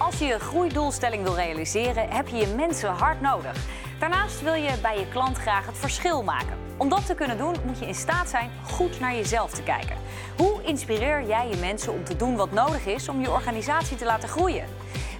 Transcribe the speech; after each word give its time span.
Als 0.00 0.18
je 0.18 0.24
je 0.24 0.38
groeidoelstelling 0.38 1.22
wil 1.22 1.34
realiseren, 1.34 2.10
heb 2.10 2.28
je 2.28 2.36
je 2.36 2.46
mensen 2.46 2.90
hard 2.90 3.20
nodig. 3.20 3.66
Daarnaast 3.98 4.42
wil 4.42 4.54
je 4.54 4.78
bij 4.82 4.98
je 4.98 5.08
klant 5.08 5.36
graag 5.38 5.66
het 5.66 5.78
verschil 5.78 6.22
maken. 6.22 6.58
Om 6.76 6.88
dat 6.88 7.06
te 7.06 7.14
kunnen 7.14 7.38
doen, 7.38 7.56
moet 7.66 7.78
je 7.78 7.86
in 7.86 7.94
staat 7.94 8.28
zijn 8.28 8.50
goed 8.70 9.00
naar 9.00 9.14
jezelf 9.14 9.50
te 9.50 9.62
kijken. 9.62 9.96
Hoe 10.36 10.62
inspireer 10.62 11.26
jij 11.26 11.48
je 11.48 11.56
mensen 11.56 11.92
om 11.92 12.04
te 12.04 12.16
doen 12.16 12.36
wat 12.36 12.52
nodig 12.52 12.86
is 12.86 13.08
om 13.08 13.20
je 13.20 13.30
organisatie 13.30 13.96
te 13.96 14.04
laten 14.04 14.28
groeien? 14.28 14.66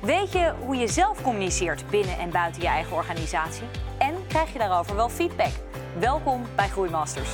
Weet 0.02 0.32
je 0.32 0.54
hoe 0.64 0.76
je 0.76 0.88
zelf 0.88 1.22
communiceert 1.22 1.90
binnen 1.90 2.18
en 2.18 2.30
buiten 2.30 2.62
je 2.62 2.68
eigen 2.68 2.96
organisatie? 2.96 3.66
En 3.98 4.14
krijg 4.28 4.52
je 4.52 4.58
daarover 4.58 4.96
wel 4.96 5.08
feedback? 5.08 5.52
Welkom 5.98 6.46
bij 6.54 6.68
Groeimasters. 6.68 7.30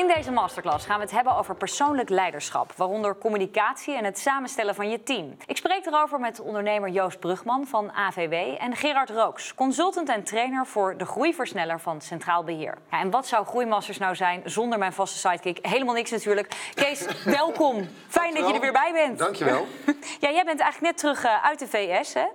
In 0.00 0.08
deze 0.08 0.30
masterclass 0.30 0.86
gaan 0.86 0.96
we 0.96 1.02
het 1.02 1.12
hebben 1.12 1.36
over 1.36 1.54
persoonlijk 1.54 2.08
leiderschap, 2.08 2.72
waaronder 2.76 3.18
communicatie 3.18 3.96
en 3.96 4.04
het 4.04 4.18
samenstellen 4.18 4.74
van 4.74 4.90
je 4.90 5.02
team. 5.02 5.36
Ik 5.46 5.56
spreek 5.56 5.86
erover 5.86 6.20
met 6.20 6.40
ondernemer 6.40 6.88
Joost 6.88 7.18
Brugman 7.18 7.66
van 7.66 7.92
AVW 7.92 8.32
en 8.58 8.76
Gerard 8.76 9.10
Rooks, 9.10 9.54
consultant 9.54 10.08
en 10.08 10.24
trainer 10.24 10.66
voor 10.66 10.96
de 10.96 11.04
groeiversneller 11.04 11.80
van 11.80 12.00
Centraal 12.00 12.44
Beheer. 12.44 12.78
Ja, 12.90 13.00
en 13.00 13.10
wat 13.10 13.26
zou 13.26 13.46
Groeimasters 13.46 13.98
nou 13.98 14.14
zijn 14.14 14.42
zonder 14.44 14.78
mijn 14.78 14.92
vaste 14.92 15.18
sidekick? 15.18 15.66
Helemaal 15.66 15.94
niks 15.94 16.10
natuurlijk. 16.10 16.70
Kees, 16.74 17.06
welkom. 17.24 17.88
Fijn 18.08 18.34
dat 18.34 18.48
je 18.48 18.54
er 18.54 18.60
weer 18.60 18.72
bij 18.72 18.92
bent. 18.92 19.18
Dankjewel. 19.18 19.66
ja, 20.24 20.30
jij 20.30 20.44
bent 20.44 20.60
eigenlijk 20.60 20.80
net 20.80 20.96
terug 20.96 21.24
eh, 21.24 21.44
uit 21.44 21.58
de 21.58 21.68
VS, 21.68 22.14
hè? 22.14 22.26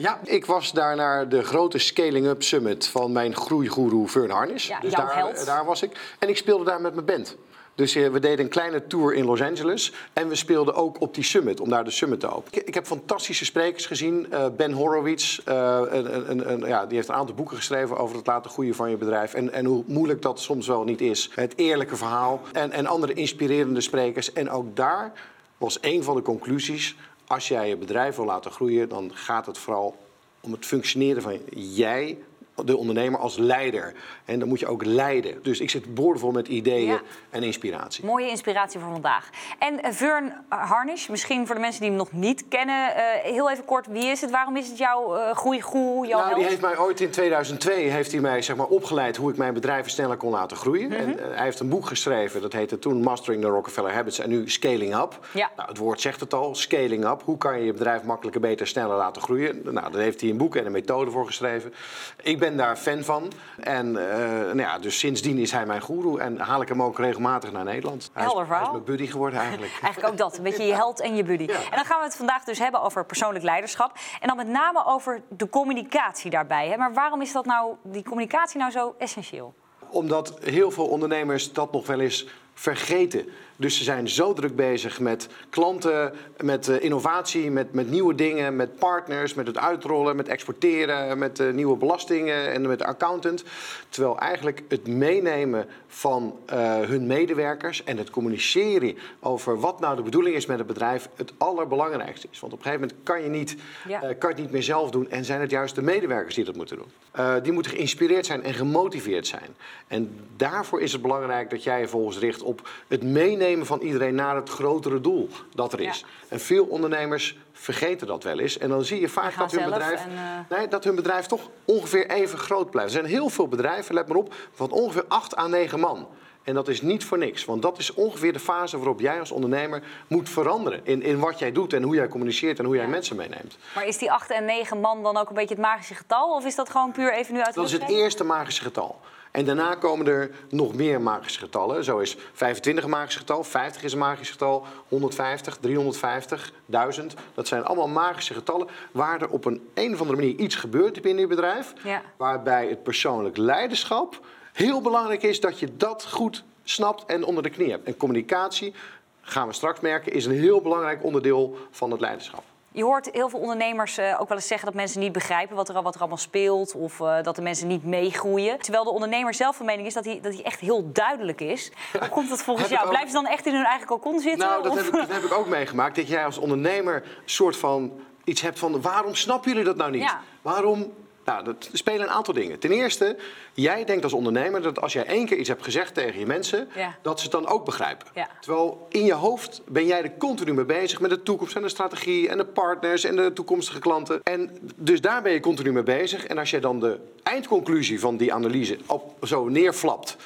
Ja, 0.00 0.20
ik 0.24 0.46
was 0.46 0.72
daar 0.72 0.96
naar 0.96 1.28
de 1.28 1.42
grote 1.42 1.78
Scaling 1.78 2.26
Up 2.26 2.42
Summit 2.42 2.86
van 2.86 3.12
mijn 3.12 3.34
groeigoeroe 3.34 4.08
Fern 4.08 4.30
Harnis. 4.30 4.66
Ja, 4.66 4.80
dus 4.80 4.92
daar, 4.92 5.16
held. 5.16 5.46
daar 5.46 5.64
was 5.64 5.82
ik. 5.82 6.14
En 6.18 6.28
ik 6.28 6.36
speelde 6.36 6.64
daar 6.64 6.80
met 6.80 6.94
mijn 6.94 7.06
band. 7.06 7.36
Dus 7.74 7.94
eh, 7.94 8.08
we 8.08 8.20
deden 8.20 8.44
een 8.44 8.50
kleine 8.50 8.86
tour 8.86 9.14
in 9.14 9.24
Los 9.24 9.42
Angeles. 9.42 9.92
En 10.12 10.28
we 10.28 10.34
speelden 10.34 10.74
ook 10.74 11.00
op 11.00 11.14
die 11.14 11.24
summit, 11.24 11.60
om 11.60 11.68
daar 11.68 11.84
de 11.84 11.90
summit 11.90 12.20
te 12.20 12.28
openen. 12.28 12.60
Ik, 12.60 12.68
ik 12.68 12.74
heb 12.74 12.86
fantastische 12.86 13.44
sprekers 13.44 13.86
gezien. 13.86 14.26
Eh, 14.30 14.46
ben 14.56 14.72
Horowitz, 14.72 15.38
eh, 15.44 15.80
een, 15.88 16.30
een, 16.30 16.52
een, 16.52 16.68
ja, 16.68 16.86
die 16.86 16.96
heeft 16.96 17.08
een 17.08 17.14
aantal 17.14 17.34
boeken 17.34 17.56
geschreven 17.56 17.96
over 17.96 18.16
het 18.16 18.26
laten 18.26 18.50
groeien 18.50 18.74
van 18.74 18.90
je 18.90 18.96
bedrijf. 18.96 19.34
En, 19.34 19.52
en 19.52 19.64
hoe 19.64 19.84
moeilijk 19.86 20.22
dat 20.22 20.40
soms 20.40 20.66
wel 20.66 20.84
niet 20.84 21.00
is. 21.00 21.30
Het 21.34 21.52
eerlijke 21.56 21.96
verhaal. 21.96 22.40
En, 22.52 22.72
en 22.72 22.86
andere 22.86 23.12
inspirerende 23.12 23.80
sprekers. 23.80 24.32
En 24.32 24.50
ook 24.50 24.76
daar 24.76 25.12
was 25.58 25.78
een 25.80 26.02
van 26.02 26.16
de 26.16 26.22
conclusies. 26.22 26.96
Als 27.28 27.48
jij 27.48 27.68
je 27.68 27.76
bedrijf 27.76 28.16
wil 28.16 28.24
laten 28.24 28.50
groeien, 28.50 28.88
dan 28.88 29.10
gaat 29.14 29.46
het 29.46 29.58
vooral 29.58 29.96
om 30.40 30.52
het 30.52 30.66
functioneren 30.66 31.22
van 31.22 31.40
jij, 31.54 32.18
de 32.64 32.76
ondernemer, 32.76 33.20
als 33.20 33.36
leider. 33.36 33.94
En 34.24 34.38
dan 34.38 34.48
moet 34.48 34.60
je 34.60 34.66
ook 34.66 34.84
leiden. 34.84 35.42
Dus 35.42 35.60
ik 35.60 35.70
zit 35.70 35.94
boordevol 35.94 36.30
met 36.30 36.48
ideeën 36.48 36.86
Ja. 36.86 37.00
en 37.30 37.42
inspiratie. 37.42 38.04
Mooie 38.04 38.28
inspiratie 38.28 38.80
voor 38.80 38.90
vandaag. 38.90 39.30
En 39.58 39.82
eh, 39.82 39.92
Vern 39.92 40.32
Harnish, 40.48 41.08
misschien 41.08 41.46
voor 41.46 41.54
de 41.54 41.60
mensen 41.60 41.80
die 41.80 41.88
hem 41.90 41.98
nog 41.98 42.12
niet 42.12 42.44
kennen, 42.48 42.94
eh, 42.94 43.02
heel 43.32 43.50
even 43.50 43.64
kort, 43.64 43.86
wie 43.86 44.04
is 44.06 44.20
het? 44.20 44.30
Waarom 44.30 44.56
is 44.56 44.68
het 44.68 44.78
jouw 44.78 45.16
uh, 45.16 45.30
groeigoe, 45.36 46.06
jouw 46.06 46.20
Nou, 46.20 46.34
die 46.34 46.44
heeft 46.44 46.60
mij 46.60 46.78
ooit 46.78 47.00
in 47.00 47.10
2002 47.10 47.88
heeft 47.88 48.12
hij 48.12 48.20
mij, 48.20 48.42
zeg 48.42 48.56
maar, 48.56 48.66
opgeleid 48.66 49.16
hoe 49.16 49.30
ik 49.30 49.36
mijn 49.36 49.54
bedrijven 49.54 49.90
sneller 49.90 50.16
kon 50.16 50.30
laten 50.30 50.56
groeien. 50.56 50.88
Mhm. 50.88 50.98
en, 50.98 51.18
eh, 51.18 51.34
hij 51.36 51.44
heeft 51.44 51.60
een 51.60 51.68
boek 51.68 51.86
geschreven, 51.86 52.40
dat 52.40 52.52
heette 52.52 52.78
toen 52.78 53.02
Mastering 53.02 53.42
the 53.42 53.48
Rockefeller 53.48 53.92
Habits 53.92 54.18
en 54.18 54.28
nu 54.28 54.50
Scaling 54.50 54.96
Up. 54.96 55.18
Ja. 55.32 55.50
Nou, 55.56 55.68
het 55.68 55.78
woord 55.78 56.00
zegt 56.00 56.20
het 56.20 56.34
al, 56.34 56.54
scaling 56.54 57.04
up. 57.08 57.22
Hoe 57.24 57.38
kan 57.38 57.58
je 57.58 57.64
je 57.64 57.72
bedrijf 57.72 58.02
makkelijker, 58.02 58.40
beter, 58.40 58.66
sneller 58.66 58.96
laten 58.96 59.22
groeien? 59.22 59.60
Nou, 59.64 59.92
daar 59.92 60.02
heeft 60.02 60.20
hij 60.20 60.30
een 60.30 60.36
boek 60.36 60.56
en 60.56 60.66
een 60.66 60.72
methode 60.72 61.10
voor 61.10 61.26
geschreven. 61.26 61.74
Ik 62.22 62.38
ben 62.38 62.47
daar 62.56 62.76
fan 62.76 63.02
van. 63.02 63.32
En 63.60 64.10
eh, 64.10 64.18
nou 64.28 64.60
ja, 64.60 64.78
dus 64.78 64.98
sindsdien 64.98 65.38
is 65.38 65.52
hij 65.52 65.66
mijn 65.66 65.80
goeroe 65.80 66.20
en 66.20 66.38
haal 66.38 66.62
ik 66.62 66.68
hem 66.68 66.82
ook 66.82 66.98
regelmatig 66.98 67.52
naar 67.52 67.64
Nederland. 67.64 68.10
Hij 68.12 68.26
is, 68.26 68.32
hij 68.32 68.46
mijn 68.70 68.84
buddy 68.84 69.06
geworden 69.06 69.40
eigenlijk. 69.40 69.72
Eigenlijk 69.82 70.12
ook 70.12 70.18
dat, 70.18 70.36
een 70.36 70.42
beetje 70.42 70.64
je 70.64 70.74
held 70.74 71.00
en 71.00 71.16
je 71.16 71.22
buddy. 71.22 71.44
Ja. 71.44 71.54
En 71.54 71.76
dan 71.76 71.84
gaan 71.84 71.98
we 71.98 72.04
het 72.04 72.16
vandaag 72.16 72.44
dus 72.44 72.58
hebben 72.58 72.82
over 72.82 73.04
persoonlijk 73.04 73.44
leiderschap. 73.44 73.98
En 74.20 74.28
dan 74.28 74.36
met 74.36 74.48
name 74.48 74.86
over 74.86 75.22
de 75.28 75.48
communicatie 75.48 76.30
daarbij. 76.30 76.68
Hè? 76.68 76.76
Maar 76.76 76.92
waarom 76.92 77.20
is 77.20 77.32
dat 77.32 77.44
nou, 77.44 77.74
die 77.82 78.02
communicatie 78.02 78.58
nou 78.58 78.70
zo 78.70 78.94
essentieel? 78.98 79.54
Omdat 79.90 80.38
heel 80.42 80.70
veel 80.70 80.86
ondernemers 80.86 81.52
dat 81.52 81.72
nog 81.72 81.86
wel 81.86 82.00
eens 82.00 82.26
vergeten. 82.54 83.28
Dus 83.60 83.76
ze 83.76 83.84
zijn 83.84 84.08
zo 84.08 84.32
druk 84.32 84.56
bezig 84.56 85.00
met 85.00 85.28
klanten, 85.50 86.12
met 86.40 86.68
eh, 86.68 86.82
innovatie, 86.82 87.50
met, 87.50 87.72
met 87.72 87.90
nieuwe 87.90 88.14
dingen, 88.14 88.56
met 88.56 88.76
partners, 88.76 89.34
met 89.34 89.46
het 89.46 89.58
uitrollen, 89.58 90.16
met 90.16 90.28
exporteren, 90.28 91.18
met 91.18 91.40
eh, 91.40 91.50
nieuwe 91.50 91.76
belastingen 91.76 92.52
en 92.52 92.66
met 92.68 92.78
de 92.78 92.84
accountant. 92.84 93.44
Terwijl 93.88 94.18
eigenlijk 94.18 94.62
het 94.68 94.86
meenemen 94.86 95.66
van 95.86 96.38
eh, 96.46 96.80
hun 96.80 97.06
medewerkers 97.06 97.84
en 97.84 97.96
het 97.96 98.10
communiceren 98.10 98.98
over 99.20 99.60
wat 99.60 99.80
nou 99.80 99.96
de 99.96 100.02
bedoeling 100.02 100.36
is 100.36 100.46
met 100.46 100.58
het 100.58 100.66
bedrijf 100.66 101.08
het 101.16 101.32
allerbelangrijkste 101.38 102.28
is. 102.30 102.40
Want 102.40 102.52
op 102.52 102.58
een 102.58 102.64
gegeven 102.64 102.86
moment 102.88 103.04
kan 103.06 103.22
je, 103.22 103.28
niet, 103.28 103.56
Ja. 103.88 104.14
kan 104.18 104.30
het 104.30 104.38
niet 104.38 104.50
meer 104.50 104.62
zelf 104.62 104.90
doen 104.90 105.10
en 105.10 105.24
zijn 105.24 105.40
het 105.40 105.50
juist 105.50 105.74
de 105.74 105.82
medewerkers 105.82 106.34
die 106.34 106.44
dat 106.44 106.56
moeten 106.56 106.76
doen. 106.76 107.42
Die 107.42 107.52
moeten 107.52 107.72
geïnspireerd 107.72 108.26
zijn 108.26 108.42
en 108.42 108.54
gemotiveerd 108.54 109.26
zijn. 109.26 109.56
En 109.86 110.20
daarvoor 110.36 110.80
is 110.80 110.92
het 110.92 111.02
belangrijk 111.02 111.50
dat 111.50 111.62
jij 111.62 111.80
je 111.80 111.88
volgens 111.88 112.18
richt 112.18 112.42
op 112.42 112.68
het 112.88 113.02
meenemen 113.02 113.47
van 113.56 113.80
iedereen 113.80 114.14
naar 114.14 114.36
het 114.36 114.48
grotere 114.48 115.00
doel 115.00 115.28
dat 115.54 115.72
er 115.72 115.80
is. 115.80 115.98
Ja. 115.98 116.06
En 116.28 116.40
veel 116.40 116.64
ondernemers 116.64 117.38
vergeten 117.52 118.06
dat 118.06 118.22
wel 118.22 118.38
eens. 118.38 118.58
En 118.58 118.68
dan 118.68 118.84
zie 118.84 119.00
je 119.00 119.08
vaak 119.08 119.38
dat 119.38 119.52
hun, 119.52 119.64
bedrijf, 119.64 120.04
en, 120.04 120.10
eh, 120.50 120.58
nee, 120.58 120.68
dat 120.68 120.84
hun 120.84 120.94
bedrijf 120.94 121.26
toch 121.26 121.48
ongeveer 121.64 122.10
even 122.10 122.38
groot 122.38 122.70
blijft. 122.70 122.94
Er 122.94 122.98
zijn 123.00 123.12
heel 123.12 123.28
veel 123.28 123.48
bedrijven, 123.48 123.94
let 123.94 124.08
maar 124.08 124.16
op, 124.16 124.34
van 124.52 124.70
ongeveer 124.70 125.04
8 125.08 125.36
à 125.36 125.46
9 125.46 125.80
man. 125.80 126.08
En 126.48 126.54
dat 126.54 126.68
is 126.68 126.82
niet 126.82 127.04
voor 127.04 127.18
niks, 127.18 127.44
want 127.44 127.62
dat 127.62 127.78
is 127.78 127.94
ongeveer 127.94 128.32
de 128.32 128.38
fase 128.38 128.76
waarop 128.76 129.00
jij 129.00 129.20
als 129.20 129.30
ondernemer 129.30 129.82
moet 130.06 130.28
veranderen. 130.28 130.80
In, 130.82 131.02
in 131.02 131.18
wat 131.18 131.38
jij 131.38 131.52
doet 131.52 131.72
en 131.72 131.82
hoe 131.82 131.94
jij 131.94 132.08
communiceert 132.08 132.58
en 132.58 132.64
hoe 132.64 132.74
jij 132.74 132.84
Ja. 132.84 132.90
mensen 132.90 133.16
meeneemt. 133.16 133.58
Maar 133.74 133.86
is 133.86 133.98
die 133.98 134.12
8 134.12 134.30
en 134.30 134.44
9 134.44 134.80
man 134.80 135.02
dan 135.02 135.16
ook 135.16 135.28
een 135.28 135.34
beetje 135.34 135.54
het 135.54 135.64
magische 135.64 135.94
getal? 135.94 136.34
Of 136.34 136.44
is 136.44 136.54
dat 136.54 136.70
gewoon 136.70 136.92
puur 136.92 137.12
even 137.12 137.34
nu 137.34 137.40
uit 137.40 137.54
de 137.54 137.60
Dat 137.60 137.64
is 137.68 137.72
het 137.72 137.88
eerste 137.88 138.24
magische 138.24 138.62
getal. 138.62 139.00
En 139.30 139.44
daarna 139.44 139.74
komen 139.74 140.06
er 140.06 140.30
nog 140.50 140.74
meer 140.74 141.00
magische 141.00 141.38
getallen. 141.38 141.84
Zo 141.84 141.98
is 141.98 142.16
25 142.32 142.84
een 142.84 142.90
magisch 142.90 143.16
getal, 143.16 143.44
50 143.44 143.82
is 143.82 143.92
een 143.92 143.98
magisch 143.98 144.30
getal, 144.30 144.64
150, 144.88 145.56
350, 145.56 146.52
1000. 146.66 147.14
Dat 147.34 147.48
zijn 147.48 147.64
allemaal 147.64 147.88
magische 147.88 148.34
getallen 148.34 148.68
waar 148.92 149.22
er 149.22 149.28
op 149.28 149.44
een, 149.44 149.68
een 149.74 149.92
of 149.94 150.00
andere 150.00 150.18
manier 150.18 150.36
iets 150.38 150.54
gebeurt 150.54 151.02
binnen 151.02 151.20
je 151.20 151.28
bedrijf. 151.28 151.72
Ja. 151.84 152.02
Waarbij 152.16 152.68
het 152.68 152.82
persoonlijk 152.82 153.36
leiderschap 153.36 154.20
heel 154.58 154.80
belangrijk 154.80 155.22
is 155.22 155.40
dat 155.40 155.58
je 155.58 155.76
dat 155.76 156.06
goed 156.10 156.44
snapt 156.64 157.04
en 157.06 157.24
onder 157.24 157.42
de 157.42 157.50
knie 157.50 157.70
hebt. 157.70 157.86
En 157.86 157.96
communicatie, 157.96 158.74
gaan 159.20 159.46
we 159.46 159.52
straks 159.52 159.80
merken, 159.80 160.12
is 160.12 160.24
een 160.26 160.38
heel 160.38 160.60
belangrijk 160.60 161.04
onderdeel 161.04 161.56
van 161.70 161.90
het 161.90 162.00
leiderschap. 162.00 162.42
Je 162.72 162.82
hoort 162.84 163.08
heel 163.12 163.28
veel 163.28 163.38
ondernemers 163.38 163.98
eh, 163.98 164.16
ook 164.20 164.28
wel 164.28 164.36
eens 164.36 164.46
zeggen 164.46 164.66
dat 164.66 164.74
mensen 164.76 165.00
niet 165.00 165.12
begrijpen 165.12 165.56
wat 165.56 165.68
er, 165.68 165.82
wat 165.82 165.94
er 165.94 166.00
allemaal 166.00 166.18
speelt. 166.18 166.74
Of 166.74 167.00
eh, 167.00 167.22
dat 167.22 167.36
de 167.36 167.42
mensen 167.42 167.66
niet 167.66 167.84
meegroeien. 167.84 168.58
Terwijl 168.58 168.84
de 168.84 168.90
ondernemer 168.90 169.34
zelf 169.34 169.56
van 169.56 169.66
mening 169.66 169.86
is 169.86 169.94
dat 169.94 170.04
hij, 170.04 170.20
dat 170.22 170.32
hij 170.34 170.42
echt 170.42 170.60
heel 170.60 170.92
duidelijk 170.92 171.40
is. 171.40 171.72
Hoe 172.00 172.08
komt 172.08 172.28
dat 172.28 172.42
volgens 172.42 172.68
jou? 172.68 172.82
ook. 172.82 172.88
Blijven 172.88 173.10
ze 173.10 173.16
dan 173.16 173.26
echt 173.26 173.46
in 173.46 173.54
hun 173.54 173.64
eigen 173.64 173.86
cocon 173.86 174.20
zitten? 174.20 174.48
Nou, 174.48 174.62
dat 174.62 174.72
Of- 174.72 174.78
heb, 174.78 174.86
ik, 174.86 174.92
dat 174.92 175.12
heb 175.12 175.22
ik 175.22 175.32
ook 175.32 175.46
meegemaakt. 175.48 175.96
Dat 175.96 176.08
jij 176.08 176.24
als 176.24 176.38
ondernemer 176.38 176.94
een 176.94 177.02
soort 177.24 177.56
van 177.56 177.92
iets 178.24 178.40
hebt 178.40 178.58
van... 178.58 178.80
waarom 178.80 179.14
snappen 179.14 179.50
jullie 179.50 179.64
dat 179.66 179.76
nou 179.76 179.90
niet? 179.90 180.02
Ja. 180.02 180.20
Waarom... 180.42 180.92
Nou, 181.28 181.44
dat 181.44 181.68
er 181.72 181.78
spelen 181.78 182.00
een 182.00 182.12
aantal 182.12 182.34
dingen. 182.34 182.58
Ten 182.58 182.70
eerste, 182.70 183.16
jij 183.54 183.84
denkt 183.84 184.04
als 184.04 184.12
ondernemer 184.12 184.62
dat 184.62 184.80
als 184.80 184.92
jij 184.92 185.06
één 185.06 185.26
keer 185.26 185.36
iets 185.38 185.48
hebt 185.48 185.64
gezegd 185.64 185.94
tegen 185.94 186.18
je 186.18 186.26
mensen... 186.26 186.68
Ja. 186.74 186.96
dat 187.02 187.18
ze 187.18 187.22
het 187.22 187.32
dan 187.32 187.46
ook 187.46 187.64
begrijpen. 187.64 188.06
Ja. 188.14 188.28
Terwijl 188.40 188.86
in 188.88 189.04
je 189.04 189.12
hoofd 189.12 189.62
ben 189.66 189.86
jij 189.86 190.02
er 190.02 190.16
continu 190.18 190.54
mee 190.54 190.64
bezig 190.64 191.00
met 191.00 191.10
de 191.10 191.22
toekomst 191.22 191.56
en 191.56 191.62
de 191.62 191.68
strategie... 191.68 192.28
en 192.28 192.38
de 192.38 192.44
partners 192.44 193.04
en 193.04 193.16
de 193.16 193.32
toekomstige 193.32 193.78
klanten. 193.78 194.20
En 194.22 194.58
dus 194.76 195.00
daar 195.00 195.22
ben 195.22 195.32
je 195.32 195.40
continu 195.40 195.72
mee 195.72 195.82
bezig. 195.82 196.26
En 196.26 196.38
als 196.38 196.50
jij 196.50 196.60
dan 196.60 196.80
de 196.80 196.98
eindconclusie 197.22 198.00
van 198.00 198.16
die 198.16 198.32
analyse 198.34 198.78
op, 198.86 199.26
zo 199.26 199.48
neerflapt... 199.48 200.16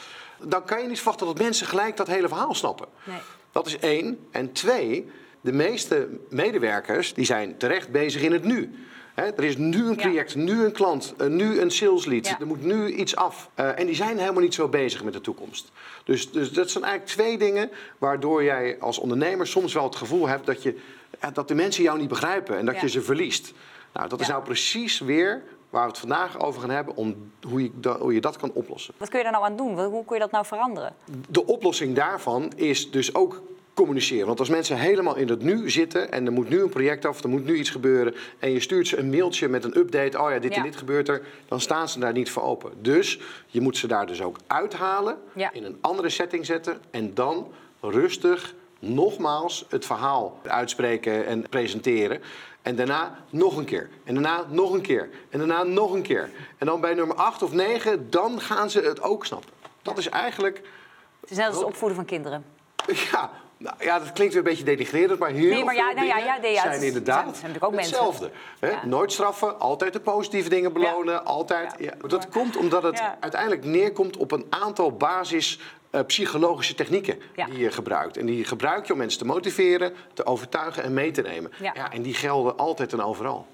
dan 0.42 0.64
kan 0.64 0.82
je 0.82 0.88
niet 0.88 0.96
verwachten 0.96 1.26
dat 1.26 1.38
mensen 1.38 1.66
gelijk 1.66 1.96
dat 1.96 2.06
hele 2.06 2.28
verhaal 2.28 2.54
snappen. 2.54 2.86
Nee. 3.04 3.18
Dat 3.52 3.66
is 3.66 3.78
één. 3.78 4.26
En 4.30 4.52
twee, 4.52 5.10
de 5.40 5.52
meeste 5.52 6.08
medewerkers 6.28 7.14
die 7.14 7.24
zijn 7.24 7.56
terecht 7.56 7.88
bezig 7.88 8.22
in 8.22 8.32
het 8.32 8.44
nu. 8.44 8.74
Er 9.14 9.44
is 9.44 9.56
nu 9.56 9.78
een 9.78 9.88
Ja. 9.88 9.94
project, 9.94 10.34
nu 10.34 10.64
een 10.64 10.72
klant, 10.72 11.14
eh, 11.18 11.26
nu 11.26 11.60
een 11.60 11.70
sales 11.70 12.04
lead. 12.04 12.26
Ja. 12.26 12.40
Er 12.40 12.46
moet 12.46 12.64
nu 12.64 12.88
iets 12.92 13.16
af. 13.16 13.50
Eh, 13.54 13.78
en 13.78 13.86
die 13.86 13.94
zijn 13.94 14.18
helemaal 14.18 14.42
niet 14.42 14.54
zo 14.54 14.68
bezig 14.68 15.04
met 15.04 15.12
de 15.12 15.20
toekomst. 15.20 15.70
Dus, 16.04 16.30
dus 16.32 16.52
dat 16.52 16.70
zijn 16.70 16.84
eigenlijk 16.84 17.14
twee 17.14 17.38
dingen 17.38 17.70
waardoor 17.98 18.42
jij 18.44 18.76
als 18.80 18.98
ondernemer 18.98 19.46
soms 19.46 19.72
wel 19.72 19.84
het 19.84 19.96
gevoel 19.96 20.28
hebt 20.28 20.46
dat, 20.46 20.62
je, 20.62 20.78
ja, 21.20 21.30
dat 21.30 21.48
de 21.48 21.54
mensen 21.54 21.82
jou 21.82 21.98
niet 21.98 22.08
begrijpen 22.08 22.58
en 22.58 22.66
dat 22.66 22.74
Ja. 22.74 22.80
je 22.80 22.88
ze 22.88 23.02
verliest. 23.02 23.52
Nou, 23.92 24.08
dat 24.08 24.20
is 24.20 24.28
nou 24.28 24.42
precies 24.42 24.98
weer 25.00 25.42
waar 25.70 25.82
we 25.82 25.88
het 25.88 25.98
vandaag 25.98 26.40
over 26.40 26.60
gaan 26.60 26.70
hebben 26.70 26.96
om 26.96 27.30
hoe 27.48 27.62
je, 27.62 27.70
hoe 27.98 28.14
je 28.14 28.20
dat 28.20 28.36
kan 28.36 28.50
oplossen. 28.52 28.94
Wat 28.96 29.08
kun 29.08 29.18
je 29.18 29.24
daar 29.24 29.32
nou 29.32 29.44
aan 29.44 29.56
doen? 29.56 29.84
Hoe 29.84 30.04
kun 30.04 30.14
je 30.16 30.22
dat 30.22 30.30
nou 30.30 30.46
veranderen? 30.46 30.94
De 31.28 31.46
oplossing 31.46 31.94
daarvan 31.94 32.52
is 32.56 32.90
dus 32.90 33.14
ook 33.14 33.42
communiceren. 33.74 34.26
Want 34.26 34.38
als 34.38 34.48
mensen 34.48 34.76
helemaal 34.76 35.16
in 35.16 35.28
het 35.28 35.42
nu 35.42 35.70
zitten 35.70 36.12
en 36.12 36.26
er 36.26 36.32
moet 36.32 36.48
nu 36.48 36.62
een 36.62 36.68
project 36.68 37.04
af, 37.04 37.22
er 37.22 37.28
moet 37.28 37.44
nu 37.44 37.56
iets 37.56 37.70
gebeuren 37.70 38.14
en 38.38 38.50
je 38.50 38.60
stuurt 38.60 38.88
ze 38.88 38.96
een 38.98 39.10
mailtje 39.10 39.48
met 39.48 39.64
een 39.64 39.76
update, 39.78 40.20
oh 40.20 40.30
ja, 40.30 40.38
dit 40.38 40.50
Ja. 40.54 40.56
en 40.56 40.62
dit 40.62 40.76
gebeurt 40.76 41.08
er, 41.08 41.22
dan 41.48 41.60
staan 41.60 41.88
ze 41.88 41.98
daar 41.98 42.12
niet 42.12 42.30
voor 42.30 42.42
open. 42.42 42.72
Dus 42.82 43.20
je 43.46 43.60
moet 43.60 43.76
ze 43.76 43.86
daar 43.86 44.06
dus 44.06 44.22
ook 44.22 44.36
uithalen, 44.46 45.18
Ja. 45.34 45.52
in 45.52 45.64
een 45.64 45.78
andere 45.80 46.08
setting 46.08 46.46
zetten 46.46 46.80
en 46.90 47.14
dan 47.14 47.52
rustig 47.80 48.54
nogmaals 48.78 49.66
het 49.68 49.86
verhaal 49.86 50.40
uitspreken 50.46 51.26
en 51.26 51.48
presenteren. 51.48 52.20
En 52.62 52.76
daarna 52.76 53.18
nog 53.30 53.56
een 53.56 53.64
keer. 53.64 53.88
En 54.04 54.14
daarna 54.14 54.44
nog 54.48 54.72
een 54.72 54.80
keer. 54.80 55.08
En 55.30 55.38
daarna 55.38 55.62
nog 55.62 55.92
een 55.92 56.02
keer. 56.02 56.30
En 56.58 56.66
dan 56.66 56.80
bij 56.80 56.94
nummer 56.94 57.16
8 57.16 57.42
of 57.42 57.52
9, 57.52 58.10
dan 58.10 58.40
gaan 58.40 58.70
ze 58.70 58.80
het 58.80 59.02
ook 59.02 59.26
snappen. 59.26 59.50
Dat 59.82 59.98
is 59.98 60.08
eigenlijk. 60.08 60.60
Het 61.20 61.30
is 61.30 61.36
net 61.36 61.46
als 61.46 61.56
het 61.56 61.64
opvoeden 61.64 61.96
van 61.96 62.04
kinderen. 62.06 62.44
Ja, 63.12 63.30
nou, 63.62 63.76
ja, 63.78 63.98
dat 63.98 64.12
klinkt 64.12 64.34
weer 64.34 64.42
een 64.42 64.48
beetje 64.48 64.64
denigrerend, 64.64 65.18
maar 65.18 65.30
heel 65.30 65.50
Nee, 65.54 65.64
maar 65.64 65.74
ja, 65.74 65.86
veel 65.86 65.94
nou 65.94 66.06
ja, 66.06 66.14
dingen 66.14 66.26
ja, 66.34 66.40
nee, 66.40 66.52
ja, 66.52 66.62
het 66.62 66.72
zijn 66.72 66.86
inderdaad 66.86 67.36
zijn- 67.36 67.56
ook 67.62 67.74
hetzelfde. 67.76 68.30
Hè? 68.60 68.72
Nooit 68.86 69.12
straffen, 69.12 69.60
altijd 69.60 69.92
de 69.92 70.00
positieve 70.00 70.48
dingen 70.48 70.72
belonen, 70.72 71.24
altijd. 71.24 71.74
Dat 72.06 72.28
komt 72.28 72.56
omdat 72.56 72.82
het 72.82 73.02
uiteindelijk 73.20 73.64
neerkomt 73.64 74.16
op 74.16 74.32
een 74.32 74.46
aantal 74.50 74.92
basis 74.92 75.58
eh, 75.90 76.00
psychologische 76.06 76.74
technieken 76.74 77.20
Ja. 77.36 77.44
die 77.46 77.58
je 77.58 77.70
gebruikt. 77.70 78.16
En 78.16 78.26
die 78.26 78.44
gebruik 78.44 78.86
je 78.86 78.92
om 78.92 78.98
mensen 78.98 79.18
te 79.18 79.24
motiveren, 79.26 79.94
te 80.14 80.26
overtuigen 80.26 80.82
en 80.82 80.94
mee 80.94 81.10
te 81.10 81.22
nemen. 81.22 81.50
Ja. 81.60 81.92
en 81.92 82.02
die 82.02 82.14
gelden 82.14 82.56
altijd 82.58 82.92
en 82.92 83.02
overal. 83.02 83.46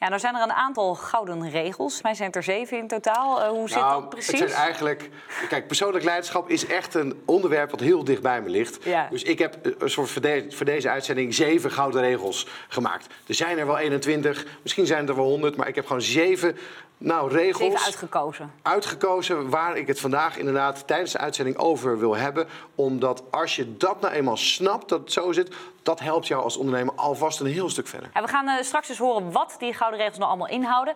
Ja, 0.00 0.08
nou 0.08 0.20
zijn 0.20 0.34
er 0.34 0.42
een 0.42 0.52
aantal 0.52 0.94
gouden 0.94 1.50
regels. 1.50 2.02
Mij 2.02 2.14
zijn 2.14 2.32
er 2.32 2.42
zeven 2.42 2.78
in 2.78 2.88
totaal. 2.88 3.42
Eh, 3.42 3.48
hoe 3.48 3.68
zit 3.68 3.78
Nou, 3.78 4.00
dat 4.00 4.08
precies? 4.10 4.40
Het 4.40 4.50
zijn 4.50 4.62
eigenlijk. 4.62 5.10
Kijk, 5.48 5.66
persoonlijk 5.66 6.04
leiderschap 6.04 6.48
is 6.50 6.66
echt 6.66 6.94
een 6.94 7.22
onderwerp 7.26 7.70
wat 7.70 7.80
heel 7.80 8.04
dicht 8.04 8.22
bij 8.22 8.40
me 8.42 8.48
ligt. 8.48 8.84
Ja. 8.84 9.06
Dus 9.10 9.22
ik 9.22 9.38
heb 9.38 9.54
eh, 9.66 9.72
een 9.78 9.90
soort 9.90 10.10
voor, 10.10 10.22
de- 10.22 10.46
voor 10.50 10.66
deze 10.66 10.88
uitzending 10.90 11.34
zeven 11.34 11.70
gouden 11.70 12.00
regels 12.00 12.46
gemaakt. 12.68 13.06
Er 13.26 13.34
zijn 13.34 13.58
er 13.58 13.66
wel 13.66 13.78
21, 13.78 14.46
misschien 14.62 14.86
zijn 14.86 15.08
er 15.08 15.16
wel 15.16 15.24
100, 15.24 15.56
maar 15.56 15.68
ik 15.68 15.74
heb 15.74 15.86
gewoon 15.86 16.02
zeven 16.02 16.56
nou, 16.98 17.32
regels 17.32 17.62
Zeven 17.62 17.84
uitgekozen. 17.84 18.52
uitgekozen 18.62 19.50
waar 19.50 19.76
ik 19.76 19.86
het 19.86 20.00
vandaag 20.00 20.36
inderdaad 20.36 20.86
tijdens 20.86 21.12
de 21.12 21.18
uitzending 21.18 21.56
over 21.56 21.98
wil 21.98 22.16
hebben. 22.16 22.48
Omdat 22.74 23.22
als 23.30 23.56
je 23.56 23.76
dat 23.76 24.00
nou 24.00 24.14
eenmaal 24.14 24.36
snapt, 24.36 24.88
dat 24.88 25.00
het 25.00 25.12
zo 25.12 25.32
zit, 25.32 25.54
dat 25.82 26.00
helpt 26.00 26.26
jou 26.26 26.42
als 26.42 26.56
ondernemer 26.56 26.94
alvast 26.94 27.40
een 27.40 27.46
heel 27.46 27.70
stuk 27.70 27.86
verder. 27.86 28.10
Ja, 28.14 28.22
we 28.22 28.28
gaan 28.28 28.48
eh, 28.48 28.62
straks 28.62 28.88
dus 28.88 28.98
horen 28.98 29.32
wat 29.32 29.56
die 29.58 29.72
gouden 29.74 29.98
regels 29.98 30.18
nou 30.18 30.30
allemaal 30.30 30.48
inhouden. 30.48 30.94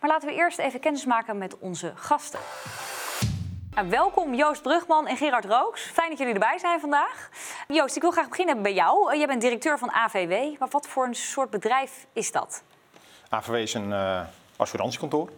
Maar 0.00 0.10
laten 0.10 0.28
we 0.28 0.34
eerst 0.34 0.58
even 0.58 0.80
kennis 0.80 1.04
maken 1.04 1.38
met 1.38 1.58
onze 1.58 1.92
gasten. 1.94 2.40
Nou, 3.74 3.88
welkom 3.88 4.34
Joost 4.34 4.62
Brugman 4.62 5.06
en 5.06 5.16
Gerard 5.16 5.44
Rooks. 5.44 5.82
Fijn 5.82 6.08
dat 6.08 6.18
jullie 6.18 6.32
erbij 6.32 6.58
zijn 6.58 6.80
vandaag. 6.80 7.28
Joost, 7.68 7.96
ik 7.96 8.02
wil 8.02 8.10
graag 8.10 8.28
beginnen 8.28 8.62
bij 8.62 8.74
jou. 8.74 9.12
Eh, 9.12 9.18
jij 9.18 9.26
bent 9.26 9.40
directeur 9.40 9.78
van 9.78 9.90
AVW. 9.90 10.58
Maar 10.58 10.68
wat 10.68 10.86
voor 10.86 11.04
een 11.06 11.14
soort 11.14 11.50
bedrijf 11.50 12.06
is 12.12 12.32
dat? 12.32 12.62
AVW 13.28 13.54
is 13.54 13.74
een 13.74 13.92
eh, 13.92 14.20
assurantiekantoor, 14.56 15.28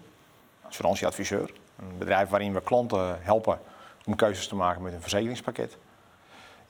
assurantieadviseur. 0.75 1.53
Een 1.79 1.99
bedrijf 1.99 2.29
waarin 2.29 2.53
we 2.55 2.61
klanten 2.61 3.19
helpen 3.23 3.61
om 4.07 4.17
keuzes 4.17 4.49
te 4.49 4.55
maken 4.55 4.83
met 4.83 4.93
een 4.93 5.01
verzekeringspakket. 5.01 5.77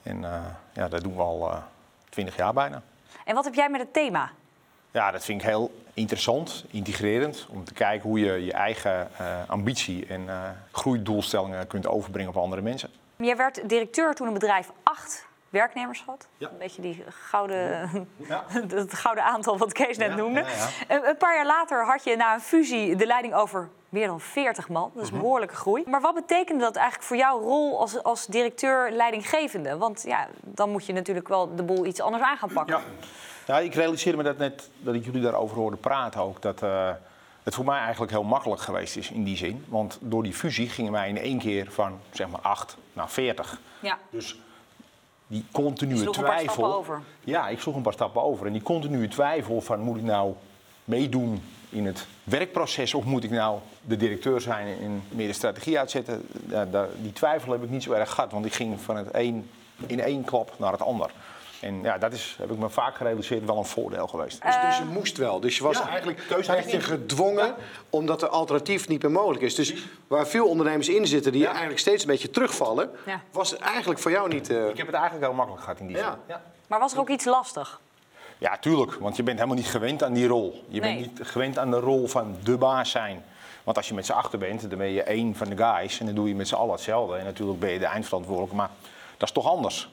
En 0.02 0.24
eh, 0.24 0.40
ja, 0.72 0.88
dat 0.88 1.02
doen 1.02 1.14
we 1.16 1.22
al 1.22 1.50
eh, 1.50 1.56
twintig 2.08 2.36
jaar 2.36 2.52
bijna. 2.52 2.82
En 3.24 3.34
wat 3.34 3.44
heb 3.44 3.54
jij 3.54 3.68
met 3.70 3.80
het 3.80 3.92
thema? 3.92 4.30
Ja, 4.90 5.10
dat 5.10 5.24
vind 5.24 5.40
ik 5.40 5.46
heel 5.46 5.74
interessant, 5.94 6.64
integrerend, 6.70 7.46
om 7.50 7.64
te 7.64 7.72
kijken 7.72 8.08
hoe 8.08 8.18
je 8.18 8.44
je 8.44 8.52
eigen 8.52 9.08
eh, 9.16 9.26
ambitie 9.46 10.06
en 10.06 10.28
eh 10.28 10.48
groeidoelstellingen 10.72 11.66
kunt 11.66 11.86
overbrengen 11.86 12.30
op 12.30 12.36
andere 12.36 12.62
mensen. 12.62 12.90
Jij 13.16 13.36
werd 13.36 13.68
directeur 13.68 14.14
toen 14.14 14.26
een 14.26 14.32
bedrijf 14.32 14.70
acht 14.82 15.26
werknemers 15.48 16.02
had. 16.06 16.26
Ja. 16.36 16.48
Een 16.48 16.58
beetje 16.58 16.82
die 16.82 17.04
gouden, 17.08 18.08
Ja. 18.16 18.44
het 18.68 18.94
gouden 18.94 19.24
aantal 19.24 19.58
wat 19.58 19.72
Kees 19.72 19.96
net 19.96 20.08
Ja, 20.10 20.16
noemde. 20.16 20.40
ja, 20.40 20.46
ja. 20.48 20.68
Een, 20.96 21.08
een 21.08 21.16
paar 21.16 21.34
jaar 21.34 21.46
later 21.46 21.84
had 21.86 22.04
je 22.04 22.16
na 22.16 22.34
een 22.34 22.40
fusie 22.40 22.96
de 22.96 23.06
leiding 23.06 23.34
over 23.34 23.68
meer 23.94 24.06
dan 24.06 24.20
40 24.20 24.68
man. 24.68 24.90
Dat 24.94 25.02
is 25.02 25.08
Mhm. 25.08 25.16
een 25.16 25.22
behoorlijke 25.22 25.54
groei. 25.54 25.82
Maar 25.86 26.00
wat 26.00 26.14
betekende 26.14 26.60
dat 26.60 26.74
eigenlijk 26.76 27.06
voor 27.06 27.16
jouw 27.16 27.40
rol 27.40 27.80
als, 27.80 28.02
als 28.02 28.26
directeur 28.26 28.90
leidinggevende? 28.92 29.76
Want 29.76 30.02
ja, 30.06 30.28
dan 30.40 30.70
moet 30.70 30.86
je 30.86 30.92
natuurlijk 30.92 31.28
wel 31.28 31.54
de 31.56 31.62
boel 31.62 31.86
iets 31.86 32.00
anders 32.00 32.22
aan 32.22 32.36
gaan 32.36 32.52
pakken. 32.52 32.76
Ja. 32.76 32.82
ja, 33.54 33.58
ik 33.60 33.74
realiseerde 33.74 34.18
me 34.18 34.24
dat 34.24 34.38
net 34.38 34.70
dat 34.78 34.94
ik 34.94 35.04
jullie 35.04 35.22
daarover 35.22 35.56
hoorde 35.56 35.76
praten 35.76 36.20
ook. 36.20 36.42
Dat 36.42 36.62
eh, 36.62 36.90
het 37.42 37.54
voor 37.54 37.64
mij 37.64 37.78
eigenlijk 37.78 38.12
heel 38.12 38.22
makkelijk 38.22 38.60
geweest 38.60 38.96
is 38.96 39.10
in 39.10 39.24
die 39.24 39.36
zin. 39.36 39.64
Want 39.68 39.98
door 40.00 40.22
die 40.22 40.34
fusie 40.34 40.68
gingen 40.68 40.92
wij 40.92 41.08
in 41.08 41.18
één 41.18 41.38
keer 41.38 41.66
van 41.72 42.00
zeg 42.10 42.28
maar 42.28 42.40
8 42.40 42.76
naar 42.92 43.10
40. 43.10 43.60
Ja. 43.80 43.98
Dus 44.10 44.38
die 45.26 45.44
continue 45.52 45.94
Je 45.96 46.00
sloeg 46.02 46.16
een 46.16 46.22
paar 46.22 46.32
twijfel. 46.32 46.52
stappen 46.54 46.78
over. 46.78 47.00
Ja, 47.20 47.48
ik 47.48 47.60
sloeg 47.60 47.74
een 47.76 47.82
paar 47.82 47.92
stappen 47.92 48.22
over. 48.22 48.46
En 48.46 48.52
die 48.52 48.62
continue 48.62 49.08
twijfel 49.08 49.60
van 49.60 49.80
moet 49.80 49.96
ik 49.96 50.02
nou 50.02 50.34
meedoen 50.84 51.42
in 51.74 51.86
het 51.86 52.06
werkproces 52.24 52.94
of 52.94 53.04
moet 53.04 53.24
ik 53.24 53.30
nou 53.30 53.58
de 53.80 53.96
directeur 53.96 54.40
zijn 54.40 54.66
en 54.80 55.02
meer 55.08 55.26
de 55.26 55.32
strategie 55.32 55.78
uitzetten? 55.78 56.28
Ja, 56.48 56.64
daar- 56.64 56.88
die 56.96 57.12
twijfel 57.12 57.52
heb 57.52 57.62
ik 57.62 57.70
niet 57.70 57.82
zo 57.82 57.92
erg 57.92 58.10
gehad, 58.10 58.32
want 58.32 58.44
ik 58.46 58.54
ging 58.54 58.80
van 58.80 58.96
het 58.96 59.08
een 59.12 59.50
in 59.86 60.00
één 60.00 60.24
klap 60.24 60.52
naar 60.56 60.72
het 60.72 60.82
ander. 60.82 61.10
En 61.60 61.82
ja, 61.82 61.98
dat 61.98 62.12
is, 62.12 62.36
heb 62.38 62.50
ik 62.50 62.58
me 62.58 62.68
vaak 62.68 62.94
gerealiseerd, 62.96 63.44
wel 63.44 63.56
een 63.58 63.64
voordeel 63.64 64.06
geweest. 64.06 64.42
Dus, 64.42 64.54
dus 64.66 64.78
je 64.78 64.84
moest 64.84 65.16
wel. 65.16 65.40
Dus 65.40 65.56
je 65.56 65.62
was 65.62 65.78
ja, 65.78 65.88
eigenlijk 65.88 66.24
keuze 66.28 66.52
werd 66.52 66.70
je 66.70 66.80
gedwongen 66.80 67.54
omdat 67.90 68.22
er 68.22 68.28
alternatief 68.28 68.88
niet 68.88 69.02
meer 69.02 69.10
mogelijk 69.10 69.42
is. 69.42 69.54
Dus 69.54 69.74
waar 70.06 70.26
veel 70.26 70.46
ondernemers 70.48 70.88
in 70.88 71.06
zitten 71.06 71.32
die 71.32 71.40
Ja. 71.40 71.48
eigenlijk 71.48 71.78
steeds 71.78 72.02
een 72.02 72.08
beetje 72.10 72.30
terugvallen, 72.30 72.90
Ja. 73.06 73.20
was 73.30 73.50
het 73.50 73.60
eigenlijk 73.60 74.00
voor 74.00 74.10
jou 74.10 74.28
niet. 74.28 74.50
eh, 74.50 74.68
Ik 74.68 74.76
heb 74.76 74.86
het 74.86 74.94
eigenlijk 74.96 75.24
heel 75.26 75.34
makkelijk 75.34 75.62
gehad 75.64 75.78
in 75.80 75.86
die 75.86 75.96
Ja. 75.96 76.02
zin. 76.10 76.20
Ja. 76.28 76.42
Maar 76.66 76.78
was 76.78 76.92
er 76.92 76.98
ook 76.98 77.08
iets 77.08 77.24
lastig? 77.24 77.80
Ja, 78.44 78.56
tuurlijk. 78.56 78.94
Want 78.94 79.16
je 79.16 79.22
bent 79.22 79.36
helemaal 79.38 79.58
niet 79.58 79.66
gewend 79.70 80.02
aan 80.02 80.12
die 80.12 80.26
rol. 80.26 80.64
Je 80.68 80.80
Nee. 80.80 80.94
bent 80.96 81.16
niet 81.18 81.26
gewend 81.28 81.58
aan 81.58 81.70
de 81.70 81.78
rol 81.80 82.06
van 82.06 82.36
de 82.42 82.56
baas 82.56 82.90
zijn. 82.90 83.22
Want 83.64 83.76
als 83.76 83.88
je 83.88 83.94
met 83.94 84.06
z'n 84.06 84.12
achter 84.12 84.38
bent, 84.38 84.68
dan 84.70 84.78
ben 84.78 84.86
je 84.90 85.02
één 85.02 85.34
van 85.36 85.48
de 85.48 85.56
guys. 85.56 86.00
En 86.00 86.06
dan 86.06 86.14
doe 86.14 86.28
je 86.28 86.34
met 86.34 86.48
z'n 86.48 86.54
allen 86.54 86.72
hetzelfde. 86.72 87.16
En 87.16 87.24
natuurlijk 87.24 87.60
ben 87.60 87.70
je 87.70 87.78
de 87.78 87.84
eindverantwoordelijke. 87.86 88.56
Maar 88.56 88.70
dat 89.16 89.28
is 89.28 89.34
toch 89.34 89.46
anders. 89.46 89.88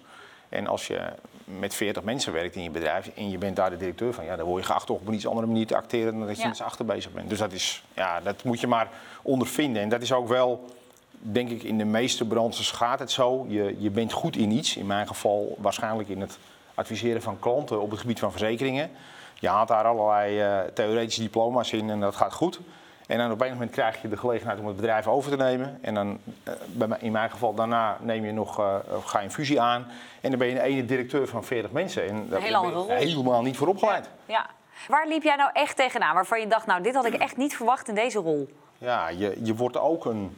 En 0.50 0.68
als 0.68 0.88
je 0.88 1.00
met 1.44 1.74
40 1.74 2.04
mensen 2.04 2.34
werkt 2.34 2.56
in 2.56 2.64
je 2.64 2.70
bedrijf 2.70 3.08
en 3.16 3.30
je 3.30 3.38
bent 3.38 3.56
daar 3.56 3.70
de 3.70 3.78
directeur 3.78 4.14
van, 4.14 4.26
ja, 4.26 4.36
dan 4.36 4.46
word 4.46 4.62
je 4.62 4.68
geacht 4.70 4.90
op 4.90 5.08
een 5.08 5.14
iets 5.14 5.28
andere 5.28 5.48
manier 5.48 5.68
te 5.68 5.76
acteren 5.76 6.18
dan 6.18 6.28
dat 6.28 6.36
je 6.36 6.42
Ja. 6.42 6.48
met 6.48 6.58
z'n 6.58 6.64
achter 6.64 6.86
bezig 6.86 7.12
bent. 7.12 7.30
Dus 7.30 7.40
dat, 7.40 7.52
is, 7.52 7.84
ja, 7.94 8.22
dat 8.22 8.44
moet 8.44 8.60
je 8.60 8.68
maar 8.68 8.90
ondervinden. 9.22 9.82
En 9.82 9.90
dat 9.90 10.02
is 10.02 10.12
ook 10.14 10.28
wel, 10.28 10.66
denk 11.12 11.50
ik, 11.50 11.64
in 11.64 11.78
de 11.78 11.86
meeste 11.86 12.26
branches 12.26 12.72
gaat 12.72 13.00
het 13.00 13.12
zo. 13.12 13.46
Je, 13.48 13.76
je 13.80 13.90
bent 13.90 14.12
goed 14.12 14.36
in 14.36 14.52
iets. 14.52 14.76
In 14.78 14.86
mijn 14.86 15.08
geval 15.08 15.56
waarschijnlijk 15.60 16.10
in 16.10 16.22
het 16.22 16.38
adviseren 16.76 17.22
van 17.22 17.40
klanten 17.40 17.82
op 17.82 17.90
het 17.92 18.00
gebied 18.00 18.20
van 18.20 18.32
verzekeringen. 18.32 18.92
Je 19.40 19.48
haalt 19.50 19.68
daar 19.68 19.84
allerlei 19.86 20.40
eh, 20.40 20.60
theoretische 20.74 21.22
diploma's 21.22 21.72
in 21.72 21.90
en 21.90 22.00
dat 22.00 22.16
gaat 22.16 22.34
goed. 22.34 22.60
En 23.08 23.18
dan 23.18 23.32
op 23.32 23.42
een 23.42 23.52
moment 23.52 23.72
krijg 23.72 24.02
je 24.02 24.08
de 24.10 24.18
gelegenheid 24.18 24.60
om 24.60 24.68
het 24.68 24.76
bedrijf 24.76 25.08
over 25.08 25.32
te 25.32 25.38
nemen. 25.38 25.80
En 25.82 25.94
dan, 25.94 26.20
eh, 26.44 26.54
bij 26.68 26.88
mij- 26.88 26.98
in 27.02 27.12
mijn 27.12 27.30
geval, 27.32 27.54
daarna 27.54 27.98
neem 28.02 28.26
je 28.26 28.32
nog, 28.32 28.60
eh, 28.60 28.76
ga 29.06 29.20
je 29.20 29.26
een 29.26 29.32
fusie 29.32 29.62
aan. 29.62 29.88
En 30.22 30.30
dan 30.30 30.40
ben 30.40 30.48
je 30.48 30.54
een 30.56 30.62
ene 30.62 30.86
directeur 30.86 31.28
van 31.28 31.44
40 31.44 31.72
mensen. 31.72 32.08
En 32.08 32.28
daar 32.30 32.42
hele 32.42 32.62
ben 32.62 32.86
je 32.86 32.94
helemaal 33.06 33.42
niet 33.42 33.58
voor 33.58 33.68
opgeleid. 33.68 34.10
Ja. 34.26 34.46
Waar 34.88 35.08
liep 35.08 35.24
jij 35.24 35.36
nou 35.36 35.50
echt 35.54 35.76
tegenaan? 35.76 36.14
Waarvan 36.14 36.40
je 36.40 36.48
dacht, 36.48 36.66
nou, 36.66 36.82
dit 36.84 36.96
had 36.96 37.06
ik 37.06 37.14
echt 37.14 37.38
niet 37.38 37.56
verwacht 37.56 37.88
in 37.88 37.96
deze 37.96 38.20
rol. 38.20 38.50
Ja, 38.78 39.08
je, 39.10 39.38
je 39.44 39.56
wordt 39.56 39.78
ook 39.78 40.06
een, 40.06 40.38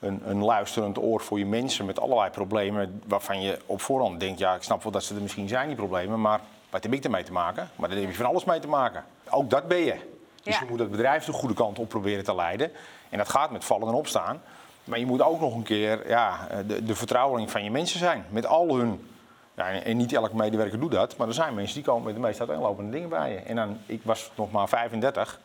een, 0.00 0.22
een 0.24 0.44
luisterend 0.44 0.98
oor 0.98 1.20
voor 1.20 1.38
je 1.38 1.46
mensen 1.46 1.86
met 1.86 2.00
allerlei 2.00 2.30
problemen 2.30 3.02
waarvan 3.06 3.40
je 3.40 3.58
op 3.66 3.80
voorhand 3.80 4.20
denkt, 4.20 4.38
ja, 4.38 4.54
ik 4.54 4.62
snap 4.62 4.82
wel 4.82 4.92
dat 4.92 5.04
ze 5.04 5.14
er 5.14 5.22
misschien 5.22 5.48
zijn, 5.48 5.66
die 5.66 5.76
problemen, 5.76 6.20
maar 6.20 6.40
wat 6.70 6.82
heb 6.82 6.92
ik 6.92 7.04
ermee 7.04 7.22
te 7.22 7.32
maken? 7.32 7.70
Maar 7.76 7.88
daar 7.88 7.98
heb 7.98 8.08
je 8.10 8.14
van 8.16 8.26
alles 8.26 8.44
mee 8.44 8.60
te 8.60 8.68
maken. 8.68 9.04
Ook 9.30 9.50
dat 9.50 9.68
ben 9.68 9.78
je. 9.78 9.94
Dus 10.42 10.54
Ja. 10.54 10.60
je 10.64 10.70
moet 10.70 10.78
het 10.78 10.90
bedrijf 10.90 11.24
de 11.24 11.32
goede 11.32 11.54
kant 11.54 11.78
op 11.78 11.88
proberen 11.88 12.24
te 12.24 12.34
leiden. 12.34 12.70
En 13.08 13.18
dat 13.18 13.28
gaat 13.28 13.50
met 13.50 13.64
vallen 13.64 13.88
en 13.88 13.94
opstaan. 13.94 14.42
Maar 14.84 14.98
je 14.98 15.06
moet 15.06 15.22
ook 15.22 15.40
nog 15.40 15.54
een 15.54 15.62
keer 15.62 16.08
ja, 16.08 16.48
de, 16.66 16.84
de 16.84 16.94
vertrouweling 16.94 17.50
van 17.50 17.64
je 17.64 17.70
mensen 17.70 17.98
zijn. 17.98 18.24
Met 18.28 18.46
al 18.46 18.76
hun. 18.76 19.08
Ja, 19.56 19.68
en 19.70 19.96
niet 19.96 20.12
elke 20.12 20.36
medewerker 20.36 20.80
doet 20.80 20.90
dat. 20.92 21.16
Maar 21.16 21.28
er 21.28 21.34
zijn 21.34 21.54
mensen 21.54 21.74
die 21.74 21.84
komen 21.84 22.02
met 22.04 22.14
de 22.14 22.20
meest 22.20 22.38
uiteenlopende 22.40 22.90
dingen 22.90 23.08
bij 23.08 23.30
je. 23.32 23.36
En 23.38 23.56
dan, 23.56 23.78
ik 23.86 24.00
was 24.04 24.30
nog 24.34 24.50
maar 24.50 24.68
35. 24.68 25.40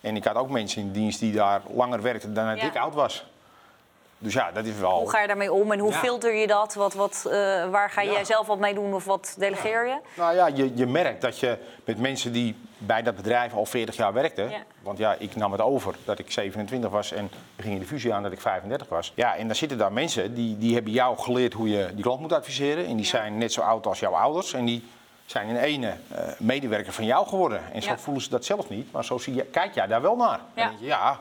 En 0.00 0.16
ik 0.16 0.24
had 0.24 0.36
ook 0.36 0.50
mensen 0.50 0.82
in 0.82 0.92
dienst 0.92 1.20
die 1.20 1.32
daar 1.32 1.60
langer 1.74 2.02
werkten 2.02 2.34
dan 2.34 2.46
dat 2.46 2.60
Ja. 2.60 2.66
ik 2.66 2.76
oud 2.76 2.94
was. 2.94 3.26
Dus 4.22 4.32
ja, 4.32 4.50
dat 4.52 4.64
is 4.64 4.76
wel. 4.78 4.98
Hoe 4.98 5.10
ga 5.10 5.20
je 5.20 5.26
daarmee 5.26 5.52
om 5.52 5.72
en 5.72 5.78
hoe 5.78 5.90
Ja. 5.92 5.98
filter 5.98 6.34
je 6.34 6.46
dat? 6.46 6.74
Wat, 6.74 6.94
wat, 6.94 7.26
eh, 7.30 7.32
waar 7.70 7.90
ga 7.90 8.04
jij 8.04 8.12
Ja. 8.12 8.24
zelf 8.24 8.46
wat 8.46 8.58
mee 8.58 8.74
doen 8.74 8.94
of 8.94 9.04
wat 9.04 9.34
delegeer 9.38 9.86
je? 9.86 9.96
Nou 10.16 10.34
ja, 10.34 10.46
je, 10.46 10.72
je 10.74 10.86
merkt 10.86 11.20
dat 11.20 11.38
je 11.38 11.58
met 11.84 11.98
mensen 11.98 12.32
die 12.32 12.56
bij 12.78 13.02
dat 13.02 13.16
bedrijf 13.16 13.54
al 13.54 13.66
40 13.66 13.96
jaar 13.96 14.12
werkten. 14.12 14.52
Want 14.82 14.98
ja, 14.98 15.14
ik 15.18 15.36
nam 15.36 15.52
het 15.52 15.60
over 15.60 15.94
dat 16.04 16.18
ik 16.18 16.30
27 16.32 16.90
was 16.90 17.12
en 17.12 17.30
we 17.56 17.62
gingen 17.62 17.78
de 17.80 17.86
fusie 17.86 18.14
aan 18.14 18.22
dat 18.22 18.32
ik 18.32 18.40
35 18.40 18.88
was. 18.88 19.12
Ja, 19.14 19.36
en 19.36 19.46
dan 19.46 19.56
zitten 19.56 19.78
daar 19.78 19.92
mensen 19.92 20.34
die, 20.34 20.58
die 20.58 20.74
hebben 20.74 20.92
jou 20.92 21.18
geleerd 21.18 21.52
hoe 21.52 21.68
je 21.68 21.90
die 21.94 22.02
klant 22.02 22.20
moet 22.20 22.32
adviseren. 22.32 22.86
En 22.86 22.96
die 22.96 23.06
zijn 23.06 23.38
net 23.38 23.52
zo 23.52 23.60
oud 23.60 23.86
als 23.86 24.00
jouw 24.00 24.12
ouders. 24.14 24.52
En 24.52 24.64
die 24.64 24.84
zijn 25.26 25.48
in 25.48 25.56
ene 25.56 25.94
eh, 26.08 26.22
medewerker 26.38 26.92
van 26.92 27.04
jou 27.04 27.26
geworden. 27.26 27.60
En 27.72 27.82
zo 27.82 27.94
voelen 27.96 28.22
ze 28.22 28.30
dat 28.30 28.44
zelf 28.44 28.68
niet. 28.68 28.92
Maar 28.92 29.04
zo 29.04 29.18
zie 29.18 29.34
je, 29.34 29.44
kijk 29.44 29.74
jij 29.74 29.86
daar 29.86 30.02
wel 30.02 30.16
naar. 30.16 30.40
Ja. 30.54 30.62
Dan 30.62 30.66
denk 30.66 30.78
je, 30.80 30.86
ja. 30.86 31.18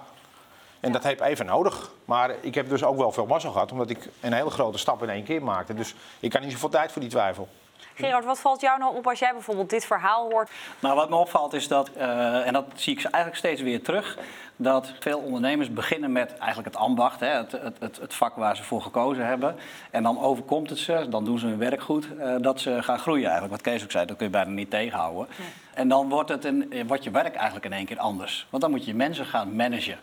En 0.82 0.92
dat 0.92 1.04
heb 1.04 1.14
ik 1.14 1.22
even 1.22 1.46
nodig. 1.46 1.92
Maar 2.06 2.32
ik 2.42 2.56
heb 2.56 2.70
dus 2.70 2.84
ook 2.84 2.98
wel 2.98 3.12
veel 3.12 3.26
massa 3.26 3.50
gehad, 3.52 3.72
omdat 3.72 3.90
ik 3.90 4.10
een 4.20 4.34
hele 4.34 4.50
grote 4.50 4.78
stap 4.78 5.04
in 5.04 5.10
één 5.10 5.24
keer 5.24 5.44
maakte. 5.44 5.74
Dus 5.74 5.96
ik 6.20 6.34
had 6.34 6.42
niet 6.42 6.52
zoveel 6.52 6.70
tijd 6.70 6.92
voor 6.92 7.02
die 7.02 7.10
twijfel. 7.10 7.48
Gerard, 7.96 8.26
wat 8.26 8.40
valt 8.40 8.62
jou 8.62 8.80
nou 8.80 8.96
op 8.96 9.08
als 9.08 9.20
jij 9.20 9.32
bijvoorbeeld 9.32 9.70
dit 9.70 9.86
verhaal 9.86 10.30
hoort? 10.30 10.50
Nou, 10.80 10.96
wat 10.96 11.10
me 11.10 11.16
opvalt 11.16 11.54
is 11.54 11.68
dat, 11.68 11.90
uh, 11.98 12.48
en 12.48 12.54
dat 12.54 12.66
zie 12.74 12.94
ik 12.94 13.04
eigenlijk 13.04 13.36
steeds 13.36 13.62
weer 13.62 13.84
terug, 13.84 14.18
dat 14.56 14.94
veel 15.00 15.20
ondernemers 15.20 15.74
beginnen 15.74 16.12
met 16.12 16.38
eigenlijk 16.38 16.74
het 16.74 16.84
ambacht, 16.84 17.20
hè, 17.20 17.28
het, 17.28 17.52
het, 17.52 17.98
het, 18.02 18.14
vak 18.14 18.36
waar 18.36 18.56
ze 18.56 18.64
voor 18.64 18.82
gekozen 18.82 19.26
hebben. 19.26 19.56
En 19.92 20.04
dan 20.04 20.20
overkomt 20.20 20.70
het 20.70 20.80
ze, 20.80 21.06
dan 21.10 21.26
doen 21.26 21.40
ze 21.40 21.48
hun 21.48 21.58
werk 21.58 21.82
goed, 21.82 22.08
uh, 22.20 22.36
dat 22.40 22.60
ze 22.60 22.84
gaan 22.84 23.00
groeien 23.00 23.30
eigenlijk. 23.30 23.54
Wat 23.54 23.74
Kees 23.74 23.84
ook 23.84 23.92
zei, 23.92 24.06
dat 24.06 24.18
kun 24.18 24.26
je 24.26 24.32
bijna 24.32 24.50
niet 24.50 24.70
tegenhouden. 24.70 25.28
Nee. 25.40 25.48
En 25.74 25.88
dan 25.88 26.10
wordt, 26.10 26.30
het 26.30 26.46
een, 26.46 26.74
wordt 26.88 27.04
je 27.04 27.12
werk 27.12 27.36
eigenlijk 27.36 27.66
in 27.66 27.74
één 27.74 27.86
keer 27.86 28.00
anders. 28.00 28.48
Want 28.50 28.62
dan 28.64 28.72
moet 28.72 28.86
je 28.86 28.96
mensen 28.96 29.26
gaan 29.26 29.56
managen. 29.56 29.98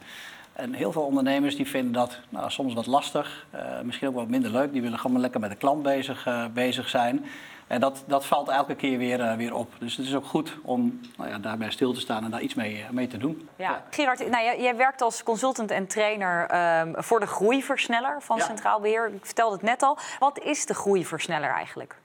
En 0.58 0.72
heel 0.72 0.92
veel 0.92 1.02
ondernemers 1.02 1.56
die 1.56 1.66
vinden 1.66 1.92
dat 1.92 2.18
nou, 2.28 2.50
soms 2.50 2.74
wat 2.74 2.86
lastig, 2.86 3.46
uh, 3.54 3.80
misschien 3.80 4.08
ook 4.08 4.14
wat 4.14 4.28
minder 4.28 4.50
leuk. 4.50 4.72
Die 4.72 4.82
willen 4.82 4.98
gewoon 4.98 5.20
lekker 5.20 5.40
met 5.40 5.50
de 5.50 5.56
klant 5.56 5.82
bezig, 5.82 6.26
uh, 6.26 6.44
bezig 6.52 6.88
zijn. 6.88 7.26
En 7.66 7.80
dat, 7.80 8.04
dat 8.06 8.26
valt 8.26 8.48
elke 8.48 8.74
keer 8.74 8.98
weer, 8.98 9.20
uh, 9.20 9.34
weer 9.34 9.54
op. 9.54 9.72
Dus 9.78 9.96
het 9.96 10.06
is 10.06 10.14
ook 10.14 10.24
goed 10.24 10.56
om 10.62 11.00
nou 11.16 11.30
ja, 11.30 11.38
daarbij 11.38 11.70
stil 11.70 11.92
te 11.92 12.00
staan 12.00 12.24
en 12.24 12.30
daar 12.30 12.40
iets 12.40 12.54
mee, 12.54 12.84
mee 12.90 13.06
te 13.06 13.18
doen. 13.18 13.48
Ja. 13.56 13.82
Gerard, 13.90 14.18
nou, 14.18 14.44
jij, 14.44 14.60
jij, 14.60 14.76
werkt 14.76 15.02
als 15.02 15.22
consultant 15.22 15.70
en 15.70 15.86
trainer 15.86 16.54
um, 16.80 16.94
voor 17.02 17.20
de 17.20 17.26
groeiversneller 17.26 18.22
van 18.22 18.36
ja. 18.36 18.44
Centraal 18.44 18.80
Beheer. 18.80 19.10
Ik 19.14 19.26
vertelde 19.26 19.54
het 19.54 19.64
net 19.64 19.82
al. 19.82 19.98
Wat 20.18 20.38
is 20.38 20.66
de 20.66 20.74
groeiversneller 20.74 21.50
eigenlijk? 21.50 21.96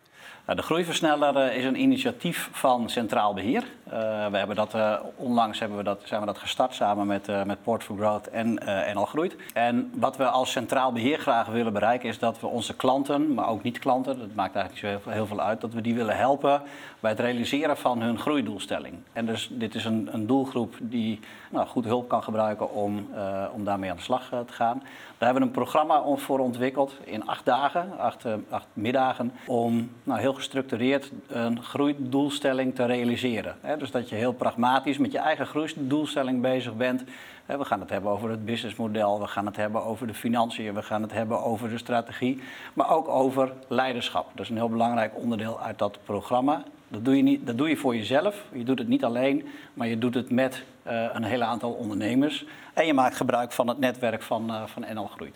Nou, 0.46 0.58
de 0.58 0.64
Groeiversneller 0.64 1.54
is 1.54 1.66
een 1.66 1.82
initiatief 1.82 2.50
van 2.52 2.90
Centraal 2.90 3.34
Beheer. 3.34 3.64
Uh, 3.64 3.94
we 4.28 4.38
hebben 4.38 4.56
dat, 4.56 4.74
uh, 4.76 5.00
onlangs 5.16 5.60
hebben 5.60 5.78
we 5.78 5.84
dat, 5.84 6.02
zijn 6.04 6.20
we 6.20 6.26
dat 6.26 6.38
gestart 6.38 6.74
samen 6.74 7.08
met, 7.08 7.46
met 7.46 7.64
Port 7.64 7.84
for 7.84 7.98
Growth 7.98 8.30
en 8.30 8.54
NL 8.94 9.06
Groeit. 9.06 9.36
En 9.54 9.92
wat 9.94 10.18
we 10.18 10.26
als 10.26 10.52
Centraal 10.52 10.92
Beheer 10.92 11.20
graag 11.20 11.48
willen 11.48 11.74
bereiken 11.74 12.10
is 12.10 12.20
dat 12.20 12.40
we 12.40 12.48
onze 12.48 12.76
klanten, 12.76 13.34
maar 13.34 13.48
ook 13.48 13.64
niet-klanten, 13.64 14.20
dat 14.20 14.34
maakt 14.34 14.56
eigenlijk 14.56 14.70
niet 14.72 15.02
zo 15.02 15.10
heel, 15.10 15.14
heel, 15.14 15.28
veel 15.28 15.42
uit, 15.42 15.62
dat 15.62 15.74
we 15.74 15.82
die 15.82 15.96
willen 15.96 16.18
helpen 16.18 16.62
bij 17.00 17.12
het 17.12 17.20
realiseren 17.20 17.78
van 17.78 18.02
hun 18.02 18.20
groeidoelstelling. 18.20 18.96
En 19.14 19.26
dus 19.26 19.50
dit 19.52 19.76
is 19.76 19.86
een, 19.86 20.10
een 20.12 20.28
doelgroep 20.28 20.76
die 20.80 21.20
nou, 21.50 21.68
goed 21.68 21.86
hulp 21.86 22.10
kan 22.10 22.24
gebruiken 22.24 22.74
om, 22.74 23.08
om 23.54 23.64
daarmee 23.64 23.90
aan 23.90 23.96
de 23.96 24.02
slag 24.02 24.30
te 24.30 24.54
gaan. 24.54 24.84
Daar 25.24 25.32
hebben 25.32 25.50
we 25.50 25.58
een 25.58 25.64
programma 25.64 26.04
voor 26.16 26.40
ontwikkeld 26.40 26.98
in 27.04 27.28
acht 27.28 27.46
dagen, 27.46 27.98
acht, 27.98 28.26
acht 28.50 28.68
middagen, 28.74 29.32
om 29.46 29.92
nou, 30.04 30.20
heel 30.20 30.34
gestructureerd 30.34 31.12
een 31.28 31.64
groeidoelstelling 31.64 32.76
te 32.76 32.86
realiseren. 32.86 33.56
Dus 33.78 33.92
dat 33.92 34.10
je 34.10 34.16
heel 34.16 34.34
pragmatisch 34.34 34.98
met 34.98 35.12
je 35.12 35.18
eigen 35.18 35.46
groeidoelstelling 35.46 36.42
bezig 36.42 36.76
bent. 36.76 37.04
We 37.46 37.66
gaan 37.66 37.80
het 37.80 37.90
hebben 37.90 38.12
over 38.12 38.30
het 38.30 38.46
businessmodel, 38.46 39.20
we 39.20 39.28
gaan 39.28 39.46
het 39.46 39.56
hebben 39.56 39.84
over 39.84 40.08
de 40.08 40.14
financiën, 40.14 40.74
we 40.74 40.84
gaan 40.84 41.02
het 41.02 41.12
hebben 41.12 41.44
over 41.44 41.70
de 41.70 41.78
strategie, 41.78 42.42
maar 42.74 42.90
ook 42.90 43.08
over 43.08 43.54
leiderschap. 43.68 44.30
Dat 44.34 44.40
is 44.40 44.50
een 44.50 44.58
heel 44.58 44.70
belangrijk 44.70 45.14
onderdeel 45.16 45.60
uit 45.60 45.80
dat 45.80 46.00
programma. 46.04 46.64
Dat 46.94 47.06
doe 47.06 47.18
je, 47.18 47.24
niet, 47.24 47.46
dat 47.46 47.58
doe 47.58 47.70
je 47.70 47.78
voor 47.78 47.96
jezelf. 47.96 48.44
Je 48.52 48.64
doet 48.64 48.80
het 48.80 48.88
niet 48.88 49.04
alleen, 49.04 49.48
maar 49.74 49.88
je 49.88 49.98
doet 49.98 50.14
het 50.14 50.32
met 50.32 50.64
uh, 50.88 51.06
een 51.14 51.24
hele 51.24 51.44
aantal 51.44 51.72
ondernemers. 51.72 52.46
En 52.74 52.86
je 52.86 52.94
maakt 52.94 53.16
gebruik 53.16 53.52
van 53.52 53.68
het 53.68 53.80
netwerk 53.80 54.22
van, 54.22 54.50
uh, 54.50 54.64
van 54.66 54.86
NL 54.94 55.06
Groeit. 55.06 55.36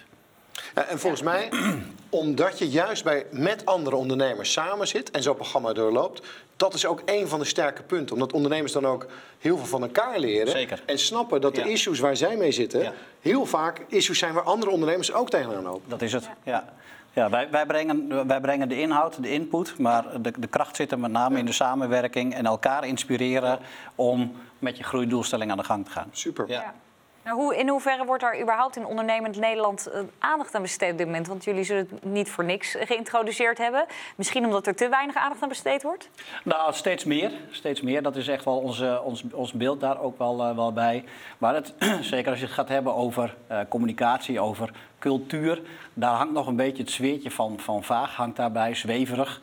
En 0.73 0.99
volgens 0.99 1.21
mij, 1.21 1.49
omdat 2.09 2.59
je 2.59 2.69
juist 2.69 3.03
bij, 3.03 3.25
met 3.31 3.65
andere 3.65 3.95
ondernemers 3.95 4.51
samen 4.51 4.87
zit 4.87 5.11
en 5.11 5.23
zo'n 5.23 5.35
programma 5.35 5.73
doorloopt, 5.73 6.27
dat 6.55 6.73
is 6.73 6.85
ook 6.85 7.01
een 7.05 7.27
van 7.27 7.39
de 7.39 7.45
sterke 7.45 7.83
punten. 7.83 8.13
Omdat 8.13 8.33
ondernemers 8.33 8.71
dan 8.71 8.85
ook 8.85 9.07
heel 9.39 9.57
veel 9.57 9.67
van 9.67 9.81
elkaar 9.81 10.19
leren. 10.19 10.51
Zeker. 10.51 10.83
En 10.85 10.99
snappen 10.99 11.41
dat 11.41 11.55
de 11.55 11.61
ja. 11.61 11.67
issues 11.67 11.99
waar 11.99 12.17
zij 12.17 12.37
mee 12.37 12.51
zitten, 12.51 12.81
ja. 12.81 12.93
heel 13.21 13.45
vaak 13.45 13.85
issues 13.87 14.19
zijn 14.19 14.33
waar 14.33 14.43
andere 14.43 14.71
ondernemers 14.71 15.13
ook 15.13 15.29
tegenaan 15.29 15.63
lopen. 15.63 15.89
Dat 15.89 16.01
is 16.01 16.13
het, 16.13 16.29
ja. 16.43 16.73
Ja, 17.17 17.29
wij, 17.29 17.49
wij, 17.49 17.65
brengen, 17.65 18.27
wij 18.27 18.41
brengen 18.41 18.69
de 18.69 18.79
inhoud, 18.79 19.21
de 19.21 19.31
input, 19.31 19.77
maar 19.77 20.21
de, 20.21 20.33
de 20.39 20.47
kracht 20.47 20.75
zit 20.75 20.91
er 20.91 20.99
met 20.99 21.11
name 21.11 21.39
in 21.39 21.45
de 21.45 21.51
samenwerking 21.51 22.33
en 22.33 22.45
elkaar 22.45 22.85
inspireren 22.85 23.59
om 23.95 24.31
met 24.59 24.77
je 24.77 24.83
groeidoelstelling 24.83 25.51
aan 25.51 25.57
de 25.57 25.63
gang 25.63 25.85
te 25.85 25.91
gaan. 25.91 26.07
Super. 26.11 26.49
Ja. 26.49 26.73
Hoe, 27.29 27.57
in 27.57 27.69
hoeverre 27.69 28.05
wordt 28.05 28.23
daar 28.23 28.41
überhaupt 28.41 28.75
in 28.75 28.85
ondernemend 28.85 29.37
Nederland 29.37 29.87
uh, 29.87 29.99
aandacht 30.19 30.55
aan 30.55 30.61
besteed 30.61 30.91
op 30.91 30.97
dit 30.97 31.05
moment? 31.05 31.27
Want 31.27 31.43
jullie 31.43 31.63
zullen 31.63 31.87
het 31.89 32.03
niet 32.03 32.29
voor 32.29 32.43
niks 32.43 32.75
geïntroduceerd 32.79 33.57
hebben. 33.57 33.85
Misschien 34.15 34.45
omdat 34.45 34.67
er 34.67 34.75
te 34.75 34.89
weinig 34.89 35.15
aandacht 35.15 35.41
aan 35.41 35.49
besteed 35.49 35.83
wordt? 35.83 36.09
Nou, 36.43 36.73
steeds 36.73 37.03
meer. 37.03 37.31
Steeds 37.51 37.81
meer. 37.81 38.03
Dat 38.03 38.15
is 38.15 38.27
echt 38.27 38.45
wel 38.45 38.57
onze, 38.57 39.01
ons, 39.03 39.23
ons 39.31 39.53
beeld 39.53 39.79
daar 39.79 40.01
ook 40.01 40.17
wel, 40.17 40.49
uh, 40.49 40.55
wel 40.55 40.73
bij. 40.73 41.03
Maar 41.37 41.53
het, 41.53 41.73
zeker 42.01 42.29
als 42.29 42.39
je 42.39 42.45
het 42.45 42.53
gaat 42.53 42.69
hebben 42.69 42.95
over 42.95 43.35
uh, 43.51 43.59
communicatie, 43.69 44.39
over 44.39 44.71
cultuur... 44.99 45.61
daar 45.93 46.13
hangt 46.13 46.33
nog 46.33 46.47
een 46.47 46.55
beetje 46.55 46.83
het 46.83 46.91
zweertje 46.91 47.31
van, 47.31 47.59
van 47.59 47.83
vaag, 47.83 48.15
hangt 48.15 48.35
daarbij, 48.35 48.75
zweverig... 48.75 49.41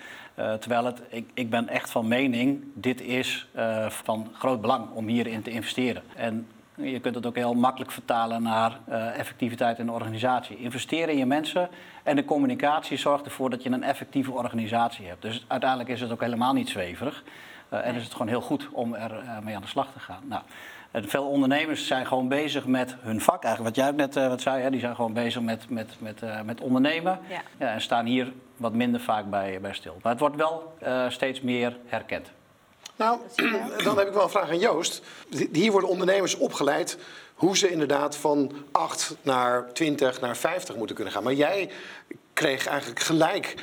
Terwijl 0.60 0.84
het, 0.84 1.00
ik, 1.08 1.30
ik 1.34 1.50
ben 1.50 1.68
echt 1.68 1.90
van 1.90 2.08
mening, 2.08 2.64
dit 2.74 3.00
is 3.00 3.48
van 3.88 4.30
groot 4.32 4.60
belang 4.60 4.90
om 4.94 5.06
hierin 5.06 5.42
te 5.42 5.50
investeren. 5.50 6.02
En 6.16 6.48
je 6.76 7.00
kunt 7.00 7.14
het 7.14 7.26
ook 7.26 7.36
heel 7.36 7.54
makkelijk 7.54 7.90
vertalen 7.90 8.42
naar 8.42 8.78
uh, 8.88 9.18
effectiviteit 9.18 9.78
in 9.78 9.86
de 9.86 9.92
organisatie. 9.92 10.56
Investeren 10.56 11.08
in 11.08 11.18
je 11.18 11.26
mensen 11.26 11.68
en 12.02 12.16
de 12.16 12.24
communicatie 12.24 12.96
zorgt 12.96 13.24
ervoor 13.24 13.50
dat 13.50 13.62
je 13.62 13.70
een 13.70 13.82
effectieve 13.82 14.32
organisatie 14.32 15.06
hebt. 15.06 15.22
Dus 15.22 15.44
uiteindelijk 15.48 15.90
is 15.90 16.00
het 16.00 16.10
ook 16.10 16.20
helemaal 16.20 16.52
niet 16.52 16.68
zweverig. 16.68 17.24
Uh, 17.72 17.86
en 17.86 17.94
is 17.94 18.04
het 18.04 18.12
gewoon 18.12 18.28
heel 18.28 18.40
goed 18.40 18.68
om 18.72 18.94
er 18.94 19.12
uh, 19.12 19.38
mee 19.38 19.54
aan 19.54 19.62
de 19.62 19.68
slag 19.68 19.92
te 19.92 20.00
gaan. 20.00 20.22
Nou, 20.24 20.42
en 20.90 21.08
veel 21.08 21.28
ondernemers 21.28 21.86
zijn 21.86 22.06
gewoon 22.06 22.28
bezig 22.28 22.66
met 22.66 22.96
hun 23.00 23.20
vak. 23.20 23.44
Eigenlijk 23.44 23.76
wat 23.76 23.84
jij 23.84 23.92
ook 23.92 24.14
net 24.14 24.28
wat 24.28 24.40
zei, 24.40 24.62
hè, 24.62 24.70
die 24.70 24.80
zijn 24.80 24.94
gewoon 24.94 25.12
bezig 25.12 25.42
met, 25.42 25.68
met, 25.68 25.96
met, 25.98 26.22
met 26.44 26.60
ondernemen. 26.60 27.18
Ja. 27.28 27.40
Ja, 27.58 27.72
en 27.72 27.80
staan 27.80 28.06
hier 28.06 28.32
wat 28.56 28.72
minder 28.72 29.00
vaak 29.00 29.30
bij, 29.30 29.60
bij 29.60 29.72
stil. 29.72 29.96
Maar 30.02 30.12
het 30.12 30.20
wordt 30.20 30.36
wel 30.36 30.76
steeds 31.08 31.40
meer 31.40 31.76
herkend. 31.86 32.32
Nou, 32.96 33.18
dan 33.84 33.98
heb 33.98 34.06
ik 34.06 34.12
wel 34.12 34.22
een 34.22 34.30
vraag 34.30 34.48
aan 34.48 34.58
Joost. 34.58 35.02
Hier 35.52 35.70
worden 35.70 35.90
ondernemers 35.90 36.34
opgeleid 36.34 36.98
hoe 37.34 37.56
ze 37.56 37.70
inderdaad 37.70 38.16
van 38.16 38.52
8 38.72 39.16
naar 39.22 39.72
20 39.72 40.20
naar 40.20 40.36
50 40.36 40.76
moeten 40.76 40.94
kunnen 40.94 41.12
gaan. 41.14 41.22
Maar 41.22 41.32
jij 41.32 41.70
kreeg 42.32 42.66
eigenlijk 42.66 43.00
gelijk 43.00 43.54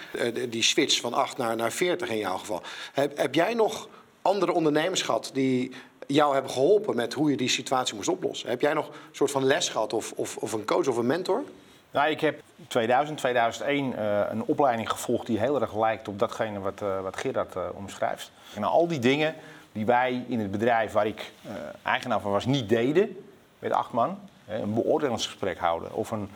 die 0.50 0.64
switch 0.64 1.00
van 1.00 1.14
8 1.14 1.38
naar, 1.38 1.56
naar 1.56 1.72
40 1.72 2.10
in 2.10 2.18
jouw 2.18 2.38
geval. 2.38 2.62
Heb, 2.94 3.18
heb 3.18 3.36
jij 3.36 3.54
nog 3.54 3.88
andere 4.22 4.52
ondernemers 4.52 5.02
gehad 5.02 5.30
die 5.34 5.72
jou 6.08 6.34
hebben 6.34 6.52
geholpen 6.52 6.96
met 6.96 7.14
hoe 7.14 7.30
je 7.30 7.38
die 7.38 7.50
situatie 7.50 7.96
moest 7.96 8.10
oplossen? 8.10 8.50
Heb 8.50 8.62
jij 8.62 8.74
nog 8.74 8.88
een 8.88 8.94
soort 9.12 9.32
van 9.32 9.46
les 9.46 9.70
gehad 9.70 9.94
of, 9.94 10.12
of, 10.16 10.38
of 10.38 10.54
een 10.54 10.66
coach 10.66 10.88
of 10.88 10.98
een 10.98 11.06
mentor? 11.06 11.44
Nou, 11.92 12.10
ik 12.10 12.22
heb 12.22 12.42
2000, 12.68 13.18
2001 13.18 13.94
uh, 13.94 14.20
een 14.30 14.44
opleiding 14.44 14.90
gevolgd 14.90 15.26
die 15.26 15.40
heel 15.40 15.62
erg 15.62 15.76
lijkt 15.76 16.08
op 16.08 16.20
datgene 16.20 16.60
wat, 16.60 16.82
uh, 16.82 17.02
wat 17.02 17.18
Gerard 17.18 17.56
uh, 17.56 17.64
omschrijft. 17.74 18.32
En 18.56 18.64
al 18.64 18.88
die 18.88 19.00
dingen 19.00 19.36
die 19.72 19.86
wij 19.86 20.26
in 20.28 20.40
het 20.40 20.52
bedrijf 20.52 20.92
waar 20.92 21.08
ik 21.08 21.32
eigenaar 21.84 22.20
van 22.20 22.32
was 22.32 22.46
niet 22.46 22.70
deden, 22.70 23.18
met 23.60 23.72
acht 23.72 23.92
man, 23.92 24.20
een 24.48 24.74
beoordelingsgesprek 24.74 25.58
houden 25.58 25.94
of 25.94 26.12
een 26.12 26.30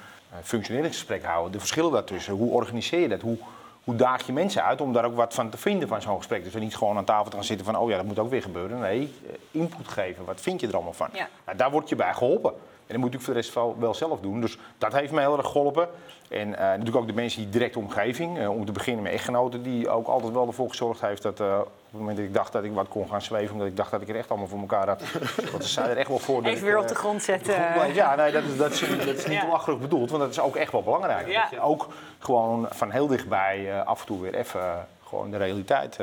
functioneringsgesprek 0.44 1.24
houden, 1.24 1.52
de 1.52 1.60
verschillen 1.60 1.92
daartussen, 1.92 2.34
hoe 2.34 2.52
organiseer 2.52 3.00
je 3.00 3.08
dat, 3.08 3.22
hoe, 3.22 3.38
hoe 3.84 3.96
daag 3.96 4.26
je 4.26 4.34
mensen 4.34 4.64
uit 4.64 4.82
om 4.82 4.94
daar 4.94 5.06
ook 5.06 5.16
wat 5.16 5.34
van 5.34 5.50
te 5.50 5.58
vinden 5.58 5.88
van 5.88 6.02
zo'n 6.02 6.18
gesprek. 6.18 6.44
Dus 6.44 6.54
we 6.54 6.60
niet 6.60 6.76
gewoon 6.76 6.98
aan 6.98 7.06
tafel 7.06 7.30
te 7.30 7.36
gaan 7.36 7.46
zitten 7.46 7.66
van, 7.66 7.78
oh 7.78 7.90
ja, 7.90 7.96
dat 7.96 8.06
moet 8.06 8.20
ook 8.20 8.30
weer 8.30 8.42
gebeuren. 8.42 8.80
Nee, 8.80 9.14
input 9.52 9.88
geven, 9.88 10.26
wat 10.26 10.42
vind 10.42 10.62
je 10.62 10.68
er 10.68 10.74
allemaal 10.74 10.94
van? 10.94 11.10
Ja. 11.14 11.28
Nou, 11.46 11.58
daar 11.58 11.72
word 11.72 11.90
je 11.90 11.96
bij 11.96 12.14
geholpen. 12.14 12.54
En 12.88 12.94
dat 12.94 12.98
moet 12.98 13.14
ik 13.14 13.22
voor 13.22 13.34
de 13.34 13.40
rest 13.40 13.54
wel, 13.54 13.76
wel 13.80 13.94
zelf 13.94 14.20
doen. 14.20 14.42
Dus 14.42 14.58
dat 14.78 14.94
heeft 14.94 15.12
me 15.12 15.20
heel 15.20 15.38
erg 15.38 15.48
geholpen. 15.48 15.88
En 16.28 16.48
uh, 16.48 16.58
natuurlijk 16.58 16.96
ook 16.96 17.08
de 17.08 17.14
mensen 17.14 17.42
in 17.42 17.50
die 17.50 17.60
directe 17.60 17.80
omgeving. 17.80 18.38
Uh, 18.38 18.50
om 18.50 18.66
te 18.66 18.72
beginnen 18.72 19.04
met 19.04 19.12
echtgenoten, 19.12 19.64
die 19.64 19.90
ook 19.90 20.08
altijd 20.08 20.34
wel 20.34 20.48
ervoor 20.48 20.70
gezorgd 20.70 21.02
heeft 21.02 21.22
dat 21.22 21.40
uh, 21.40 21.58
op 21.60 21.92
het 21.92 22.00
moment 22.00 22.18
dat 22.18 22.26
ik 22.26 22.34
dacht 22.34 22.52
dat 22.52 22.64
ik 22.64 22.74
wat 22.74 22.88
kon 22.88 23.10
gaan 23.10 23.22
zweven, 23.22 23.54
omdat 23.54 23.68
ik 23.68 23.78
dacht 23.78 23.92
dat 23.92 24.02
ik 24.02 24.10
er 24.10 24.16
echt 24.16 24.30
allemaal 24.30 24.48
voor 24.48 24.60
elkaar 24.60 24.88
had. 24.88 25.02
Want 25.52 25.64
ze 25.64 25.70
zijn 25.70 25.90
er 25.90 25.98
echt 25.98 26.08
wel 26.08 26.20
voor. 26.20 26.44
Even 26.44 26.66
weer 26.66 26.78
op 26.78 26.88
de 26.88 26.96
grond 26.96 27.24
zetten. 27.24 27.94
ja, 27.94 28.16
nee, 28.16 28.32
dat 28.32 28.44
is, 28.44 28.58
dat 28.58 28.72
is, 28.72 28.80
dat 28.80 29.08
is 29.08 29.26
niet 29.26 29.42
ja. 29.66 29.76
bedoeld, 29.76 30.10
want 30.10 30.22
dat 30.22 30.32
is 30.32 30.40
ook 30.40 30.56
echt 30.56 30.72
wel 30.72 30.84
belangrijk. 30.84 31.28
Ja. 31.28 31.42
Dat 31.42 31.50
je 31.50 31.62
ook 31.62 31.88
gewoon 32.20 32.68
van 32.70 32.92
heel 32.92 33.08
dichtbij 33.08 33.84
af 33.84 34.00
en 34.00 34.06
toe 34.06 34.22
weer 34.22 34.36
even 34.36 34.88
gewoon 35.08 35.32
de 35.32 35.38
realiteit 35.38 35.96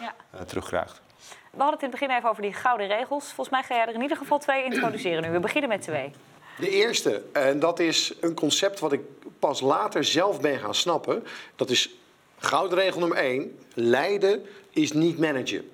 ja. 0.00 0.12
terugkrijgt. 0.46 1.00
We 1.56 1.62
hadden 1.62 1.80
het 1.80 1.82
in 1.82 1.90
het 1.90 2.00
begin 2.00 2.16
even 2.16 2.30
over 2.30 2.42
die 2.42 2.52
gouden 2.52 2.86
regels. 2.86 3.24
Volgens 3.24 3.48
mij 3.48 3.62
ga 3.62 3.74
jij 3.74 3.86
er 3.86 3.94
in 3.94 4.02
ieder 4.02 4.16
geval 4.16 4.38
twee 4.38 4.64
introduceren 4.64 5.22
nu. 5.22 5.30
We 5.30 5.40
beginnen 5.40 5.68
met 5.68 5.82
twee. 5.82 6.10
De 6.58 6.70
eerste, 6.70 7.22
en 7.32 7.58
dat 7.58 7.78
is 7.78 8.12
een 8.20 8.34
concept 8.34 8.80
wat 8.80 8.92
ik 8.92 9.00
pas 9.38 9.60
later 9.60 10.04
zelf 10.04 10.40
ben 10.40 10.58
gaan 10.58 10.74
snappen. 10.74 11.26
Dat 11.56 11.70
is 11.70 11.94
goudregel 12.38 13.00
nummer 13.00 13.18
één. 13.18 13.58
Leiden 13.74 14.46
is 14.70 14.92
niet 14.92 15.18
managen. 15.18 15.70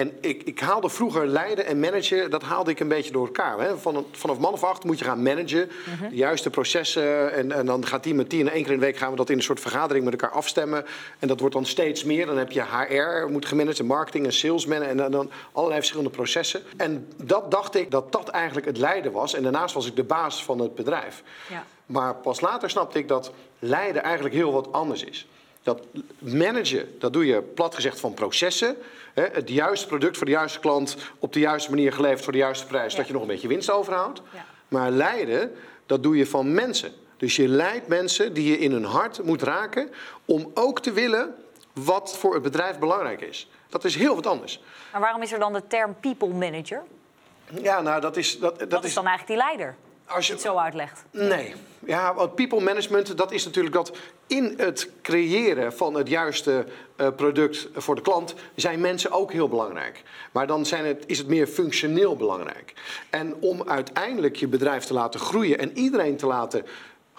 En 0.00 0.12
ik, 0.20 0.42
ik 0.42 0.60
haalde 0.60 0.88
vroeger 0.88 1.26
leiden 1.26 1.66
en 1.66 1.80
managen, 1.80 2.30
dat 2.30 2.42
haalde 2.42 2.70
ik 2.70 2.80
een 2.80 2.88
beetje 2.88 3.12
door 3.12 3.26
elkaar. 3.26 3.60
Hè. 3.60 3.78
Van, 3.78 4.06
vanaf 4.12 4.38
man 4.38 4.52
of 4.52 4.64
acht 4.64 4.84
moet 4.84 4.98
je 4.98 5.04
gaan 5.04 5.22
managen, 5.22 5.70
mm 5.86 5.94
-hmm. 5.98 6.08
de 6.08 6.16
juiste 6.16 6.50
processen. 6.50 7.32
En, 7.32 7.52
en 7.52 7.66
dan 7.66 7.86
gaat 7.86 8.02
die 8.02 8.14
met 8.14 8.30
die 8.30 8.40
en 8.40 8.52
één 8.52 8.62
keer 8.62 8.72
in 8.72 8.78
de 8.78 8.84
week 8.84 8.96
gaan 8.96 9.10
we 9.10 9.16
dat 9.16 9.30
in 9.30 9.36
een 9.36 9.42
soort 9.42 9.60
vergadering 9.60 10.04
met 10.04 10.12
elkaar 10.12 10.36
afstemmen. 10.36 10.84
En 11.18 11.28
dat 11.28 11.40
wordt 11.40 11.54
dan 11.54 11.66
steeds 11.66 12.04
meer. 12.04 12.26
Dan 12.26 12.38
heb 12.38 12.52
je 12.52 12.62
HR, 12.62 13.30
moet 13.30 13.46
gemanaged, 13.46 13.86
marketing 13.86 14.26
en 14.26 14.32
salesman 14.32 14.82
en 14.82 14.96
dan, 14.96 15.10
dan 15.10 15.30
allerlei 15.52 15.80
verschillende 15.80 16.16
processen. 16.16 16.62
En 16.76 17.08
dat 17.16 17.50
dacht 17.50 17.74
ik 17.74 17.90
dat 17.90 18.12
dat 18.12 18.28
eigenlijk 18.28 18.66
het 18.66 18.78
leiden 18.78 19.12
was. 19.12 19.34
En 19.34 19.42
daarnaast 19.42 19.74
was 19.74 19.86
ik 19.86 19.96
de 19.96 20.04
baas 20.04 20.44
van 20.44 20.58
het 20.58 20.74
bedrijf. 20.74 21.22
Ja. 21.48 21.64
Maar 21.86 22.14
pas 22.14 22.40
later 22.40 22.70
snapte 22.70 22.98
ik 22.98 23.08
dat 23.08 23.32
leiden 23.58 24.02
eigenlijk 24.02 24.34
heel 24.34 24.52
wat 24.52 24.72
anders 24.72 25.04
is. 25.04 25.26
Dat 25.62 25.82
managen, 26.18 26.94
dat 26.98 27.12
doe 27.12 27.26
je 27.26 27.42
plat 27.42 27.74
gezegd 27.74 28.00
van 28.00 28.14
processen. 28.14 28.76
Hè, 29.14 29.22
het 29.32 29.48
juiste 29.48 29.86
product 29.86 30.16
voor 30.16 30.26
de 30.26 30.32
juiste 30.32 30.58
klant 30.60 30.96
op 31.18 31.32
de 31.32 31.40
juiste 31.40 31.70
manier 31.70 31.92
geleverd 31.92 32.22
voor 32.24 32.32
de 32.32 32.38
juiste 32.38 32.66
prijs, 32.66 32.92
Ja. 32.92 32.98
dat 32.98 33.06
je 33.06 33.12
nog 33.12 33.22
een 33.22 33.28
beetje 33.28 33.48
winst 33.48 33.70
overhoudt. 33.70 34.20
Ja. 34.32 34.44
Maar 34.68 34.90
leiden, 34.90 35.52
dat 35.86 36.02
doe 36.02 36.16
je 36.16 36.26
van 36.26 36.54
mensen. 36.54 36.92
Dus 37.16 37.36
je 37.36 37.48
leidt 37.48 37.88
mensen 37.88 38.32
die 38.32 38.50
je 38.50 38.58
in 38.58 38.72
hun 38.72 38.84
hart 38.84 39.22
moet 39.22 39.42
raken 39.42 39.90
om 40.24 40.50
ook 40.54 40.80
te 40.80 40.92
willen 40.92 41.34
wat 41.72 42.16
voor 42.18 42.34
het 42.34 42.42
bedrijf 42.42 42.78
belangrijk 42.78 43.20
is. 43.20 43.48
Dat 43.68 43.84
is 43.84 43.94
heel 43.94 44.14
wat 44.14 44.26
anders. 44.26 44.60
Maar 44.92 45.00
waarom 45.00 45.22
is 45.22 45.32
er 45.32 45.38
dan 45.38 45.52
de 45.52 45.62
term 45.66 45.96
people 46.00 46.28
manager? 46.28 46.82
Ja, 47.62 47.80
nou 47.80 48.00
dat 48.00 48.16
is... 48.16 48.38
Dat, 48.38 48.58
dat, 48.58 48.70
Dat 48.70 48.84
is 48.84 48.94
dan 48.94 49.06
eigenlijk 49.06 49.38
die 49.40 49.48
leider, 49.48 49.76
Als 50.14 50.26
je 50.26 50.32
het 50.32 50.42
zo 50.42 50.56
uitlegt. 50.56 51.04
Nee. 51.10 51.54
Ja, 51.86 52.14
want 52.14 52.34
people 52.34 52.60
management, 52.60 53.16
dat 53.16 53.32
is 53.32 53.44
natuurlijk 53.44 53.74
dat 53.74 53.96
in 54.26 54.54
het 54.56 54.90
creëren 55.02 55.72
van 55.72 55.94
het 55.94 56.08
juiste 56.08 56.64
eh, 56.96 57.08
product 57.16 57.68
voor 57.74 57.94
de 57.94 58.00
klant 58.00 58.34
zijn 58.54 58.80
mensen 58.80 59.10
ook 59.10 59.32
heel 59.32 59.48
belangrijk. 59.48 60.02
Maar 60.32 60.46
dan 60.46 60.66
zijn 60.66 60.84
het, 60.84 61.04
is 61.06 61.18
het 61.18 61.26
meer 61.26 61.46
functioneel 61.46 62.16
belangrijk. 62.16 62.72
En 63.10 63.34
om 63.40 63.62
uiteindelijk 63.68 64.36
je 64.36 64.48
bedrijf 64.48 64.84
te 64.84 64.94
laten 64.94 65.20
groeien 65.20 65.58
en 65.58 65.78
iedereen 65.78 66.16
te 66.16 66.26
laten 66.26 66.66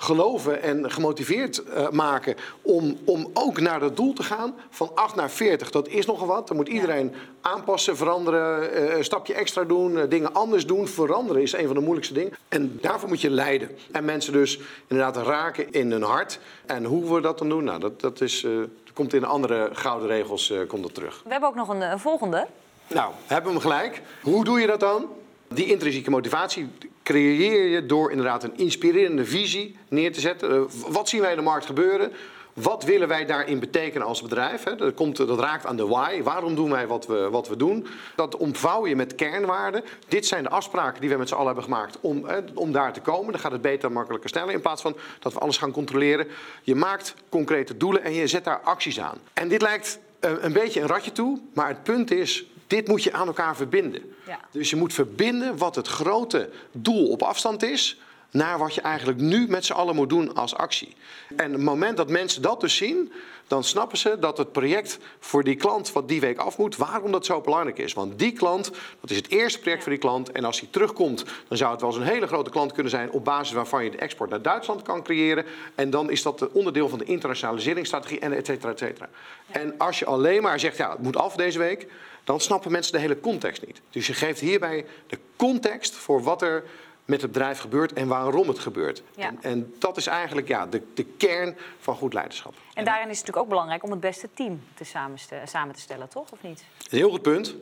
geloven 0.01 0.62
en 0.62 0.91
gemotiveerd 0.91 1.63
eh, 1.63 1.89
maken 1.89 2.36
om, 2.62 2.98
om 3.05 3.29
ook 3.34 3.60
naar 3.60 3.79
dat 3.79 3.96
doel 3.96 4.13
te 4.13 4.24
gaan 4.24 4.55
van 4.70 4.91
8 4.96 5.15
naar 5.15 5.29
40. 5.29 5.72
Dat 5.72 5.88
is 5.88 6.05
nogal 6.05 6.27
wat. 6.27 6.48
Dan 6.48 6.58
moet 6.58 6.67
iedereen 6.67 7.13
aanpassen, 7.41 7.98
veranderen, 7.98 8.74
eh, 8.74 8.96
een 8.98 9.03
stapje 9.03 9.34
extra 9.34 9.63
doen, 9.63 9.98
eh, 9.98 10.10
dingen 10.10 10.34
anders 10.34 10.65
doen. 10.65 10.88
Veranderen 10.88 11.41
is 11.41 11.53
een 11.53 11.65
van 11.65 11.75
de 11.75 11.81
moeilijkste 11.81 12.13
dingen. 12.13 12.34
En 12.48 12.77
daarvoor 12.81 13.10
moet 13.10 13.22
je 13.22 13.29
leiden. 13.29 13.70
En 13.91 14.05
mensen 14.05 14.34
dus 14.34 14.60
inderdaad 14.88 15.25
raken 15.25 15.72
in 15.72 15.91
hun 15.91 16.03
hart. 16.03 16.39
En 16.65 16.84
hoe 16.84 17.13
we 17.13 17.22
dat 17.22 17.38
dan 17.38 17.50
doen, 17.50 17.63
nou, 17.63 17.79
dat, 17.79 18.01
dat 18.01 18.22
is, 18.22 18.41
dat 18.41 18.93
komt 18.93 19.13
in 19.13 19.22
de 19.22 19.25
andere 19.25 19.70
gouden 19.74 20.08
regels 20.08 20.53
komt 20.67 20.84
dat 20.84 20.93
terug. 20.93 21.22
We 21.24 21.31
hebben 21.31 21.50
ook 21.50 21.55
nog 21.55 21.67
een, 21.67 21.81
een 21.81 22.00
volgende. 22.00 22.48
Nou, 22.88 23.12
hebben 23.25 23.53
we 23.53 23.60
hem 23.60 23.70
gelijk. 23.70 24.01
Hoe 24.22 24.43
doe 24.43 24.60
je 24.60 24.67
dat 24.67 24.79
dan? 24.79 25.08
Die 25.48 25.65
intrinsieke 25.65 26.10
motivatie 26.10 26.70
creëer 27.03 27.67
je 27.67 27.86
door 27.86 28.10
inderdaad 28.10 28.43
een 28.43 28.58
inspirerende 28.58 29.25
visie 29.25 29.77
neer 29.88 30.13
te 30.13 30.20
zetten. 30.20 30.51
Eh, 30.51 30.62
wat 30.88 31.10
zien 31.10 31.22
wij 31.22 31.29
in 31.29 31.38
de 31.38 31.43
markt 31.43 31.65
gebeuren? 31.65 32.12
Wat 32.53 32.84
willen 32.84 33.08
wij 33.08 33.25
daarin 33.25 33.60
betekenen 33.60 34.08
als 34.08 34.22
bedrijf? 34.22 34.63
Dat, 34.63 34.93
komt, 34.93 35.17
dat 35.17 35.39
raakt 35.39 35.65
aan 35.65 35.75
de 35.75 35.88
why. 35.88 36.22
Waarom 36.22 36.55
doen 36.55 36.72
wij 36.72 36.88
wat 36.88 37.08
we, 37.08 37.29
wat 37.29 37.48
we 37.48 37.55
doen? 37.55 37.88
Dat 38.15 38.38
omvouw 38.38 38.88
je 38.88 38.96
met 38.96 39.15
kernwaarden. 39.15 39.84
Dit 40.08 40.25
zijn 40.25 40.43
de 40.43 40.50
afspraken 40.50 41.01
die 41.01 41.10
we 41.10 41.15
met 41.15 41.27
z'n 41.27 41.34
allen 41.34 41.46
hebben 41.46 41.63
gemaakt 41.63 41.98
om, 42.01 42.25
om 42.53 42.72
daar 42.72 42.93
te 42.93 43.01
komen. 43.01 43.31
Dan 43.31 43.41
gaat 43.41 43.51
het 43.51 43.62
beter, 43.62 43.91
makkelijker, 43.91 44.29
sneller. 44.29 44.53
In 44.53 44.62
plaats 44.62 44.81
van 44.81 44.96
dat 45.20 45.34
we 45.34 45.39
alles 45.39 45.58
gaan 45.58 45.72
controleren. 45.72 46.27
Je 46.62 46.75
maakt 46.75 47.13
concrete 47.29 47.77
doelen 47.77 48.03
en 48.03 48.13
je 48.13 48.27
zet 48.27 48.43
daar 48.43 48.60
acties 48.60 49.00
aan. 49.00 49.17
En 49.34 49.48
dit 49.48 49.62
lijkt 49.62 50.00
eh, 50.20 50.31
een 50.39 50.53
beetje 50.53 50.81
een 50.81 50.88
ratje 50.88 51.12
toe. 51.12 51.39
Maar 51.53 51.67
het 51.67 51.84
punt 51.84 52.12
is, 52.12 52.46
dit 52.71 52.87
moet 52.87 53.03
je 53.03 53.13
aan 53.13 53.27
elkaar 53.27 53.55
verbinden. 53.55 54.15
Ja. 54.27 54.39
Dus 54.51 54.69
je 54.69 54.75
moet 54.75 54.93
verbinden 54.93 55.57
wat 55.57 55.75
het 55.75 55.87
grote 55.87 56.49
doel 56.71 57.07
op 57.07 57.23
afstand 57.23 57.63
is. 57.63 57.99
Naar 58.31 58.57
wat 58.57 58.75
je 58.75 58.81
eigenlijk 58.81 59.19
nu 59.19 59.47
met 59.47 59.65
z'n 59.65 59.73
allen 59.73 59.95
moet 59.95 60.09
doen 60.09 60.35
als 60.35 60.55
actie. 60.55 60.95
En 61.35 61.51
het 61.51 61.61
moment 61.61 61.97
dat 61.97 62.09
mensen 62.09 62.41
dat 62.41 62.61
dus 62.61 62.75
zien, 62.75 63.11
dan 63.47 63.63
snappen 63.63 63.97
ze 63.97 64.17
dat 64.19 64.37
het 64.37 64.51
project 64.51 64.97
voor 65.19 65.43
die 65.43 65.55
klant 65.55 65.91
wat 65.91 66.07
die 66.07 66.19
week 66.19 66.37
af 66.37 66.57
moet, 66.57 66.75
waarom 66.75 67.11
dat 67.11 67.25
zo 67.25 67.41
belangrijk 67.41 67.77
is. 67.77 67.93
Want 67.93 68.19
die 68.19 68.31
klant, 68.31 68.71
dat 69.01 69.09
is 69.09 69.15
het 69.15 69.29
eerste 69.29 69.59
project 69.59 69.81
voor 69.81 69.91
die 69.91 70.01
klant. 70.01 70.31
En 70.31 70.45
als 70.45 70.59
hij 70.59 70.69
terugkomt, 70.71 71.25
dan 71.47 71.57
zou 71.57 71.71
het 71.71 71.81
wel 71.81 71.89
eens 71.89 71.99
een 71.99 72.05
hele 72.05 72.27
grote 72.27 72.49
klant 72.49 72.71
kunnen 72.71 72.91
zijn 72.91 73.11
op 73.11 73.25
basis 73.25 73.53
waarvan 73.55 73.83
je 73.83 73.91
de 73.91 73.97
export 73.97 74.29
naar 74.29 74.41
Duitsland 74.41 74.81
kan 74.81 75.03
creëren. 75.03 75.45
En 75.75 75.89
dan 75.89 76.09
is 76.09 76.21
dat 76.21 76.51
onderdeel 76.51 76.89
van 76.89 76.99
de 76.99 77.05
internationaliseringsstrategie 77.05 78.19
en 78.19 78.33
et 78.33 78.45
cetera, 78.45 78.71
et 78.71 78.79
cetera. 78.79 79.09
En 79.51 79.77
als 79.77 79.99
je 79.99 80.05
alleen 80.05 80.41
maar 80.41 80.59
zegt, 80.59 80.77
ja, 80.77 80.91
het 80.91 81.01
moet 81.01 81.17
af 81.17 81.35
deze 81.35 81.59
week, 81.59 81.87
dan 82.23 82.39
snappen 82.39 82.71
mensen 82.71 82.93
de 82.93 82.99
hele 82.99 83.19
context 83.19 83.65
niet. 83.65 83.81
Dus 83.89 84.07
je 84.07 84.13
geeft 84.13 84.39
hierbij 84.39 84.85
de 85.07 85.17
context 85.35 85.95
voor 85.95 86.23
wat 86.23 86.41
er 86.41 86.63
met 87.05 87.21
het 87.21 87.31
bedrijf 87.31 87.59
gebeurt 87.59 87.93
en 87.93 88.07
waarom 88.07 88.47
het 88.47 88.59
gebeurt. 88.59 89.03
Ja. 89.15 89.27
En, 89.27 89.37
en 89.41 89.73
dat 89.79 89.97
is 89.97 90.07
eigenlijk 90.07 90.47
ja, 90.47 90.65
de, 90.67 90.81
de 90.93 91.03
kern 91.03 91.57
van 91.79 91.95
goed 91.95 92.13
leiderschap. 92.13 92.53
En 92.73 92.85
daarin 92.85 93.09
is 93.09 93.17
het 93.17 93.25
natuurlijk 93.25 93.37
ook 93.37 93.49
belangrijk 93.49 93.83
om 93.83 93.91
het 93.91 93.99
beste 93.99 94.29
team 94.33 94.63
te 94.73 94.83
samenste- 94.83 95.41
samen 95.45 95.75
te 95.75 95.81
stellen, 95.81 96.09
toch? 96.09 96.31
Of 96.31 96.41
niet? 96.41 96.63
Een 96.89 96.97
heel 96.97 97.09
goed 97.09 97.21
punt. 97.21 97.55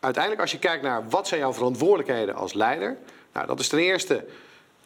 Uiteindelijk, 0.00 0.42
als 0.42 0.52
je 0.52 0.58
kijkt 0.58 0.82
naar 0.82 1.08
wat 1.08 1.28
zijn 1.28 1.40
jouw 1.40 1.52
verantwoordelijkheden 1.52 2.34
als 2.34 2.52
leider, 2.52 2.96
nou, 3.32 3.46
dat 3.46 3.60
is 3.60 3.68
ten 3.68 3.78
eerste 3.78 4.26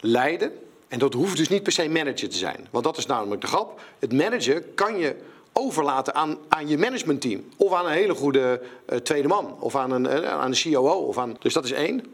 leiden. 0.01 0.59
En 0.89 0.99
dat 0.99 1.15
hoeft 1.15 1.37
dus 1.37 1.49
niet 1.49 1.63
per 1.63 1.73
se 1.73 1.89
manager 1.89 2.29
te 2.29 2.37
zijn. 2.37 2.67
Want 2.71 2.85
dat 2.85 2.97
is 2.97 3.07
namelijk 3.07 3.41
de 3.41 3.47
grap. 3.47 3.81
Het 3.99 4.13
managen 4.13 4.75
kan 4.75 4.99
je 4.99 5.17
overlaten 5.59 6.15
aan, 6.15 6.39
aan 6.49 6.69
je 6.69 6.79
managementteam. 6.79 7.45
Of 7.57 7.73
aan 7.73 7.87
een 7.87 7.93
hele 7.93 8.15
goede 8.15 8.61
eh, 8.87 8.99
tweede 8.99 9.29
man. 9.29 9.57
Of 9.61 9.77
aan 9.77 9.91
een, 9.91 10.07
eh, 10.07 10.31
aan 10.31 10.51
een 10.53 10.73
COO. 10.73 11.07
Of 11.07 11.19
aan, 11.19 11.37
dus 11.39 11.53
dat 11.53 11.65
is 11.65 11.73
één. 11.73 12.05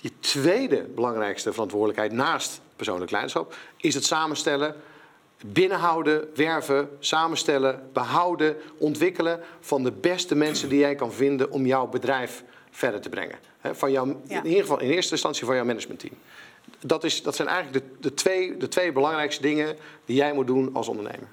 Je 0.00 0.10
tweede 0.20 0.82
belangrijkste 0.94 1.52
verantwoordelijkheid 1.52 2.12
naast 2.12 2.60
persoonlijk 2.76 3.10
leiderschap 3.10 3.54
is 3.76 3.94
het 3.94 4.04
samenstellen 4.04 4.76
binnenhouden, 5.46 6.28
werven, 6.34 6.88
samenstellen, 6.98 7.88
behouden, 7.92 8.56
ontwikkelen 8.78 9.40
van 9.60 9.82
de 9.82 9.92
beste 9.92 10.34
mensen 10.34 10.68
die 10.68 10.78
jij 10.78 10.94
kan 10.94 11.12
vinden 11.12 11.50
om 11.50 11.66
jouw 11.66 11.86
bedrijf 11.86 12.44
verder 12.70 13.00
te 13.00 13.08
brengen. 13.08 13.38
Van 13.62 13.92
jouw, 13.92 14.20
Ja. 14.28 14.38
In 14.38 14.46
ieder 14.46 14.62
geval 14.62 14.80
in 14.80 14.90
eerste 14.90 15.12
instantie 15.12 15.46
van 15.46 15.54
jouw 15.54 15.64
managementteam. 15.64 16.14
Dat, 16.80 17.04
is, 17.04 17.22
dat 17.22 17.36
zijn 17.36 17.48
eigenlijk 17.48 17.84
de, 17.86 17.92
de, 18.00 18.14
twee, 18.14 18.56
de 18.56 18.68
twee 18.68 18.92
belangrijkste 18.92 19.42
dingen 19.42 19.76
die 20.04 20.16
jij 20.16 20.32
moet 20.32 20.46
doen 20.46 20.70
als 20.72 20.88
ondernemer. 20.88 21.28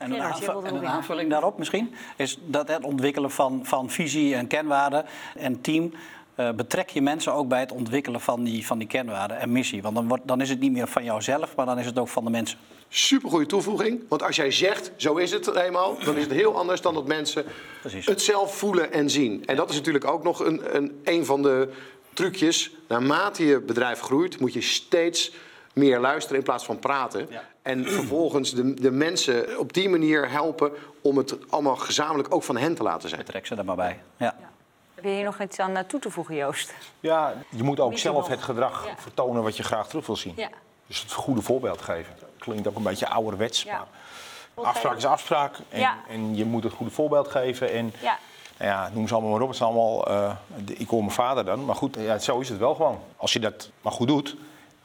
En 0.00 0.12
een, 0.12 0.64
en 0.64 0.86
aanvulling 0.86 1.30
daarop 1.30 1.58
misschien 1.58 1.94
is 2.16 2.38
dat 2.44 2.68
het 2.68 2.84
ontwikkelen 2.84 3.30
van, 3.30 3.60
van 3.62 3.90
visie 3.90 4.34
en 4.34 4.46
kenwaarden 4.46 5.04
en 5.36 5.60
team. 5.60 5.92
eh, 6.34 6.50
betrek 6.50 6.88
je 6.90 7.02
mensen 7.02 7.34
ook 7.34 7.48
bij 7.48 7.60
het 7.60 7.72
ontwikkelen 7.72 8.20
van 8.20 8.44
die, 8.44 8.66
van 8.66 8.78
die 8.78 8.86
kenwaarden 8.86 9.38
en 9.38 9.52
missie. 9.52 9.82
Want 9.82 9.94
dan, 9.94 10.08
wordt, 10.08 10.26
dan 10.26 10.40
is 10.40 10.48
het 10.48 10.60
niet 10.60 10.72
meer 10.72 10.88
van 10.88 11.04
jouzelf, 11.04 11.56
maar 11.56 11.66
dan 11.66 11.78
is 11.78 11.86
het 11.86 11.98
ook 11.98 12.08
van 12.08 12.24
de 12.24 12.30
mensen. 12.30 12.58
Supergoeie 12.88 13.46
toevoeging. 13.46 14.00
Want 14.08 14.22
als 14.22 14.36
jij 14.36 14.50
zegt, 14.50 14.92
zo 14.96 15.16
is 15.16 15.30
het 15.30 15.54
eenmaal, 15.54 15.96
dan 16.04 16.16
is 16.16 16.22
het 16.22 16.32
heel 16.32 16.56
anders 16.56 16.80
dan 16.80 16.94
dat 16.94 17.06
mensen 17.06 17.44
Precies. 17.80 18.06
het 18.06 18.22
zelf 18.22 18.56
voelen 18.56 18.92
en 18.92 19.10
zien. 19.10 19.46
En 19.46 19.56
dat 19.56 19.70
is 19.70 19.76
natuurlijk 19.76 20.04
ook 20.04 20.22
nog 20.22 20.40
een, 20.40 20.76
een, 20.76 21.00
een 21.04 21.24
van 21.24 21.42
de 21.42 21.72
trucjes. 22.12 22.70
Naarmate 22.88 23.44
je 23.46 23.60
bedrijf 23.60 24.00
groeit, 24.00 24.40
moet 24.40 24.52
je 24.52 24.60
steeds 24.60 25.32
meer 25.72 25.98
luisteren 26.00 26.38
in 26.38 26.44
plaats 26.44 26.64
van 26.64 26.78
praten. 26.78 27.26
Ja. 27.30 27.42
En 27.62 27.84
vervolgens 27.86 28.54
de, 28.54 28.74
de 28.74 28.90
mensen 28.90 29.58
op 29.58 29.72
die 29.72 29.88
manier 29.88 30.30
helpen 30.30 30.72
om 31.02 31.16
het 31.16 31.36
allemaal 31.50 31.76
gezamenlijk 31.76 32.34
ook 32.34 32.42
van 32.42 32.56
hen 32.56 32.74
te 32.74 32.82
laten 32.82 33.08
zijn. 33.08 33.20
Betrek 33.20 33.46
ze 33.46 33.54
er 33.54 33.64
maar 33.64 33.76
bij. 33.76 34.00
Ja. 34.16 34.36
Heb 34.94 35.04
je 35.04 35.10
hier 35.10 35.24
nog 35.24 35.40
iets 35.40 35.58
aan 35.58 35.76
eh, 35.76 35.84
toe 35.84 36.00
te 36.00 36.10
voegen, 36.10 36.34
Joost? 36.34 36.74
Ja, 37.00 37.34
je 37.50 37.62
moet 37.62 37.80
ook 37.80 37.98
zelf 37.98 38.28
het 38.28 38.42
gedrag 38.42 38.86
Ja. 38.86 38.94
vertonen 38.96 39.42
wat 39.42 39.56
je 39.56 39.62
graag 39.62 39.88
terug 39.88 40.06
wil 40.06 40.16
zien. 40.16 40.32
Ja. 40.36 40.48
Dus 40.86 41.00
het 41.02 41.12
goede 41.12 41.42
voorbeeld 41.42 41.82
geven. 41.82 42.14
Klinkt 42.38 42.68
ook 42.68 42.76
een 42.76 42.82
beetje 42.82 43.08
ouderwets, 43.08 43.62
Ja. 43.62 43.86
maar 44.54 44.64
afspraak 44.64 44.96
is 44.96 45.04
afspraak. 45.04 45.56
En, 45.68 45.80
Ja. 45.80 45.98
en 46.08 46.36
je 46.36 46.44
moet 46.44 46.62
het 46.64 46.72
goede 46.72 46.92
voorbeeld 46.92 47.28
geven. 47.28 47.72
En 47.72 47.92
Ja. 48.00 48.18
nou 48.58 48.70
ja, 48.70 48.90
noem 48.94 49.08
ze 49.08 49.14
allemaal 49.14 49.32
maar 49.32 49.40
op. 49.40 49.46
Het 49.46 49.56
is 49.56 49.62
allemaal, 49.62 50.06
eh, 50.06 50.30
de- 50.64 50.74
ik 50.74 50.88
hoor 50.88 51.00
mijn 51.00 51.10
vader 51.10 51.44
dan. 51.44 51.64
Maar 51.64 51.74
goed, 51.76 51.96
ja, 51.98 52.18
zo 52.18 52.38
is 52.40 52.48
het 52.48 52.58
wel 52.58 52.74
gewoon. 52.74 53.00
Als 53.16 53.32
je 53.32 53.40
dat 53.40 53.70
maar 53.82 53.92
goed 53.92 54.08
doet, 54.08 54.36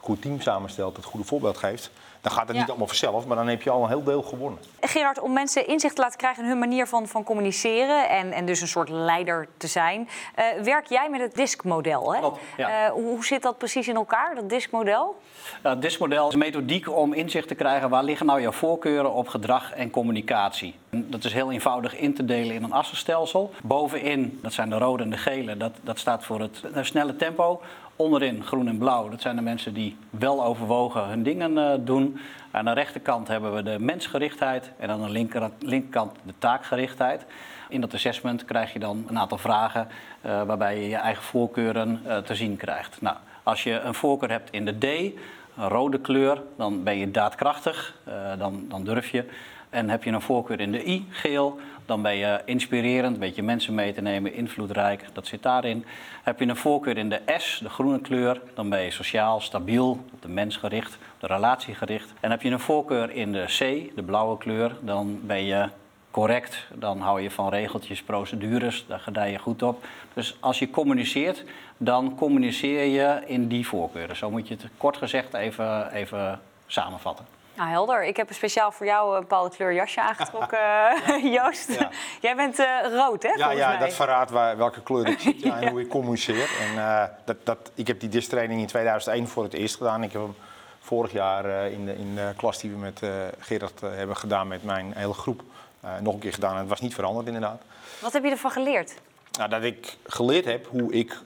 goed 0.06 0.22
team 0.22 0.40
samenstelt, 0.40 0.96
het 0.96 1.04
goede 1.04 1.26
voorbeeld 1.26 1.56
geeft... 1.56 1.90
dan 2.20 2.32
gaat 2.32 2.46
het 2.46 2.52
Ja. 2.54 2.60
niet 2.60 2.68
allemaal 2.68 2.86
vanzelf, 2.86 3.26
maar 3.26 3.36
dan 3.36 3.48
heb 3.48 3.62
je 3.62 3.70
al 3.70 3.82
een 3.82 3.88
heel 3.88 4.02
deel 4.04 4.22
gewonnen. 4.22 4.58
Gerard, 4.80 5.20
om 5.20 5.32
mensen 5.32 5.66
inzicht 5.66 5.94
te 5.94 6.00
laten 6.02 6.18
krijgen 6.18 6.42
in 6.42 6.48
hun 6.48 6.58
manier 6.58 6.86
van, 6.86 7.08
van 7.08 7.24
communiceren 7.24 8.08
en, 8.08 8.32
en 8.32 8.46
dus 8.46 8.60
een 8.60 8.68
soort 8.68 8.88
leider 8.88 9.48
te 9.56 9.66
zijn, 9.66 10.08
eh, 10.34 10.44
werk 10.62 10.86
jij 10.86 11.10
met 11.10 11.20
het 11.20 11.34
DISC-model. 11.34 12.12
Hè? 12.14 12.18
Klopt, 12.18 12.40
ja. 12.56 12.86
Eh, 12.86 12.92
hoe 12.92 13.24
zit 13.24 13.42
dat 13.42 13.58
precies 13.58 13.88
in 13.88 13.94
elkaar, 13.96 14.34
dat 14.34 14.48
DISC-model? 14.48 15.16
Nou, 15.62 15.74
het 15.74 15.84
DISC-model 15.84 16.26
is 16.28 16.32
een 16.32 16.38
methodiek 16.38 16.90
om 16.96 17.12
inzicht 17.12 17.48
te 17.48 17.54
krijgen 17.54 17.88
waar 17.90 18.02
liggen 18.04 18.26
nou 18.26 18.40
jouw 18.40 18.52
voorkeuren 18.52 19.12
op 19.12 19.28
gedrag 19.28 19.72
en 19.72 19.90
communicatie. 19.90 20.74
En 20.90 21.10
Dat 21.10 21.24
is 21.24 21.32
heel 21.32 21.52
eenvoudig 21.52 21.96
in 21.96 22.14
te 22.14 22.24
delen 22.24 22.54
in 22.54 22.62
een 22.62 22.72
assenstelsel. 22.72 23.50
Bovenin, 23.62 24.38
dat 24.42 24.52
zijn 24.52 24.70
de 24.70 24.78
rode 24.78 25.02
en 25.02 25.10
de 25.10 25.16
gele, 25.16 25.56
dat, 25.56 25.72
dat 25.82 25.98
staat 25.98 26.24
voor 26.24 26.40
het 26.40 26.62
snelle 26.80 27.16
tempo. 27.16 27.60
Onderin, 27.98 28.44
groen 28.44 28.68
en 28.68 28.78
blauw, 28.78 29.08
dat 29.08 29.20
zijn 29.20 29.36
de 29.36 29.42
mensen 29.42 29.74
die 29.74 29.96
wel 30.10 30.44
overwogen 30.44 31.08
hun 31.08 31.22
dingen 31.22 31.58
eh, 31.58 31.78
doen. 31.80 32.20
Aan 32.50 32.64
de 32.64 32.72
rechterkant 32.72 33.28
hebben 33.28 33.54
we 33.54 33.62
de 33.62 33.76
mensgerichtheid 33.78 34.70
en 34.78 34.90
aan 34.90 35.02
de 35.02 35.10
linker, 35.10 35.50
linkerkant 35.58 36.16
de 36.22 36.32
taakgerichtheid. 36.38 37.24
In 37.68 37.80
dat 37.80 37.94
assessment 37.94 38.44
krijg 38.44 38.72
je 38.72 38.78
dan 38.78 39.04
een 39.08 39.18
aantal 39.18 39.38
vragen 39.38 39.88
eh, 40.20 40.42
waarbij 40.42 40.80
je 40.80 40.88
je 40.88 40.96
eigen 40.96 41.22
voorkeuren 41.22 42.00
eh, 42.04 42.18
te 42.18 42.34
zien 42.34 42.56
krijgt. 42.56 43.00
Nou, 43.00 43.16
als 43.42 43.62
je 43.62 43.80
een 43.80 43.94
voorkeur 43.94 44.30
hebt 44.30 44.50
in 44.50 44.64
de 44.64 44.78
D, 44.78 44.84
een 44.84 45.68
rode 45.68 45.98
kleur, 45.98 46.42
dan 46.56 46.82
ben 46.82 46.98
je 46.98 47.10
daadkrachtig, 47.10 47.98
dan, 48.38 48.64
dan 48.68 48.84
durf 48.84 49.08
je. 49.08 49.24
En 49.70 49.90
heb 49.90 50.04
je 50.04 50.10
een 50.10 50.20
voorkeur 50.20 50.60
in 50.60 50.72
de 50.72 50.88
I, 50.88 51.06
geel, 51.10 51.58
dan 51.86 52.02
ben 52.02 52.16
je 52.16 52.40
inspirerend, 52.44 53.14
een 53.14 53.20
beetje 53.20 53.42
mensen 53.42 53.74
mee 53.74 53.92
te 53.92 54.00
nemen, 54.00 54.34
invloedrijk, 54.34 55.04
dat 55.12 55.26
zit 55.26 55.42
daarin. 55.42 55.84
Heb 56.22 56.40
je 56.40 56.46
een 56.46 56.56
voorkeur 56.56 56.96
in 56.96 57.08
de 57.08 57.20
S, 57.36 57.60
de 57.62 57.68
groene 57.68 58.00
kleur, 58.00 58.40
dan 58.54 58.68
ben 58.68 58.80
je 58.80 58.90
sociaal, 58.90 59.40
stabiel, 59.40 59.90
op 59.90 60.22
de 60.22 60.28
mens 60.28 60.56
gericht, 60.56 60.94
op 60.94 61.20
de 61.20 61.26
relatie 61.26 61.74
gericht. 61.74 62.12
En 62.20 62.30
heb 62.30 62.42
je 62.42 62.50
een 62.50 62.60
voorkeur 62.60 63.10
in 63.10 63.32
de 63.32 63.44
C, 63.44 63.58
de 63.96 64.02
blauwe 64.02 64.38
kleur, 64.38 64.76
dan 64.80 65.20
ben 65.22 65.44
je 65.44 65.68
correct, 66.10 66.66
dan 66.74 67.00
hou 67.00 67.20
je 67.20 67.30
van 67.30 67.48
regeltjes, 67.48 68.02
procedures, 68.02 68.84
daar 68.88 69.00
gedij 69.00 69.30
je 69.30 69.38
goed 69.38 69.62
op. 69.62 69.84
Dus 70.14 70.36
als 70.40 70.58
je 70.58 70.70
communiceert, 70.70 71.44
dan 71.76 72.14
communiceer 72.14 72.84
je 72.84 73.22
in 73.26 73.48
die 73.48 73.66
voorkeuren. 73.66 74.16
Zo 74.16 74.30
moet 74.30 74.48
je 74.48 74.54
het 74.54 74.68
kort 74.76 74.96
gezegd 74.96 75.34
even, 75.34 75.92
even 75.92 76.40
samenvatten. 76.66 77.35
Nou, 77.56 77.70
helder. 77.70 78.04
Ik 78.04 78.16
heb 78.16 78.32
speciaal 78.32 78.72
voor 78.72 78.86
jou 78.86 79.14
een 79.14 79.20
bepaalde 79.20 79.56
kleur 79.56 79.74
jasje 79.74 80.00
aangetrokken, 80.00 80.60
Joost. 81.36 81.72
Ja. 81.78 81.90
Jij 82.20 82.36
bent 82.36 82.58
eh, 82.58 82.66
rood, 82.90 83.22
hè? 83.22 83.28
Ja, 83.28 83.50
ja 83.50 83.68
mij. 83.68 83.78
dat 83.78 83.94
verraadt 83.94 84.30
waar, 84.30 84.56
welke 84.56 84.82
kleur 84.82 85.08
ik 85.08 85.20
zit 85.20 85.42
ja, 85.42 85.60
en 85.60 85.70
hoe 85.70 85.80
ik 85.80 85.88
communiceer. 85.88 86.50
En, 86.60 86.78
eh, 86.78 87.04
dat, 87.24 87.36
dat, 87.44 87.70
ik 87.74 87.86
heb 87.86 88.00
die 88.00 88.08
distraining 88.08 88.60
in 88.60 88.66
2001 88.66 89.28
voor 89.28 89.42
het 89.42 89.54
eerst 89.54 89.76
gedaan. 89.76 90.02
Ik 90.02 90.12
heb 90.12 90.22
hem 90.22 90.34
vorig 90.80 91.12
jaar 91.12 91.44
eh, 91.44 91.72
in, 91.72 91.84
de, 91.84 91.96
in 91.96 92.14
de 92.14 92.32
klas 92.36 92.58
die 92.58 92.70
we 92.70 92.76
met 92.76 93.02
eh, 93.02 93.10
Gerard 93.38 93.82
eh, 93.82 93.90
hebben 93.94 94.16
gedaan 94.16 94.48
met 94.48 94.64
mijn 94.64 94.92
hele 94.94 95.12
groep 95.12 95.42
eh, 95.80 95.90
nog 96.00 96.14
een 96.14 96.20
keer 96.20 96.32
gedaan. 96.32 96.52
En 96.52 96.60
het 96.60 96.68
was 96.68 96.80
niet 96.80 96.94
veranderd 96.94 97.26
inderdaad. 97.26 97.62
Wat 98.00 98.12
heb 98.12 98.24
je 98.24 98.30
ervan 98.30 98.50
geleerd? 98.50 98.94
Nou, 99.38 99.50
dat 99.50 99.62
ik 99.62 99.96
geleerd 100.06 100.44
heb 100.44 100.66
hoe 100.66 100.92
ik 100.92 101.18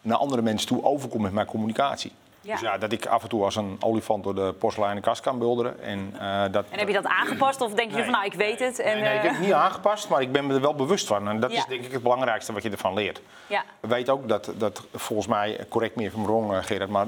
naar 0.00 0.16
andere 0.18 0.42
mensen 0.42 0.68
toe 0.68 0.84
overkom 0.84 1.22
met 1.22 1.32
mijn 1.32 1.46
communicatie. 1.46 2.12
Ja. 2.42 2.52
Dus 2.52 2.60
ja, 2.60 2.78
dat 2.78 2.92
ik 2.92 3.06
af 3.06 3.22
en 3.22 3.28
toe 3.28 3.44
als 3.44 3.56
een 3.56 3.76
olifant 3.80 4.24
door 4.24 4.34
de 4.34 4.52
porseleinen 4.58 5.02
kast 5.02 5.20
kan 5.20 5.38
bulderen. 5.38 5.82
En, 5.82 6.14
eh, 6.20 6.42
dat, 6.52 6.64
En 6.70 6.78
heb 6.78 6.88
je 6.88 6.94
dat 6.94 7.06
aangepast 7.06 7.60
of 7.60 7.72
denk 7.74 7.88
je 7.90 7.94
Nee. 7.94 8.04
van 8.04 8.12
nou, 8.12 8.24
ik 8.24 8.34
weet 8.34 8.58
het? 8.58 8.78
En, 8.78 8.94
Nee, 8.94 9.02
nee, 9.02 9.12
ik 9.12 9.18
eh, 9.18 9.22
heb 9.22 9.32
het 9.32 9.40
niet 9.40 9.52
aangepast, 9.52 10.08
maar 10.08 10.20
ik 10.20 10.32
ben 10.32 10.46
me 10.46 10.54
er 10.54 10.60
wel 10.60 10.74
bewust 10.74 11.06
van. 11.06 11.28
En 11.28 11.40
dat 11.40 11.52
Ja. 11.52 11.58
is 11.58 11.64
denk 11.64 11.84
ik 11.84 11.92
het 11.92 12.02
belangrijkste 12.02 12.52
wat 12.52 12.62
je 12.62 12.70
ervan 12.70 12.94
leert. 12.94 13.20
ja. 13.46 13.64
We 13.80 13.88
weten 13.88 14.12
ook 14.12 14.28
dat, 14.28 14.52
dat 14.56 14.82
volgens 14.94 15.28
mij, 15.28 15.66
correct 15.68 15.96
meer 15.96 16.10
van 16.10 16.22
wrong, 16.24 16.52
eh, 16.52 16.58
Gerard, 16.62 16.90
maar 16.90 17.06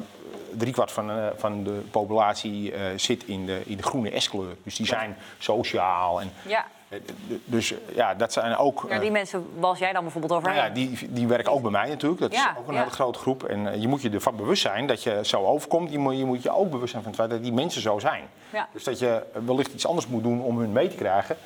driekwart 0.51 0.93
van, 0.93 1.11
eh, 1.11 1.27
van 1.37 1.65
de 1.65 1.71
populatie 1.91 2.73
eh, 2.73 2.81
zit 2.97 3.25
in 3.25 3.47
de, 3.47 3.63
in 3.65 3.77
de 3.77 3.83
groene 3.83 4.21
S-kleur. 4.21 4.57
Dus 4.63 4.77
die 4.77 4.87
zijn 4.87 5.17
sociaal. 5.39 6.21
En, 6.21 6.33
ja. 6.43 6.67
Eh, 6.89 6.99
dus 7.45 7.73
eh, 7.73 7.79
ja, 7.95 8.15
dat 8.15 8.33
zijn 8.33 8.57
ook. 8.57 8.85
Ja, 8.89 8.95
eh, 8.95 9.01
die 9.01 9.11
mensen 9.11 9.47
was 9.59 9.79
jij 9.79 9.93
dan 9.93 10.03
bijvoorbeeld 10.03 10.33
overheen. 10.33 10.57
nou 10.57 10.69
ja, 10.69 10.75
die, 10.75 11.13
die 11.13 11.27
werken 11.27 11.53
ook 11.53 11.63
bij 11.63 11.71
mij 11.71 11.89
natuurlijk. 11.89 12.21
Dat 12.21 12.33
Ja, 12.33 12.51
is 12.53 12.59
ook 12.59 12.69
een 12.69 12.75
ja. 12.75 12.79
hele 12.81 12.91
grote 12.93 13.19
groep. 13.19 13.45
En 13.45 13.73
eh, 13.73 13.81
je 13.81 13.89
moet 13.89 14.03
je 14.03 14.11
ervan 14.11 14.37
bewust 14.37 14.63
zijn 14.63 14.87
dat 14.87 15.03
je 15.03 15.21
zo 15.23 15.45
overkomt. 15.45 15.91
Je 15.93 15.99
moet 15.99 16.19
je, 16.19 16.25
moet 16.25 16.43
je 16.43 16.51
ook 16.57 16.71
bewust 16.71 16.91
zijn 16.91 17.03
van 17.03 17.13
het 17.13 17.21
feit 17.21 17.33
dat 17.33 17.43
die 17.43 17.53
mensen 17.53 17.81
zo 17.83 17.99
zijn. 17.99 18.25
Dus 18.73 18.85
dat 18.85 18.99
je 18.99 19.23
wellicht 19.45 19.73
iets 19.73 19.87
anders 19.87 20.07
moet 20.07 20.23
doen 20.23 20.43
om 20.43 20.59
hun 20.59 20.73
mee 20.73 20.89
te 20.89 20.97
krijgen 20.97 21.37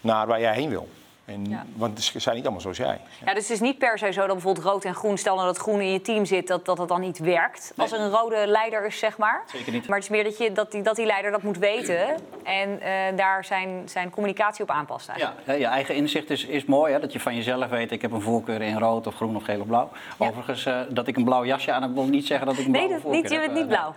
naar 0.00 0.26
waar 0.26 0.40
jij 0.40 0.54
heen 0.54 0.68
wil. 0.70 0.88
En, 1.28 1.44
Ja. 1.48 1.64
Want 1.76 2.02
ze 2.02 2.18
zijn 2.18 2.34
niet 2.34 2.44
allemaal 2.44 2.62
zoals 2.62 2.76
jij. 2.76 3.00
Ja, 3.24 3.34
dus 3.34 3.42
het 3.42 3.50
is 3.50 3.60
niet 3.60 3.78
per 3.78 3.98
se 3.98 4.12
zo 4.12 4.20
dat 4.20 4.32
bijvoorbeeld 4.32 4.64
rood 4.66 4.84
en 4.84 4.94
groen, 4.94 5.18
stel 5.18 5.34
nou 5.34 5.46
dat 5.46 5.58
groen 5.58 5.80
in 5.80 5.92
je 5.92 6.00
team 6.00 6.24
zit, 6.24 6.46
dat 6.46 6.64
dat, 6.64 6.78
het 6.78 6.88
dan 6.88 7.00
niet 7.00 7.18
werkt. 7.18 7.72
Als 7.76 7.92
er 7.92 8.00
een 8.00 8.10
rode 8.10 8.46
leider 8.46 8.86
is, 8.86 8.98
zeg 8.98 9.18
maar. 9.18 9.42
Zeker 9.52 9.72
niet. 9.72 9.86
Maar 9.86 9.96
het 9.96 10.04
is 10.04 10.10
meer 10.10 10.24
dat, 10.24 10.38
je, 10.38 10.52
dat, 10.52 10.72
die, 10.72 10.82
dat 10.82 10.96
die 10.96 11.06
leider 11.06 11.30
dat 11.30 11.42
moet 11.42 11.58
weten 11.58 11.98
en 12.44 12.80
eh, 12.80 13.16
daar 13.16 13.44
zijn, 13.44 13.82
zijn 13.88 14.10
communicatie 14.10 14.62
op 14.62 14.70
aanpast 14.70 15.08
eigenlijk. 15.08 15.46
Ja, 15.46 15.52
je 15.52 15.66
eigen 15.66 15.94
inzicht 15.94 16.30
is, 16.30 16.44
is 16.44 16.64
mooi, 16.64 16.92
hè, 16.92 17.00
dat 17.00 17.12
je 17.12 17.20
van 17.20 17.34
jezelf 17.34 17.68
weet, 17.68 17.92
ik 17.92 18.02
heb 18.02 18.12
een 18.12 18.20
voorkeur 18.20 18.62
in 18.62 18.78
rood 18.78 19.06
of 19.06 19.14
groen 19.14 19.36
of 19.36 19.42
geel 19.44 19.60
of 19.60 19.66
blauw. 19.66 19.90
Ja. 20.18 20.26
Overigens, 20.26 20.66
eh, 20.66 20.80
dat 20.88 21.06
ik 21.06 21.16
een 21.16 21.24
blauw 21.24 21.44
jasje 21.44 21.72
aan 21.72 21.82
heb, 21.82 21.94
wil 21.94 22.06
niet 22.06 22.26
zeggen 22.26 22.46
dat 22.46 22.58
ik 22.58 22.64
een 22.64 22.70
Nee, 22.70 22.86
blauwe 22.86 23.02
dat, 23.02 23.12
niet, 23.12 23.30
je 23.30 23.38
bent 23.38 23.52
niet 23.52 23.62
Eh, 23.62 23.68
blauw. 23.68 23.94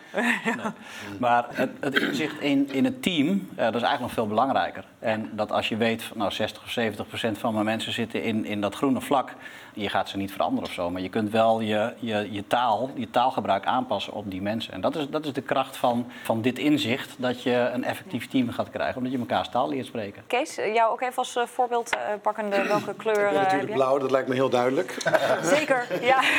Maar 1.19 1.45
het, 1.49 1.69
het 1.79 1.99
inzicht 1.99 2.39
in, 2.39 2.69
in 2.71 2.85
het 2.85 3.01
team, 3.01 3.27
eh, 3.29 3.55
dat 3.55 3.75
is 3.75 3.81
eigenlijk 3.81 3.99
nog 3.99 4.11
veel 4.11 4.27
belangrijker. 4.27 4.83
En 4.99 5.29
dat 5.33 5.51
als 5.51 5.69
je 5.69 5.77
weet, 5.77 6.03
van, 6.03 6.17
nou 6.17 6.31
60 6.31 6.63
of 6.63 6.69
70 6.69 7.07
procent 7.07 7.19
van 7.33 7.53
mijn 7.53 7.65
mensen 7.65 7.93
zitten 7.93 8.23
in, 8.23 8.45
in 8.45 8.61
dat 8.61 8.75
groene 8.75 9.01
vlak, 9.01 9.33
je 9.73 9.89
gaat 9.89 10.09
ze 10.09 10.17
niet 10.17 10.31
veranderen 10.31 10.69
of 10.69 10.73
zo, 10.73 10.89
maar 10.89 11.01
je 11.01 11.09
kunt 11.09 11.29
wel 11.29 11.59
je, 11.59 11.93
je, 11.99 12.27
je 12.31 12.47
taal, 12.47 12.89
je 12.95 13.09
taalgebruik 13.09 13.65
aanpassen 13.65 14.13
op 14.13 14.31
die 14.31 14.41
mensen. 14.41 14.73
En 14.73 14.81
dat 14.81 14.95
is, 14.95 15.09
dat 15.09 15.25
is 15.25 15.33
de 15.33 15.41
kracht 15.41 15.77
van, 15.77 16.11
van 16.23 16.41
dit 16.41 16.59
inzicht, 16.59 17.15
dat 17.17 17.43
je 17.43 17.69
een 17.73 17.83
effectief 17.83 18.27
team 18.27 18.49
gaat 18.49 18.69
krijgen, 18.69 18.97
omdat 18.97 19.11
je 19.11 19.17
elkaars 19.17 19.49
taal 19.49 19.69
leert 19.69 19.85
spreken. 19.85 20.23
Kees, 20.27 20.55
jou 20.55 20.91
ook 20.91 21.01
even 21.01 21.15
als 21.15 21.35
eh, 21.35 21.45
voorbeeld 21.45 21.95
eh, 21.95 21.99
pakkende, 22.21 22.67
welke 22.67 22.93
kleur 22.93 23.15
Ik 23.15 23.21
ben 23.21 23.29
eh, 23.29 23.33
heb 23.33 23.41
natuurlijk 23.43 23.69
je? 23.69 23.75
blauw, 23.75 23.97
dat 23.97 24.11
lijkt 24.11 24.27
me 24.27 24.33
heel 24.33 24.49
duidelijk. 24.49 24.97
Zeker, 25.55 25.87
ja. 26.01 26.21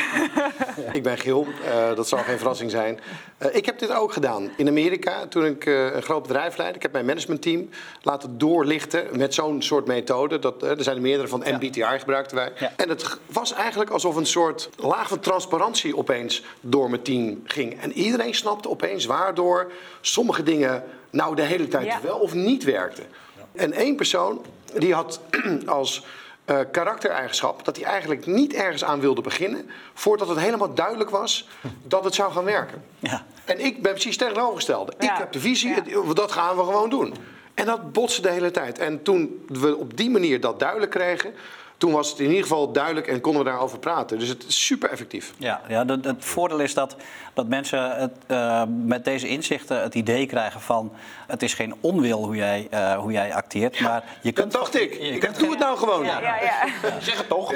Ik 0.91 1.03
ben 1.03 1.17
geel, 1.17 1.47
eh, 1.65 1.95
dat 1.95 2.07
zal 2.07 2.19
geen 2.19 2.37
verrassing 2.37 2.71
zijn. 2.71 2.99
Eh, 3.37 3.55
ik 3.55 3.65
heb 3.65 3.79
dit 3.79 3.91
ook 3.91 4.13
gedaan 4.13 4.49
in 4.57 4.67
Amerika 4.67 5.27
toen 5.27 5.45
ik 5.45 5.65
eh, 5.65 5.93
een 5.93 6.01
groot 6.01 6.21
bedrijf 6.21 6.57
leidde. 6.57 6.75
Ik 6.75 6.81
heb 6.81 6.91
mijn 6.91 7.05
managementteam 7.05 7.69
laten 8.01 8.37
doorlichten 8.37 9.17
met 9.17 9.33
zo'n 9.33 9.61
soort 9.61 9.87
methode. 9.87 10.39
Dat, 10.39 10.72
er 10.77 10.83
zijn 10.83 10.95
er 10.95 11.01
meerdere 11.01 11.27
van 11.27 11.43
MBTI 11.45 11.83
gebruikten 11.99 12.35
wij. 12.37 12.51
Ja. 12.59 12.71
En 12.75 12.89
het 12.89 13.17
was 13.25 13.53
eigenlijk 13.53 13.89
alsof 13.89 14.15
een 14.15 14.25
soort 14.25 14.69
laag 14.75 15.07
van 15.07 15.19
transparantie 15.19 15.97
opeens 15.97 16.43
door 16.61 16.89
mijn 16.89 17.01
team 17.01 17.41
ging. 17.45 17.81
En 17.81 17.91
iedereen 17.93 18.35
snapte 18.35 18.69
opeens 18.69 19.05
waardoor 19.05 19.71
sommige 20.01 20.43
dingen 20.43 20.83
nou 21.09 21.35
de 21.35 21.41
hele 21.41 21.67
tijd 21.67 21.85
Ja. 21.85 21.99
wel 22.01 22.17
of 22.17 22.33
niet 22.33 22.63
werkten. 22.63 23.05
En 23.51 23.73
één 23.73 23.95
persoon 23.95 24.45
die 24.77 24.93
had 24.93 25.19
als 25.65 26.05
eh, 26.45 26.59
karaktereigenschap 26.71 27.65
dat 27.65 27.75
hij 27.75 27.85
eigenlijk 27.85 28.25
niet 28.25 28.53
ergens 28.53 28.83
aan 28.83 28.99
wilde 28.99 29.21
beginnen 29.21 29.69
voordat 29.93 30.27
het 30.27 30.39
helemaal 30.39 30.73
duidelijk 30.73 31.09
was 31.09 31.47
dat 31.87 32.03
het 32.03 32.15
zou 32.15 32.31
gaan 32.31 32.43
werken. 32.43 32.83
Ja. 32.99 33.25
En 33.45 33.65
ik 33.65 33.81
ben 33.81 33.91
precies 33.91 34.17
tegenovergestelde. 34.17 34.93
Ja. 34.99 35.11
Ik 35.13 35.17
heb 35.17 35.31
de 35.31 35.39
visie, 35.39 35.69
Ja. 35.85 36.13
dat 36.13 36.31
gaan 36.31 36.55
we 36.57 36.63
gewoon 36.63 36.89
doen. 36.89 37.13
En 37.53 37.65
dat 37.65 37.91
botste 37.91 38.21
de 38.21 38.29
hele 38.29 38.51
tijd. 38.51 38.79
En 38.79 39.03
toen 39.03 39.45
we 39.47 39.77
op 39.77 39.97
die 39.97 40.09
manier 40.09 40.39
dat 40.39 40.59
duidelijk 40.59 40.91
kregen, 40.91 41.33
toen 41.77 41.91
was 41.91 42.09
het 42.09 42.19
in 42.19 42.25
ieder 42.27 42.41
geval 42.41 42.71
duidelijk 42.71 43.07
en 43.07 43.21
konden 43.21 43.43
we 43.43 43.49
daarover 43.49 43.79
praten. 43.79 44.19
Dus 44.19 44.27
het 44.27 44.45
is 44.47 44.65
super 44.65 44.89
effectief. 44.89 45.33
Ja, 45.37 45.61
ja 45.67 45.83
dat- 45.85 46.05
het 46.05 46.25
voordeel 46.25 46.59
is 46.59 46.73
dat, 46.73 46.95
dat 47.33 47.47
mensen 47.47 47.95
het, 47.95 48.11
eh, 48.27 48.63
met 48.85 49.05
deze 49.05 49.27
inzichten 49.27 49.81
het 49.81 49.95
idee 49.95 50.25
krijgen 50.25 50.61
van... 50.61 50.93
het 51.27 51.43
is 51.43 51.53
geen 51.53 51.75
onwil 51.81 52.23
hoe 52.25 52.35
jij, 52.35 52.67
eh, 52.71 52.97
hoe 52.97 53.11
jij 53.11 53.33
acteert, 53.33 53.79
maar 53.79 54.03
je 54.21 54.31
Dat 54.31 54.39
kunt... 54.39 54.51
dacht 54.51 54.75
ik. 54.75 54.93
je 54.93 54.99
Ik 54.99 55.19
kunt 55.19 55.39
doe 55.39 55.49
het 55.49 55.59
nou 55.59 55.77
gewoon. 55.77 56.05
Ja. 56.05 56.19
ja, 56.21 56.35
ja. 56.41 56.67
Zeg 56.99 57.17
het 57.17 57.29
toch? 57.29 57.53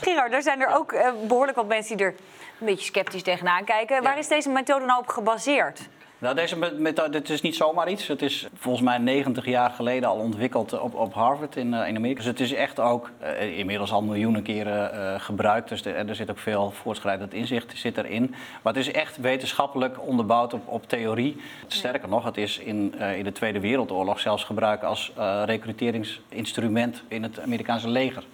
Gerard, 0.00 0.32
er 0.32 0.42
zijn 0.42 0.60
er 0.60 0.74
ook 0.76 0.92
eh, 0.92 1.08
behoorlijk 1.26 1.56
wat 1.56 1.66
mensen 1.66 1.96
die 1.96 2.06
er 2.06 2.14
een 2.60 2.66
beetje 2.66 2.84
sceptisch 2.84 3.22
tegenaan 3.22 3.64
kijken. 3.64 4.02
Waar 4.02 4.18
is 4.18 4.28
deze 4.28 4.48
methode 4.48 4.84
nou 4.84 5.00
op 5.00 5.08
gebaseerd? 5.08 5.80
Nou, 6.18 6.34
deze 6.34 6.58
me- 6.58 6.74
methode, 6.78 7.10
dit 7.10 7.30
is 7.30 7.40
niet 7.40 7.56
zomaar 7.56 7.90
iets. 7.90 8.06
Het 8.06 8.22
is 8.22 8.46
volgens 8.54 8.84
mij 8.84 8.98
90 8.98 9.44
jaar 9.44 9.70
geleden 9.70 10.08
al 10.08 10.16
ontwikkeld 10.16 10.80
op, 10.80 10.94
op 10.94 11.14
Harvard 11.14 11.56
in, 11.56 11.74
eh, 11.74 11.88
in 11.88 11.96
Amerika. 11.96 12.18
Dus 12.18 12.28
het 12.28 12.40
is 12.40 12.52
echt 12.52 12.80
ook 12.80 13.10
eh, 13.18 13.58
inmiddels 13.58 13.92
al 13.92 14.02
miljoenen 14.02 14.42
keren 14.42 14.92
eh, 14.92 15.20
gebruikt. 15.20 15.68
Dus 15.68 15.84
er, 15.84 16.08
er 16.08 16.14
zit 16.14 16.30
ook 16.30 16.38
veel 16.38 16.70
voortschrijdend 16.70 17.34
inzicht 17.34 17.78
zit 17.78 17.98
erin. 17.98 18.34
Maar 18.62 18.72
het 18.72 18.86
is 18.86 18.92
echt 18.92 19.16
wetenschappelijk 19.16 20.06
onderbouwd 20.06 20.54
op, 20.54 20.68
op 20.68 20.88
theorie. 20.88 21.36
Sterker 21.66 22.08
nog, 22.08 22.24
het 22.24 22.36
is 22.36 22.58
in, 22.58 22.94
in 23.16 23.24
de 23.24 23.32
Tweede 23.32 23.60
Wereldoorlog 23.60 24.20
zelfs 24.20 24.44
gebruikt 24.44 24.84
als 24.84 25.12
recruteringsinstrument 25.44 27.02
in 27.08 27.22
het 27.22 27.40
Amerikaanse 27.40 27.88
leger. 27.88 28.24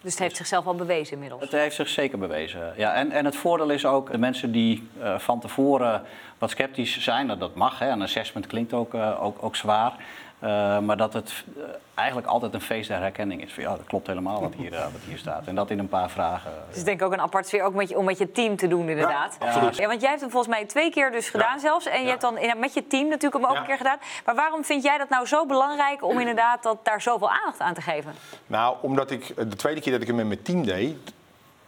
Dus 0.00 0.12
het 0.12 0.22
heeft 0.22 0.36
zichzelf 0.36 0.66
al 0.66 0.74
bewezen 0.74 1.12
inmiddels. 1.12 1.40
Het 1.42 1.52
heeft 1.52 1.76
zich 1.76 1.88
zeker 1.88 2.18
bewezen. 2.18 2.72
Ja, 2.76 2.94
en, 2.94 3.10
en 3.10 3.24
het 3.24 3.36
voordeel 3.36 3.70
is 3.70 3.86
ook, 3.86 4.10
de 4.10 4.18
mensen 4.18 4.52
die 4.52 4.88
van 5.16 5.40
tevoren 5.40 6.02
wat 6.44 6.52
sceptisch 6.52 6.98
zijn, 7.00 7.26
dat, 7.26 7.40
dat 7.40 7.54
mag, 7.54 7.78
hè, 7.78 7.88
een 7.88 8.02
assessment 8.02 8.46
klinkt 8.46 8.72
ook, 8.72 8.94
eh, 8.94 9.24
ook, 9.24 9.36
ook 9.40 9.56
zwaar. 9.56 9.92
eh, 10.38 10.78
maar 10.78 10.96
dat 10.96 11.12
het 11.12 11.44
eh, 11.56 11.62
eigenlijk 11.94 12.28
altijd 12.28 12.54
een 12.54 12.60
feest 12.60 12.88
der 12.88 12.98
herkenning 12.98 13.42
is. 13.44 13.52
Van, 13.52 13.62
ja, 13.62 13.70
dat 13.70 13.84
klopt 13.86 14.06
helemaal 14.06 14.40
wat 14.40 14.54
hier, 14.54 14.70
wat 14.70 15.00
hier 15.08 15.18
staat. 15.18 15.46
En 15.46 15.54
dat 15.54 15.70
in 15.70 15.78
een 15.78 15.88
paar 15.88 16.10
vragen. 16.10 16.50
Het 16.66 16.76
is 16.76 16.84
denk 16.84 17.00
ik 17.00 17.06
ook 17.06 17.12
een 17.12 17.20
apart 17.20 17.46
sfeer, 17.46 17.62
ook 17.62 17.74
met 17.74 17.88
je, 17.88 17.98
om 17.98 18.04
met 18.04 18.18
je 18.18 18.32
team 18.32 18.56
te 18.56 18.68
doen 18.68 18.88
inderdaad. 18.88 19.36
Ja, 19.40 19.46
absoluut. 19.46 19.76
Ja, 19.76 19.86
want 19.86 20.00
jij 20.00 20.08
hebt 20.10 20.20
hem 20.22 20.30
volgens 20.30 20.54
mij 20.54 20.64
twee 20.64 20.90
keer 20.90 21.10
dus 21.10 21.28
gedaan 21.28 21.60
zelfs. 21.60 21.86
En 21.86 21.98
je 21.98 22.04
Ja. 22.04 22.08
hebt 22.08 22.20
dan 22.20 22.38
in- 22.38 22.58
met 22.58 22.74
je 22.74 22.86
team 22.86 23.08
natuurlijk 23.08 23.34
hem 23.42 23.44
ook 23.44 23.52
Ja. 23.56 23.60
een 23.60 23.66
keer 23.66 23.76
gedaan. 23.76 23.98
Maar 24.24 24.34
waarom 24.34 24.64
vind 24.64 24.82
jij 24.82 24.98
dat 24.98 25.08
nou 25.08 25.26
zo 25.26 25.46
belangrijk 25.46 26.02
om 26.04 26.18
inderdaad 26.18 26.62
dat, 26.62 26.78
daar 26.84 27.00
zoveel 27.02 27.30
aandacht 27.30 27.60
aan 27.60 27.74
te 27.74 27.80
geven? 27.82 28.12
Nou, 28.46 28.76
omdat 28.80 29.10
ik 29.10 29.26
de 29.36 29.56
tweede 29.56 29.80
keer 29.80 29.92
dat 29.92 30.00
ik 30.00 30.06
hem 30.06 30.16
met 30.16 30.26
mijn 30.26 30.42
team 30.42 30.64
deed, 30.64 31.12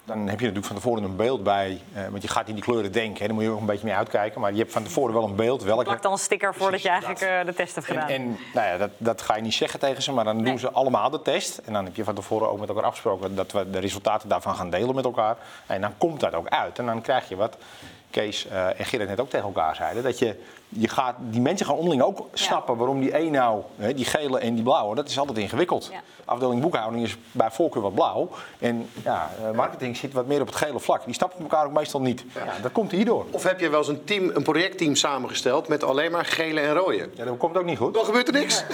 dan 0.07 0.19
heb 0.19 0.27
je 0.41 0.47
natuurlijk 0.47 0.67
van 0.67 0.77
tevoren 0.77 1.03
een 1.03 1.17
beeld 1.17 1.43
bij. 1.43 1.81
eh, 1.95 2.03
want 2.09 2.23
je 2.23 2.29
gaat 2.29 2.49
in 2.49 2.55
die 2.55 2.63
kleuren 2.65 2.93
denken, 2.93 3.21
hè, 3.21 3.27
daar 3.27 3.35
moet 3.35 3.45
je 3.45 3.51
ook 3.51 3.61
een 3.61 3.67
beetje 3.67 3.87
mee 3.87 3.95
uitkijken. 3.95 4.41
Maar 4.41 4.53
je 4.53 4.59
hebt 4.59 4.73
van 4.73 4.83
tevoren 4.83 5.15
wel 5.15 5.25
een 5.25 5.35
beeld 5.37 5.63
welke. 5.63 5.85
Plak 5.85 6.03
dan 6.03 6.13
een 6.13 6.19
sticker 6.19 6.55
voordat 6.55 6.83
je 6.83 6.89
eigenlijk 6.89 7.21
eh, 7.21 7.45
de 7.45 7.55
test 7.55 7.75
hebt 7.75 7.87
gedaan. 7.87 8.09
en 8.09 8.27
nou 8.55 8.67
ja, 8.67 8.77
dat, 8.77 8.91
dat 8.97 9.23
ga 9.23 9.37
je 9.37 9.43
niet 9.43 9.55
zeggen 9.55 9.81
tegen 9.81 10.03
ze, 10.03 10.13
maar 10.13 10.25
dan 10.25 10.37
Nee. 10.37 10.45
doen 10.45 10.59
ze 10.59 10.71
allemaal 10.71 11.11
de 11.11 11.23
test. 11.23 11.59
En 11.59 11.73
dan 11.73 11.85
heb 11.85 11.97
je 11.97 12.05
van 12.05 12.15
tevoren 12.15 12.51
ook 12.51 12.59
met 12.61 12.69
elkaar 12.69 12.85
afgesproken 12.85 13.35
dat 13.35 13.53
we 13.53 13.71
de 13.71 13.79
resultaten 13.79 14.29
daarvan 14.29 14.55
gaan 14.55 14.71
delen 14.71 14.95
met 14.95 15.05
elkaar. 15.05 15.37
En 15.67 15.81
dan 15.81 15.93
komt 15.99 16.21
dat 16.21 16.35
ook 16.35 16.49
uit. 16.49 16.79
En 16.79 16.87
dan 16.87 17.01
krijg 17.01 17.29
je 17.29 17.37
wat 17.37 17.57
Kees 18.11 18.47
eh, 18.47 18.81
en 18.81 18.85
Gerrit 18.85 19.09
net 19.09 19.21
ook 19.21 19.31
tegen 19.31 19.47
elkaar 19.47 19.75
zeiden. 19.77 20.03
Dat 20.03 20.19
je 20.19 20.43
je 20.69 20.89
gaat, 20.89 21.15
die 21.19 21.41
mensen 21.41 21.67
gaan 21.67 21.75
onderling 21.75 22.03
ook 22.03 22.27
snappen 22.33 22.77
waarom 22.77 23.01
die 23.01 23.19
een 23.19 23.31
nou, 23.33 23.63
hè, 23.77 23.95
die 23.95 24.05
gele 24.05 24.39
en 24.39 24.55
die 24.55 24.63
blauwe, 24.63 24.95
dat 24.95 25.09
is 25.09 25.19
altijd 25.19 25.39
ingewikkeld. 25.39 25.89
Ja. 25.93 26.01
Afdeling 26.25 26.61
boekhouding 26.61 27.03
is 27.05 27.17
bij 27.33 27.51
voorkeur 27.51 27.83
wat 27.83 27.95
blauw. 27.95 28.29
En 28.59 28.89
ja, 29.05 29.31
eh, 29.45 29.51
marketing 29.51 29.97
zit 29.97 30.13
wat 30.13 30.27
meer 30.27 30.41
op 30.41 30.47
het 30.47 30.57
gele 30.57 30.81
vlak. 30.81 31.05
Die 31.05 31.15
snappen 31.15 31.41
elkaar 31.41 31.67
ook 31.67 31.73
meestal 31.73 32.01
niet. 32.01 32.25
Ja, 32.35 32.53
dat 32.63 32.73
komt 32.73 32.91
hierdoor. 32.91 33.25
Of 33.31 33.43
heb 33.43 33.61
je 33.61 33.69
wel 33.69 33.79
eens 33.79 33.89
een, 33.89 34.05
team, 34.05 34.31
een 34.35 34.43
projectteam 34.43 34.95
samengesteld 34.95 35.69
met 35.69 35.83
alleen 35.85 36.11
maar 36.11 36.25
gele 36.25 36.61
en 36.61 36.75
rode? 36.75 37.09
Ja, 37.15 37.25
dat 37.25 37.37
komt 37.37 37.57
ook 37.57 37.65
niet 37.65 37.79
goed. 37.79 37.95
Dan 37.95 38.05
gebeurt 38.05 38.27
er 38.29 38.35
niks. 38.35 38.65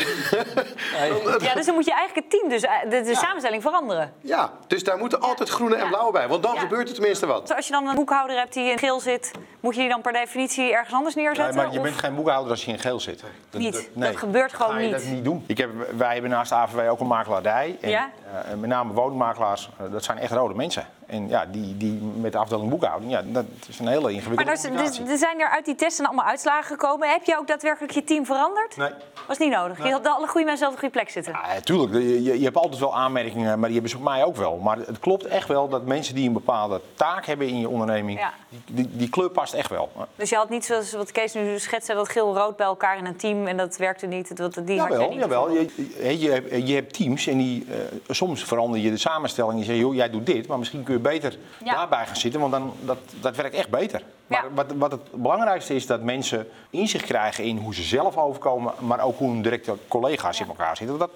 Ja, 1.40 1.54
dus 1.54 1.66
dan 1.66 1.74
moet 1.74 1.84
je 1.84 1.92
eigenlijk 1.92 2.14
het 2.14 2.30
team, 2.40 2.48
dus 2.48 2.62
eh, 2.62 2.72
de, 2.90 3.02
de 3.02 3.14
samenstelling 3.16 3.62
veranderen. 3.62 4.12
Ja, 4.20 4.52
dus 4.66 4.84
daar 4.84 4.98
moeten 4.98 5.20
altijd 5.20 5.48
groene 5.48 5.74
en 5.76 5.88
blauwe 5.88 6.12
bij. 6.12 6.28
Want 6.28 6.42
dan 6.42 6.54
Ja. 6.54 6.60
gebeurt 6.60 6.88
er 6.88 6.94
tenminste 6.94 7.26
wat. 7.26 7.46
Dus 7.46 7.56
als 7.56 7.66
je 7.66 7.72
dan 7.72 7.86
een 7.88 7.94
boekhouder 7.94 8.36
hebt 8.36 8.52
die 8.52 8.70
in 8.70 8.78
geel 8.78 9.00
zit, 9.00 9.30
moet 9.60 9.74
je 9.74 9.80
die 9.80 9.88
dan 9.90 10.00
per 10.00 10.12
definitie 10.12 10.72
ergens 10.72 10.94
anders 10.94 11.14
Nee, 11.14 11.24
neerzetten? 11.24 11.81
Je 11.82 11.88
Of 11.88 11.94
bent 11.94 12.04
geen 12.06 12.14
boekhouder 12.14 12.50
als 12.50 12.64
je 12.64 12.70
in 12.72 12.78
geel 12.78 13.00
zit. 13.00 13.24
Dat, 13.50 13.60
Niet. 13.60 13.88
Dat 13.94 14.16
gebeurt 14.16 14.52
gewoon 14.54 14.72
ga 14.72 14.78
je 14.78 14.84
niet. 14.84 14.92
dat 15.02 15.04
niet 15.04 15.24
doen. 15.24 15.44
Ik 15.46 15.58
heb, 15.58 15.70
wij 15.96 16.12
hebben 16.12 16.30
naast 16.30 16.48
de 16.48 16.54
AVW 16.56 16.78
ook 16.90 17.00
een 17.00 17.06
makelaardij. 17.06 17.78
En, 17.80 17.90
Ja? 17.90 18.10
eh, 18.48 18.54
met 18.56 18.70
name 18.70 18.92
woningmakelaars, 18.92 19.70
eh, 19.78 19.92
dat 19.92 20.04
zijn 20.04 20.18
echt 20.18 20.32
rode 20.32 20.54
mensen. 20.54 20.86
En 21.12 21.28
ja, 21.28 21.46
die, 21.46 21.76
die 21.76 22.00
met 22.20 22.32
de 22.32 22.38
afdeling 22.38 22.70
boekhouding, 22.70 23.10
ja, 23.10 23.22
dat 23.24 23.44
is 23.68 23.78
een 23.78 23.86
hele 23.86 24.00
Maar 24.00 24.10
ingewikkelde 24.12 24.60
combinatie. 24.60 25.06
er 25.06 25.18
zijn 25.18 25.40
er 25.40 25.48
uit 25.48 25.64
die 25.64 25.74
testen 25.74 26.06
allemaal 26.06 26.24
uitslagen 26.24 26.64
gekomen. 26.64 27.08
Heb 27.08 27.24
je 27.24 27.38
ook 27.38 27.46
daadwerkelijk 27.46 27.92
je 27.92 28.04
team 28.04 28.26
veranderd? 28.26 28.76
Nee. 28.76 28.90
Was 29.26 29.38
niet 29.38 29.50
nodig. 29.50 29.84
Je 29.84 29.92
had 29.92 30.06
alle 30.06 30.26
goede 30.26 30.46
mensen 30.46 30.66
op 30.66 30.72
de 30.72 30.78
goede 30.78 30.94
plek 30.94 31.10
zitten. 31.10 31.32
Ja, 31.32 31.60
tuurlijk. 31.60 31.92
Je, 31.92 32.38
je, 32.38 32.44
hebt 32.44 32.56
altijd 32.56 32.80
wel 32.80 32.96
aanmerkingen, 32.96 33.58
maar 33.58 33.68
die 33.68 33.72
hebben 33.72 33.90
ze 33.90 33.96
op 33.96 34.02
mij 34.02 34.24
ook 34.24 34.36
wel. 34.36 34.56
Maar 34.56 34.78
het 34.78 34.98
klopt 34.98 35.24
echt 35.24 35.48
wel 35.48 35.68
dat 35.68 35.84
mensen 35.86 36.14
die 36.14 36.26
een 36.26 36.32
bepaalde 36.32 36.80
taak 36.94 37.26
hebben 37.26 37.48
in 37.48 37.58
je 37.58 37.68
onderneming, 37.68 38.18
Ja. 38.18 38.32
die, 38.66 38.88
die, 38.92 39.08
kleur 39.08 39.30
past 39.30 39.54
echt 39.54 39.70
wel. 39.70 39.90
Dus 40.16 40.30
je 40.30 40.36
had 40.36 40.48
niet 40.48 40.64
zoals 40.64 40.92
wat 40.92 41.12
Kees 41.12 41.34
nu 41.34 41.58
schetste, 41.58 41.94
dat 41.94 42.08
geel-rood 42.08 42.56
bij 42.56 42.66
elkaar 42.66 42.98
in 42.98 43.06
een 43.06 43.16
team 43.16 43.46
en 43.46 43.56
dat 43.56 43.76
werkte 43.76 44.06
niet. 44.06 44.36
Dat, 44.36 44.54
die 44.64 44.74
Jawel, 44.74 45.08
niet 45.08 45.18
jawel. 45.18 45.50
Je, 45.50 45.68
je, 46.00 46.18
je, 46.18 46.30
hebt, 46.30 46.68
je 46.68 46.74
hebt 46.74 46.94
teams 46.94 47.26
en 47.26 47.38
die, 47.38 47.66
eh, 47.70 47.76
soms 48.14 48.44
verander 48.44 48.80
je 48.80 48.90
de 48.90 48.96
samenstelling. 48.96 49.58
Je 49.58 49.64
zegt, 49.64 49.78
joh, 49.78 49.94
jij 49.94 50.10
doet 50.10 50.26
dit, 50.26 50.46
maar 50.46 50.58
misschien 50.58 50.82
kun 50.82 50.94
je 50.94 51.00
beter 51.02 51.36
Ja. 51.64 51.74
daarbij 51.74 52.06
gaan 52.06 52.16
zitten, 52.16 52.40
want 52.40 52.52
dan, 52.52 52.74
dat, 52.80 52.98
dat 53.20 53.36
werkt 53.36 53.54
echt 53.54 53.68
beter. 53.68 54.02
Maar 54.32 54.44
Ja. 54.44 54.54
wat, 54.54 54.66
wat 54.76 54.90
het 54.92 55.00
belangrijkste 55.12 55.74
is, 55.74 55.86
dat 55.86 56.00
mensen 56.02 56.48
inzicht 56.70 57.04
krijgen 57.04 57.44
in 57.44 57.56
hoe 57.56 57.74
ze 57.74 57.82
zelf 57.82 58.16
overkomen, 58.16 58.72
maar 58.78 59.00
ook 59.00 59.18
hoe 59.18 59.30
hun 59.30 59.42
directe 59.42 59.74
collega's 59.88 60.40
in 60.40 60.46
elkaar 60.48 60.76
zitten. 60.76 60.98
Dat, 60.98 61.10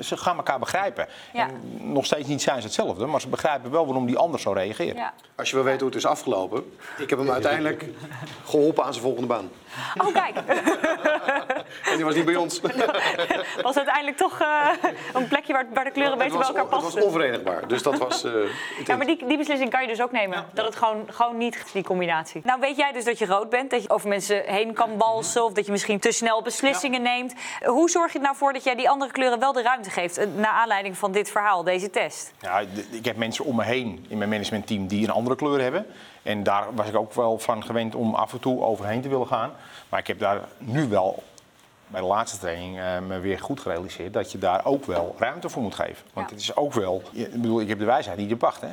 ze 0.00 0.16
gaan 0.16 0.36
elkaar 0.36 0.58
begrijpen. 0.58 1.06
Ja. 1.32 1.48
En 1.48 1.60
nog 1.92 2.04
steeds 2.04 2.28
niet 2.28 2.42
zijn 2.42 2.60
ze 2.60 2.66
hetzelfde, 2.66 3.06
maar 3.06 3.20
ze 3.20 3.28
begrijpen 3.28 3.70
wel 3.70 3.84
waarom 3.86 4.06
die 4.06 4.16
ander 4.18 4.40
zo 4.40 4.52
reageert. 4.52 4.96
Ja. 4.96 5.12
Als 5.36 5.48
je 5.50 5.54
wil 5.54 5.64
weten 5.64 5.80
hoe 5.80 5.88
het 5.88 5.96
is 5.98 6.06
afgelopen. 6.06 6.72
Ik 6.98 7.10
heb 7.10 7.18
hem 7.18 7.30
uiteindelijk 7.30 7.84
geholpen 8.44 8.84
aan 8.84 8.92
zijn 8.92 9.04
volgende 9.04 9.28
baan. 9.28 9.50
Oh, 10.06 10.12
kijk. 10.14 10.36
En 11.90 11.96
die 11.96 12.04
was 12.04 12.14
niet 12.14 12.24
bij 12.24 12.36
ons. 12.36 12.60
was 13.62 13.76
uiteindelijk 13.76 14.16
toch 14.16 14.40
eh, 14.40 14.68
een 15.14 15.28
plekje 15.28 15.52
waar, 15.52 15.66
waar 15.74 15.84
de 15.84 15.90
kleuren 15.90 16.18
Het 16.18 16.22
beter 16.32 16.38
bij 16.52 16.60
elkaar 16.62 16.78
het 16.82 16.94
was 16.94 17.04
onverenigbaar. 17.04 17.68
Dus 17.68 17.82
dat 17.82 17.98
was... 17.98 18.24
eh, 18.24 18.32
Ja, 18.84 18.96
maar 18.96 19.06
die, 19.06 19.26
die 19.26 19.36
beslissing 19.36 19.70
kan 19.70 19.82
je 19.82 19.88
dus 19.88 20.02
ook 20.02 20.12
nemen. 20.12 20.44
Dat 20.52 20.64
het 20.64 20.76
gewoon, 20.76 21.04
gewoon 21.10 21.36
niet, 21.38 21.64
die 21.72 21.82
combinatie. 21.84 22.40
Nou 22.44 22.55
weet 22.60 22.76
jij 22.76 22.92
dus 22.92 23.04
dat 23.04 23.18
je 23.18 23.26
rood 23.26 23.50
bent, 23.50 23.70
dat 23.70 23.82
je 23.82 23.90
over 23.90 24.08
mensen 24.08 24.42
heen 24.46 24.72
kan 24.72 24.96
balsen... 24.96 25.44
of 25.44 25.52
dat 25.52 25.66
je 25.66 25.72
misschien 25.72 25.98
te 25.98 26.12
snel 26.12 26.42
beslissingen 26.42 27.02
neemt. 27.02 27.34
Hoe 27.64 27.90
zorg 27.90 28.12
je 28.12 28.18
er 28.18 28.24
nou 28.24 28.36
voor 28.36 28.52
dat 28.52 28.64
jij 28.64 28.74
die 28.74 28.90
andere 28.90 29.12
kleuren 29.12 29.38
wel 29.38 29.52
de 29.52 29.62
ruimte 29.62 29.90
geeft... 29.90 30.18
eh, 30.18 30.26
naar 30.36 30.50
aanleiding 30.52 30.96
van 30.98 31.12
dit 31.12 31.30
verhaal, 31.30 31.64
deze 31.64 31.90
test? 31.90 32.32
Ja, 32.40 32.60
ik 32.90 33.04
heb 33.04 33.16
mensen 33.16 33.44
om 33.44 33.56
me 33.56 33.64
heen 33.64 34.06
in 34.08 34.18
mijn 34.18 34.30
managementteam 34.30 34.86
die 34.86 35.04
een 35.04 35.10
andere 35.12 35.36
kleur 35.36 35.60
hebben. 35.60 35.86
En 36.22 36.42
daar 36.42 36.74
was 36.74 36.88
ik 36.88 36.96
ook 36.96 37.12
wel 37.12 37.38
van 37.38 37.64
gewend 37.64 37.94
om 37.94 38.14
af 38.14 38.32
en 38.32 38.40
toe 38.40 38.62
overheen 38.62 39.00
te 39.00 39.08
willen 39.08 39.26
gaan. 39.26 39.52
Maar 39.88 40.00
ik 40.00 40.06
heb 40.06 40.18
daar 40.18 40.40
nu 40.58 40.88
wel 40.88 41.22
bij 41.86 42.00
de 42.00 42.06
laatste 42.06 42.38
training 42.38 42.78
eh, 42.78 42.98
me 43.06 43.18
weer 43.18 43.38
goed 43.40 43.60
gerealiseerd 43.60 44.12
dat 44.12 44.32
je 44.32 44.38
daar 44.38 44.64
ook 44.64 44.84
wel 44.84 45.14
ruimte 45.18 45.48
voor 45.48 45.62
moet 45.62 45.74
geven. 45.74 46.04
Want 46.12 46.28
Ja. 46.28 46.34
het 46.34 46.42
is 46.42 46.56
ook 46.56 46.72
wel, 46.72 47.02
ik 47.12 47.30
bedoel, 47.32 47.60
ik 47.60 47.68
heb 47.68 47.78
de 47.78 47.84
wijsheid 47.84 48.18
niet 48.18 48.30
in 48.30 48.36
pacht. 48.36 48.60
Hè? 48.60 48.68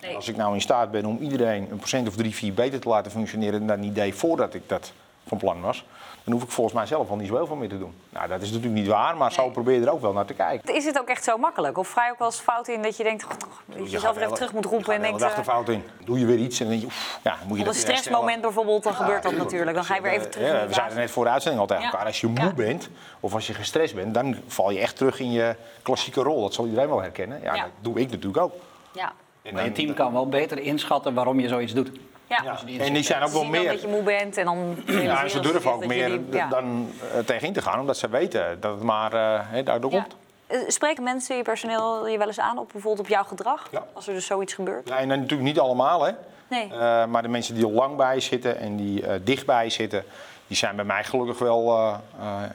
Nee. 0.00 0.14
Als 0.16 0.28
ik 0.28 0.36
nou 0.36 0.54
in 0.54 0.60
staat 0.60 0.90
ben 0.90 1.04
om 1.04 1.18
iedereen 1.20 1.68
een 1.70 1.76
procent 1.76 2.08
of 2.08 2.16
drie, 2.16 2.34
vier 2.34 2.54
beter 2.54 2.80
te 2.80 2.88
laten 2.88 3.10
functioneren 3.12 3.66
dan 3.66 3.78
een 3.78 3.84
idee 3.84 4.14
voordat 4.14 4.54
ik 4.54 4.68
dat 4.68 4.92
van 5.26 5.38
plan 5.38 5.60
was, 5.60 5.84
dan 6.24 6.34
hoef 6.34 6.42
ik 6.42 6.50
volgens 6.50 6.76
mij 6.76 6.86
zelf 6.86 7.10
al 7.10 7.16
niet 7.16 7.28
zo 7.28 7.34
heel 7.34 7.46
veel 7.46 7.56
meer 7.56 7.68
te 7.68 7.78
doen. 7.78 7.94
Nou, 8.08 8.28
dat 8.28 8.40
is 8.42 8.48
natuurlijk 8.50 8.74
niet 8.74 8.86
waar, 8.86 9.16
maar 9.16 9.32
zo 9.32 9.42
Nee. 9.42 9.50
probeer 9.50 9.80
je 9.80 9.86
er 9.86 9.92
ook 9.92 10.00
wel 10.00 10.12
naar 10.12 10.24
te 10.24 10.34
kijken. 10.34 10.74
Is 10.74 10.84
het 10.84 10.98
ook 10.98 11.08
echt 11.08 11.24
zo 11.24 11.36
makkelijk? 11.38 11.78
Of 11.78 11.88
vrij 11.88 12.10
ook 12.10 12.18
wel 12.18 12.28
eens 12.28 12.38
fout 12.40 12.68
in 12.68 12.82
dat 12.82 12.96
je 12.96 13.02
denkt... 13.02 13.22
"God, 13.22 13.40
toch, 13.40 13.62
dat 13.66 13.76
je 13.76 13.82
jezelf 13.82 14.02
gaat 14.02 14.14
weer 14.14 14.22
even 14.24 14.34
terug 14.36 14.52
moet 14.52 14.64
roepen 14.64 14.94
en 14.94 15.00
je 15.00 15.06
gaat 15.08 15.18
denkt... 15.18 15.18
de 15.18 15.24
hele 15.24 15.36
dag 15.36 15.46
eh, 15.46 15.52
fout 15.54 15.68
in. 15.68 15.82
Doe 16.06 16.18
je 16.18 16.26
weer 16.26 16.38
iets 16.38 16.60
en 16.60 16.66
dan 16.68 16.78
denk 16.78 16.80
je, 16.80 16.86
oef, 16.96 17.18
ja, 17.22 17.30
moet 17.32 17.40
je 17.42 17.44
op 17.46 17.50
een 17.58 17.64
dat 17.64 17.74
weer 17.74 17.82
stressmoment 17.82 18.40
bijvoorbeeld, 18.40 18.82
dan 18.82 18.94
gebeurt 18.94 19.22
dat 19.22 19.36
natuurlijk. 19.36 19.74
Dan 19.76 19.84
ga 19.84 19.94
je 19.94 20.00
weer 20.02 20.12
even 20.12 20.30
terug. 20.30 20.48
Ja, 20.60 20.66
we 20.66 20.72
zeiden 20.74 20.96
net 20.98 21.10
voor 21.10 21.24
de 21.24 21.30
uitzending 21.30 21.62
al 21.62 21.68
tegen 21.68 21.82
Ja. 21.84 21.90
elkaar. 21.90 22.06
Als 22.06 22.20
je 22.20 22.26
moe 22.26 22.52
bent 22.54 22.88
of 23.20 23.34
als 23.34 23.46
je 23.46 23.54
gestrest 23.54 23.94
bent, 23.94 24.14
dan 24.14 24.36
val 24.46 24.70
je 24.70 24.78
echt 24.78 24.96
terug 24.96 25.20
in 25.20 25.32
je 25.32 25.56
klassieke 25.82 26.22
rol. 26.22 26.40
Dat 26.42 26.54
zal 26.54 26.64
iedereen 26.64 26.88
wel 26.88 27.00
herkennen. 27.02 27.40
Ja, 27.42 27.54
Ja. 27.54 27.62
dat 27.62 27.70
doe 27.80 28.00
ik 28.00 28.10
natuurlijk 28.10 28.42
ook. 28.42 28.52
Ja. 28.92 29.12
Maar 29.52 29.64
je 29.64 29.72
team 29.72 29.94
kan 29.94 30.12
wel 30.12 30.28
beter 30.28 30.58
inschatten 30.58 31.14
waarom 31.14 31.40
je 31.40 31.48
zoiets 31.48 31.72
doet. 31.72 31.90
Ja. 32.28 32.40
Ja, 32.44 32.84
en 32.84 32.92
die 32.92 33.02
zijn 33.02 33.22
ook 33.22 33.30
wel 33.30 33.44
meer. 33.44 33.70
dat 33.70 33.80
je 33.80 33.88
moe 33.88 34.02
bent 34.02 34.36
en 34.36 34.44
dan... 34.44 34.76
Ja, 34.86 35.22
en 35.22 35.30
ze 35.30 35.40
durven 35.40 35.72
ook 35.72 35.86
meer 35.86 36.20
ja. 36.30 36.48
dan 36.48 36.88
uh, 37.14 37.18
tegenin 37.24 37.52
te 37.52 37.62
gaan, 37.62 37.80
omdat 37.80 37.96
ze 37.96 38.08
weten 38.08 38.60
dat 38.60 38.74
het 38.74 38.82
maar 38.82 39.14
uh, 39.14 39.40
he, 39.42 39.62
daardoor 39.62 39.92
Ja. 39.92 40.00
komt. 40.00 40.16
Eh, 40.46 40.58
Spreken 40.68 41.02
mensen, 41.02 41.36
je 41.36 41.42
personeel, 41.42 42.08
je 42.08 42.18
wel 42.18 42.26
eens 42.26 42.40
aan 42.40 42.58
op 42.58 42.68
bijvoorbeeld 42.72 43.06
op 43.06 43.12
jouw 43.12 43.24
gedrag? 43.24 43.68
Ja. 43.70 43.86
Als 43.92 44.06
er 44.06 44.14
dus 44.14 44.26
zoiets 44.26 44.54
gebeurt? 44.54 44.88
Ja, 44.88 44.98
en 44.98 45.08
dan 45.08 45.18
natuurlijk 45.18 45.48
niet 45.48 45.58
allemaal, 45.58 46.02
hè. 46.04 46.12
Nee. 46.48 46.68
Uh, 46.72 47.04
maar 47.06 47.22
de 47.22 47.28
mensen 47.28 47.54
die 47.54 47.64
er 47.66 47.70
lang 47.72 47.96
bij 47.96 48.20
zitten 48.20 48.58
en 48.58 48.76
die 48.76 49.02
uh, 49.02 49.12
dichtbij 49.24 49.70
zitten, 49.70 50.04
die 50.46 50.56
zijn 50.56 50.76
bij 50.76 50.84
mij 50.84 51.04
gelukkig 51.04 51.38
wel 51.38 51.72
uh, 51.72 51.94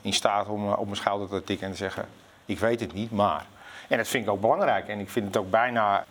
in 0.02 0.14
staat 0.14 0.48
om 0.48 0.72
op 0.72 0.86
mijn 0.86 0.96
schouder 0.96 1.30
te 1.30 1.44
tikken 1.44 1.66
en 1.66 1.72
te 1.72 1.78
zeggen: 1.78 2.06
Ik 2.46 2.60
weet 2.60 2.80
het 2.80 2.94
niet, 2.94 3.12
maar. 3.12 3.46
En 3.88 3.98
dat 3.98 4.08
vind 4.08 4.26
ik 4.26 4.32
ook 4.32 4.42
belangrijk. 4.42 4.88
En 4.88 5.00
ik 5.00 5.10
vind 5.10 5.26
het 5.28 5.38
ook 5.38 5.50
bijna 5.50 6.06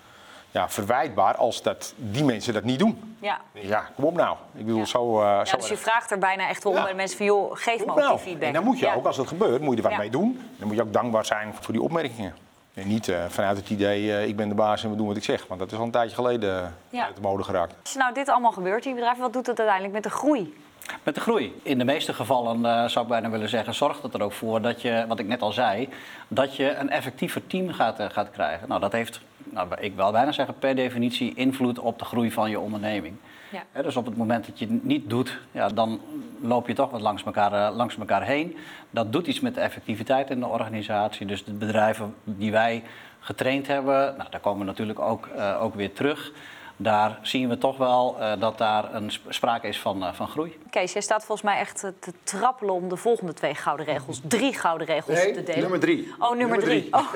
ja, 0.50 0.68
verwijtbaar 0.68 1.36
als 1.36 1.62
dat 1.62 1.94
die 1.96 2.24
mensen 2.24 2.52
dat 2.54 2.64
niet 2.64 2.78
doen. 2.78 3.16
Ja. 3.20 3.40
Ja, 3.52 3.84
kom 3.94 4.04
op 4.04 4.14
nou. 4.14 4.36
Ik 4.54 4.64
bedoel, 4.64 4.78
Ja. 4.78 4.84
zo. 4.84 5.18
Uh, 5.20 5.24
Ja, 5.26 5.44
zo 5.44 5.56
dus 5.56 5.68
je 5.68 5.76
vraagt 5.76 6.10
er 6.10 6.18
bijna 6.18 6.48
echt 6.48 6.64
om 6.66 6.74
Ja. 6.74 6.80
bij 6.82 6.90
de 6.90 6.96
mensen 6.96 7.16
van... 7.16 7.26
joh, 7.26 7.50
geef 7.56 7.84
me 7.84 7.90
ook 7.90 7.96
nou. 7.98 8.08
die 8.10 8.18
feedback. 8.18 8.48
En 8.48 8.54
dan 8.54 8.64
moet 8.64 8.78
je 8.78 8.86
Ja. 8.86 8.94
ook, 8.94 9.06
als 9.06 9.16
het 9.16 9.28
gebeurt, 9.28 9.60
moet 9.60 9.70
je 9.70 9.76
er 9.76 9.82
wat 9.82 9.92
Ja. 9.92 9.98
mee 9.98 10.10
doen. 10.10 10.40
Dan 10.56 10.66
moet 10.68 10.76
je 10.76 10.82
ook 10.82 10.92
dankbaar 10.92 11.24
zijn 11.24 11.54
voor 11.60 11.72
die 11.72 11.82
opmerkingen. 11.82 12.34
En 12.74 12.88
niet 12.88 13.06
uh, 13.08 13.24
vanuit 13.28 13.56
het 13.56 13.70
idee, 13.70 14.02
uh, 14.02 14.26
ik 14.26 14.36
ben 14.36 14.48
de 14.48 14.54
baas 14.54 14.84
en 14.84 14.90
we 14.90 14.96
doen 14.96 15.06
wat 15.06 15.16
ik 15.16 15.24
zeg. 15.24 15.46
Want 15.46 15.60
dat 15.60 15.72
is 15.72 15.78
al 15.78 15.84
een 15.84 15.90
tijdje 15.90 16.14
geleden 16.14 16.74
Ja. 16.88 17.04
uit 17.04 17.16
de 17.16 17.22
mode 17.22 17.42
geraakt. 17.42 17.74
Als 17.82 17.94
nou 17.94 18.14
dit 18.14 18.28
allemaal 18.28 18.52
gebeurt 18.52 18.84
in 18.84 18.88
je 18.90 18.96
bedrijf, 18.96 19.18
wat 19.18 19.32
doet 19.32 19.46
het 19.46 19.58
uiteindelijk 19.58 19.94
met 19.94 20.02
de 20.02 20.10
groei? 20.18 20.54
Met 21.02 21.14
de 21.14 21.20
groei. 21.20 21.60
In 21.62 21.78
de 21.78 21.84
meeste 21.84 22.14
gevallen 22.14 22.56
uh, 22.60 22.88
zou 22.88 23.04
ik 23.04 23.10
bijna 23.10 23.30
willen 23.30 23.48
zeggen, 23.48 23.74
zorgt 23.74 24.02
het 24.02 24.14
er 24.14 24.22
ook 24.22 24.32
voor 24.32 24.60
dat 24.62 24.82
je, 24.82 25.04
wat 25.08 25.18
ik 25.18 25.26
net 25.26 25.42
al 25.42 25.52
zei, 25.52 25.88
dat 26.28 26.56
je 26.56 26.74
een 26.74 26.90
effectiever 26.90 27.46
team 27.46 27.72
gaat, 27.72 28.00
uh, 28.00 28.06
gaat 28.10 28.30
krijgen. 28.30 28.68
Nou, 28.68 28.80
dat 28.80 28.92
heeft, 28.92 29.20
nou, 29.44 29.68
ik 29.80 29.94
wil 29.94 30.12
bijna 30.12 30.32
zeggen, 30.32 30.58
per 30.58 30.74
definitie 30.74 31.34
invloed 31.34 31.78
op 31.78 31.98
de 31.98 32.04
groei 32.04 32.32
van 32.32 32.50
je 32.50 32.60
onderneming. 32.60 33.14
Ja. 33.50 33.62
He, 33.72 33.82
dus 33.82 33.96
op 33.96 34.06
het 34.06 34.16
moment 34.16 34.46
dat 34.46 34.58
je 34.58 34.66
het 34.66 34.84
niet 34.84 35.10
doet, 35.10 35.38
ja, 35.52 35.68
dan 35.68 36.00
loop 36.40 36.66
je 36.66 36.74
toch 36.74 36.90
wat 36.90 37.00
langs 37.00 37.24
elkaar, 37.24 37.52
uh, 37.52 37.76
langs 37.76 37.98
elkaar 37.98 38.22
heen. 38.22 38.56
Dat 38.90 39.12
doet 39.12 39.26
iets 39.26 39.40
met 39.40 39.54
de 39.54 39.60
effectiviteit 39.60 40.30
in 40.30 40.40
de 40.40 40.46
organisatie. 40.46 41.26
Dus 41.26 41.44
de 41.44 41.52
bedrijven 41.52 42.14
die 42.24 42.50
wij 42.50 42.82
getraind 43.20 43.66
hebben, 43.66 44.14
nou, 44.16 44.30
daar 44.30 44.40
komen 44.40 44.60
we 44.60 44.64
natuurlijk 44.64 45.00
ook, 45.00 45.28
uh, 45.36 45.62
ook 45.62 45.74
weer 45.74 45.92
terug. 45.92 46.32
Daar 46.82 47.18
zien 47.22 47.48
we 47.48 47.58
toch 47.58 47.76
wel 47.76 48.16
uh, 48.20 48.32
dat 48.38 48.58
daar 48.58 48.94
een 48.94 49.10
sp 49.16 49.22
sprake 49.28 49.66
is 49.68 49.80
van, 49.80 50.02
uh, 50.02 50.12
van 50.12 50.28
groei. 50.28 50.58
Kees, 50.70 50.92
jij 50.92 51.02
staat 51.02 51.24
volgens 51.24 51.42
mij 51.48 51.58
echt 51.58 51.78
te 52.00 52.12
trappelen 52.22 52.74
om 52.74 52.88
de 52.88 52.96
volgende 52.96 53.32
twee 53.34 53.54
gouden 53.54 53.86
regels, 53.86 54.20
drie 54.28 54.54
gouden 54.54 54.86
regels 54.86 55.16
Nee, 55.22 55.32
te 55.32 55.42
delen. 55.42 55.60
nummer 55.60 55.80
drie. 55.80 56.12
Oh, 56.18 56.28
nummer, 56.28 56.36
Nummer 56.36 56.58
drie. 56.60 56.80
drie. 56.90 56.94
Oh, 56.94 57.14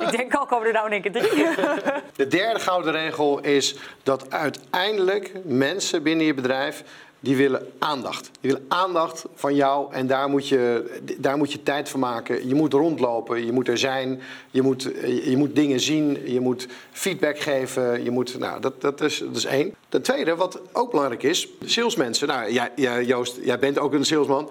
ik 0.08 0.16
denk 0.16 0.34
al 0.34 0.46
komen 0.46 0.66
er 0.66 0.72
nou 0.72 0.86
in 0.86 0.92
één 0.92 1.02
keer 1.02 1.12
drie. 1.12 1.46
De 2.16 2.26
derde 2.26 2.60
gouden 2.60 2.92
regel 2.92 3.40
is 3.40 3.76
dat 4.02 4.30
uiteindelijk 4.32 5.32
mensen 5.44 6.02
binnen 6.02 6.26
je 6.26 6.34
bedrijf 6.34 6.84
die 7.20 7.36
willen 7.36 7.66
aandacht. 7.78 8.30
Die 8.40 8.50
willen 8.50 8.66
aandacht 8.68 9.24
van 9.34 9.54
jou 9.54 9.92
en 9.92 10.06
daar 10.06 10.28
moet, 10.28 10.48
je, 10.48 10.90
daar 11.18 11.36
moet 11.36 11.52
je 11.52 11.62
tijd 11.62 11.88
voor 11.88 12.00
maken. 12.00 12.48
Je 12.48 12.54
moet 12.54 12.72
rondlopen, 12.72 13.46
je 13.46 13.52
moet 13.52 13.68
er 13.68 13.78
zijn, 13.78 14.20
je 14.50 14.62
moet, 14.62 14.82
je 15.24 15.34
moet 15.36 15.54
dingen 15.54 15.80
zien, 15.80 16.32
je 16.32 16.40
moet 16.40 16.68
feedback 16.90 17.38
geven. 17.38 18.04
Je 18.04 18.10
moet, 18.10 18.38
nou, 18.38 18.60
dat, 18.60 18.80
dat, 18.80 19.00
is, 19.00 19.18
dat 19.18 19.36
is 19.36 19.44
één. 19.44 19.74
Ten 19.88 20.02
tweede, 20.02 20.36
wat 20.36 20.60
ook 20.72 20.90
belangrijk 20.90 21.22
is, 21.22 21.48
salesmensen. 21.64 22.28
Nou, 22.28 22.52
jij, 22.52 23.04
Joost, 23.04 23.38
jij 23.42 23.58
bent 23.58 23.78
ook 23.78 23.92
een 23.92 24.04
salesman. 24.04 24.50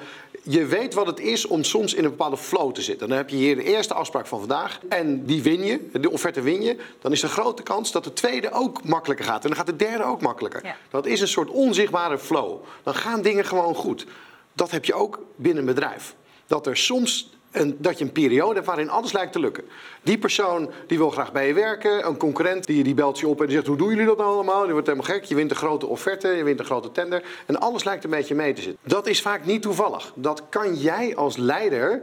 Je 0.52 0.66
weet 0.66 0.94
wat 0.94 1.08
het 1.08 1.20
is 1.20 1.46
om 1.46 1.64
soms 1.64 1.94
in 1.94 2.04
een 2.04 2.10
bepaalde 2.10 2.38
flow 2.38 2.74
te 2.74 2.82
zitten. 2.82 3.08
Dan 3.08 3.18
heb 3.18 3.30
je 3.30 3.36
hier 3.36 3.56
de 3.56 3.64
eerste 3.64 3.94
afspraak 3.94 4.28
van 4.28 4.40
vandaag 4.40 4.80
en 4.90 5.26
die 5.26 5.44
win 5.44 5.64
je, 5.64 5.90
de 5.94 6.12
offerte 6.12 6.42
win 6.42 6.62
je. 6.62 6.78
Dan 7.02 7.12
is 7.12 7.24
er 7.24 7.30
grote 7.30 7.64
kans 7.64 7.92
dat 7.92 8.04
de 8.04 8.14
tweede 8.14 8.52
ook 8.52 8.84
makkelijker 8.84 9.26
gaat. 9.26 9.44
En 9.44 9.48
dan 9.48 9.58
gaat 9.58 9.66
de 9.66 9.76
derde 9.76 10.04
ook 10.04 10.22
makkelijker. 10.22 10.64
Ja. 10.64 10.76
Dat 10.90 11.06
is 11.06 11.22
een 11.22 11.28
soort 11.28 11.50
onzichtbare 11.50 12.20
flow. 12.20 12.64
Dan 12.84 12.96
gaan 12.96 13.22
dingen 13.22 13.46
gewoon 13.46 13.76
goed. 13.76 14.06
Dat 14.54 14.72
heb 14.72 14.86
je 14.86 14.94
ook 14.94 15.20
binnen 15.36 15.68
een 15.68 15.74
bedrijf. 15.74 16.16
Dat 16.48 16.68
er 16.68 16.78
soms 16.78 17.30
een, 17.52 17.76
dat 17.80 17.98
je 17.98 18.04
een 18.04 18.12
periode 18.12 18.54
hebt 18.54 18.66
waarin 18.66 18.90
alles 18.90 19.12
lijkt 19.12 19.32
te 19.32 19.40
lukken. 19.40 19.64
Die 20.04 20.18
persoon 20.18 20.72
die 20.88 20.98
wil 20.98 21.10
graag 21.10 21.32
bij 21.32 21.48
je 21.48 21.54
werken. 21.54 22.08
Een 22.08 22.18
concurrent 22.18 22.66
die, 22.66 22.84
die 22.84 22.94
belt 22.94 23.20
je 23.20 23.28
op 23.28 23.40
en 23.40 23.46
die 23.46 23.56
zegt: 23.56 23.68
Hoe 23.68 23.78
doen 23.78 23.90
jullie 23.90 24.06
dat 24.06 24.18
nou 24.18 24.34
allemaal? 24.34 24.64
Die 24.64 24.72
wordt 24.72 24.88
helemaal 24.88 25.10
gek. 25.10 25.24
Je 25.24 25.36
wint 25.36 25.52
een 25.52 25.58
grote 25.58 25.86
offerte, 25.86 26.28
je 26.28 26.44
wint 26.44 26.60
een 26.60 26.66
grote 26.66 26.92
tender. 26.92 27.24
En 27.46 27.60
alles 27.60 27.84
lijkt 27.84 28.04
een 28.04 28.10
beetje 28.10 28.36
mee 28.36 28.54
te 28.54 28.62
zitten. 28.62 28.90
Dat 28.90 29.08
is 29.08 29.22
vaak 29.22 29.46
niet 29.46 29.62
toevallig. 29.62 30.12
Dat 30.16 30.44
kan 30.50 30.76
jij 30.76 31.16
als 31.16 31.38
leider 31.38 32.02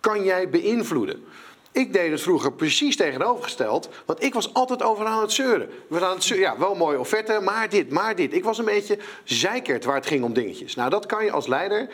kan 0.00 0.24
jij 0.24 0.48
beïnvloeden. 0.48 1.24
Ik 1.72 1.92
deed 1.92 2.10
het 2.10 2.20
vroeger 2.20 2.52
precies 2.52 2.96
tegenovergesteld, 2.96 3.88
want 4.04 4.22
ik 4.22 4.34
was 4.34 4.54
altijd 4.54 4.82
over 4.82 5.06
aan 5.06 5.20
het 5.20 5.32
zeuren. 5.32 5.68
We 5.88 6.04
aan 6.04 6.14
het 6.14 6.24
zeuren, 6.24 6.46
ja, 6.46 6.58
wel 6.58 6.74
mooie 6.74 6.98
offerte, 6.98 7.40
maar 7.42 7.68
dit, 7.68 7.90
maar 7.90 8.16
dit. 8.16 8.34
Ik 8.34 8.44
was 8.44 8.58
een 8.58 8.64
beetje 8.64 8.98
zeikerd 9.24 9.84
waar 9.84 9.94
het 9.94 10.06
ging 10.06 10.24
om 10.24 10.32
dingetjes. 10.32 10.74
Nou, 10.74 10.90
dat 10.90 11.06
kan 11.06 11.24
je 11.24 11.30
als 11.30 11.46
leider 11.46 11.88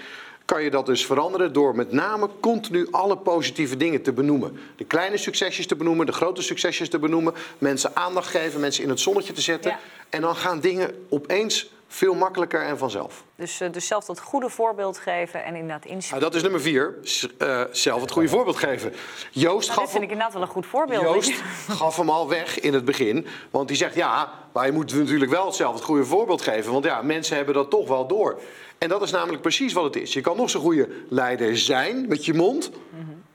kan 0.49 0.63
je 0.63 0.71
dat 0.71 0.87
dus 0.87 1.07
veranderen 1.07 1.53
door 1.53 1.75
met 1.75 1.93
name 1.93 2.29
continu 2.41 2.89
alle 2.91 3.17
positieve 3.17 3.77
dingen 3.77 4.03
te 4.03 4.13
benoemen. 4.13 4.59
De 4.77 4.85
kleine 4.85 5.17
succesjes 5.17 5.67
te 5.67 5.77
benoemen, 5.77 6.07
de 6.07 6.13
grote 6.13 6.43
succesjes 6.43 6.89
te 6.89 6.99
benoemen, 6.99 7.35
mensen 7.59 7.97
aandacht 7.97 8.29
geven, 8.29 8.61
mensen 8.61 8.83
in 8.83 8.89
het 8.89 9.01
zonnetje 9.01 9.33
te 9.33 9.41
zetten. 9.41 9.71
Ja. 9.71 9.79
En 10.09 10.21
dan 10.21 10.37
gaan 10.37 10.61
dingen 10.61 11.07
opeens 11.09 11.71
veel 11.91 12.15
makkelijker 12.15 12.63
en 12.63 12.79
vanzelf. 12.79 13.25
Dus, 13.37 13.61
eh, 13.61 13.73
dus 13.73 13.87
zelf 13.87 14.05
dat 14.05 14.21
goede 14.21 14.49
voorbeeld 14.49 14.99
geven 14.99 15.45
en 15.45 15.55
inderdaad 15.55 15.83
Nou, 15.85 15.95
inspireren. 15.95 16.27
dat 16.31 16.35
is 16.37 16.43
nummer 16.43 16.61
vier. 16.61 16.95
S- 17.03 17.29
eh, 17.39 17.63
zelf 17.71 18.01
het 18.01 18.11
goede 18.11 18.29
voorbeeld 18.29 18.57
geven. 18.57 18.93
Joost 19.31 19.67
Nou, 19.69 19.73
gaf 19.81 19.83
dit 19.83 19.91
vind 19.91 20.03
ik 20.05 20.11
inderdaad 20.11 20.33
wel 20.33 20.43
een 20.43 20.49
goed 20.49 20.67
voorbeeld. 20.67 21.03
Joost 21.03 21.33
gaf 21.79 21.97
hem 21.97 22.11
al 22.11 22.29
weg 22.29 22.61
in 22.61 22.75
het 22.75 22.85
begin. 22.85 23.27
Want 23.51 23.69
die 23.69 23.77
zegt, 23.77 23.95
ja, 23.95 24.33
maar 24.53 24.67
je 24.67 24.73
moet 24.73 24.95
natuurlijk 24.95 25.31
wel 25.31 25.53
zelf 25.53 25.75
het 25.75 25.85
goede 25.85 26.05
voorbeeld 26.05 26.43
geven. 26.43 26.73
Want 26.73 26.85
ja, 26.85 27.03
mensen 27.03 27.37
hebben 27.37 27.55
dat 27.55 27.71
toch 27.71 27.89
wel 27.89 28.07
door. 28.07 28.41
En 28.79 28.89
dat 28.89 29.03
is 29.03 29.11
namelijk 29.11 29.43
precies 29.43 29.73
wat 29.73 29.85
het 29.85 29.97
is. 29.97 30.13
Je 30.13 30.21
kan 30.21 30.37
nog 30.37 30.51
zo'n 30.51 30.61
goede 30.63 30.89
leider 31.09 31.59
zijn 31.59 32.09
met 32.09 32.25
je 32.25 32.35
mond. 32.35 32.71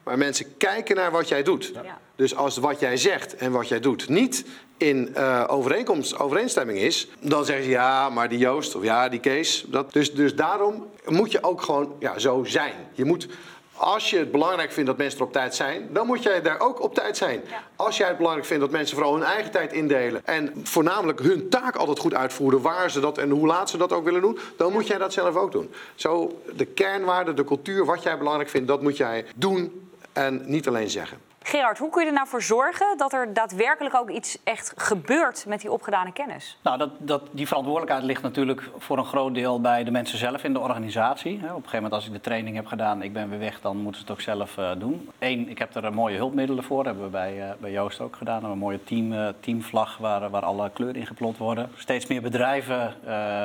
Maar 0.03 0.17
mensen 0.17 0.57
kijken 0.57 0.95
naar 0.95 1.11
wat 1.11 1.27
jij 1.27 1.43
doet. 1.43 1.71
Ja. 1.73 1.99
Dus 2.15 2.35
als 2.35 2.57
wat 2.57 2.79
jij 2.79 2.97
zegt 2.97 3.35
en 3.35 3.51
wat 3.51 3.67
jij 3.67 3.79
doet 3.79 4.09
niet 4.09 4.45
in 4.77 5.15
eh, 5.15 5.43
overeenkomst, 5.47 6.19
overeenstemming 6.19 6.79
is, 6.79 7.07
dan 7.19 7.45
zeggen 7.45 7.65
ze 7.65 7.71
ja, 7.71 8.09
maar 8.09 8.29
die 8.29 8.37
Joost 8.37 8.75
of 8.75 8.83
ja, 8.83 9.09
die 9.09 9.19
Kees. 9.19 9.65
Dat, 9.67 9.93
dus, 9.93 10.13
dus 10.13 10.35
daarom 10.35 10.85
moet 11.05 11.31
je 11.31 11.43
ook 11.43 11.61
gewoon 11.61 11.95
ja, 11.99 12.19
zo 12.19 12.43
zijn. 12.43 12.73
Je 12.93 13.05
moet, 13.05 13.27
als 13.73 14.09
je 14.09 14.17
het 14.17 14.31
belangrijk 14.31 14.71
vindt 14.71 14.89
dat 14.89 14.97
mensen 14.97 15.19
er 15.19 15.25
op 15.25 15.31
tijd 15.31 15.55
zijn, 15.55 15.89
dan 15.91 16.07
moet 16.07 16.23
jij 16.23 16.41
daar 16.41 16.59
ook 16.59 16.81
op 16.81 16.95
tijd 16.95 17.17
zijn. 17.17 17.41
Ja. 17.49 17.63
Als 17.75 17.97
jij 17.97 18.07
het 18.07 18.17
belangrijk 18.17 18.47
vindt 18.47 18.63
dat 18.63 18.71
mensen 18.71 18.95
vooral 18.95 19.13
hun 19.13 19.23
eigen 19.23 19.51
tijd 19.51 19.73
indelen 19.73 20.25
en 20.25 20.53
voornamelijk 20.63 21.19
hun 21.19 21.49
taak 21.49 21.75
altijd 21.75 21.99
goed 21.99 22.13
uitvoeren, 22.13 22.61
waar 22.61 22.91
ze 22.91 22.99
dat 22.99 23.17
en 23.17 23.29
hoe 23.29 23.47
laat 23.47 23.69
ze 23.69 23.77
dat 23.77 23.93
ook 23.93 24.03
willen 24.03 24.21
doen, 24.21 24.39
dan 24.57 24.71
moet 24.71 24.87
jij 24.87 24.97
dat 24.97 25.13
zelf 25.13 25.35
ook 25.35 25.51
doen. 25.51 25.73
Zo 25.95 26.41
de 26.55 26.65
kernwaarden, 26.65 27.35
de 27.35 27.43
cultuur, 27.43 27.85
wat 27.85 28.03
jij 28.03 28.17
belangrijk 28.17 28.49
vindt, 28.49 28.67
dat 28.67 28.81
moet 28.81 28.97
jij 28.97 29.25
doen 29.35 29.81
en 30.13 30.41
niet 30.45 30.67
alleen 30.67 30.89
zeggen. 30.89 31.17
Gerard, 31.45 31.77
hoe 31.77 31.89
kun 31.89 32.01
je 32.01 32.07
er 32.07 32.13
nou 32.13 32.27
voor 32.27 32.41
zorgen 32.41 32.97
dat 32.97 33.13
er 33.13 33.33
daadwerkelijk 33.33 33.95
ook 33.95 34.09
iets 34.09 34.37
echt 34.43 34.73
gebeurt 34.75 35.45
met 35.47 35.61
die 35.61 35.71
opgedane 35.71 36.11
kennis? 36.11 36.57
Nou, 36.61 36.77
dat, 36.77 36.89
dat, 36.97 37.21
die 37.31 37.47
verantwoordelijkheid 37.47 38.03
ligt 38.03 38.21
natuurlijk 38.21 38.69
voor 38.77 38.97
een 38.97 39.05
groot 39.05 39.33
deel 39.33 39.61
bij 39.61 39.83
de 39.83 39.91
mensen 39.91 40.17
zelf 40.17 40.43
in 40.43 40.53
de 40.53 40.59
organisatie. 40.59 41.33
Op 41.33 41.41
een 41.41 41.49
gegeven 41.49 41.75
moment 41.75 41.93
als 41.93 42.05
ik 42.05 42.11
de 42.11 42.21
training 42.21 42.55
heb 42.55 42.65
gedaan, 42.65 43.01
ik 43.01 43.13
ben 43.13 43.29
weer 43.29 43.39
weg, 43.39 43.61
dan 43.61 43.77
moeten 43.77 43.95
ze 43.95 44.01
het 44.01 44.11
ook 44.11 44.21
zelf 44.21 44.57
eh, 44.57 44.71
doen. 44.77 45.09
Eén, 45.19 45.49
ik 45.49 45.57
heb 45.57 45.75
er 45.75 45.85
eh, 45.85 45.91
mooie 45.91 46.17
hulpmiddelen 46.17 46.63
voor, 46.63 46.85
hebben 46.85 47.03
we 47.03 47.09
bij, 47.09 47.41
eh, 47.41 47.55
bij 47.59 47.71
Joost 47.71 47.99
ook 48.01 48.15
gedaan. 48.15 48.43
Een 48.43 48.57
mooie 48.57 48.83
team, 48.83 49.33
teamvlag 49.39 49.97
waar, 49.97 50.29
waar 50.29 50.45
alle 50.45 50.69
kleuren 50.69 50.99
in 50.99 51.07
geplot 51.07 51.37
worden. 51.37 51.69
Steeds 51.75 52.07
meer 52.07 52.21
bedrijven 52.21 52.93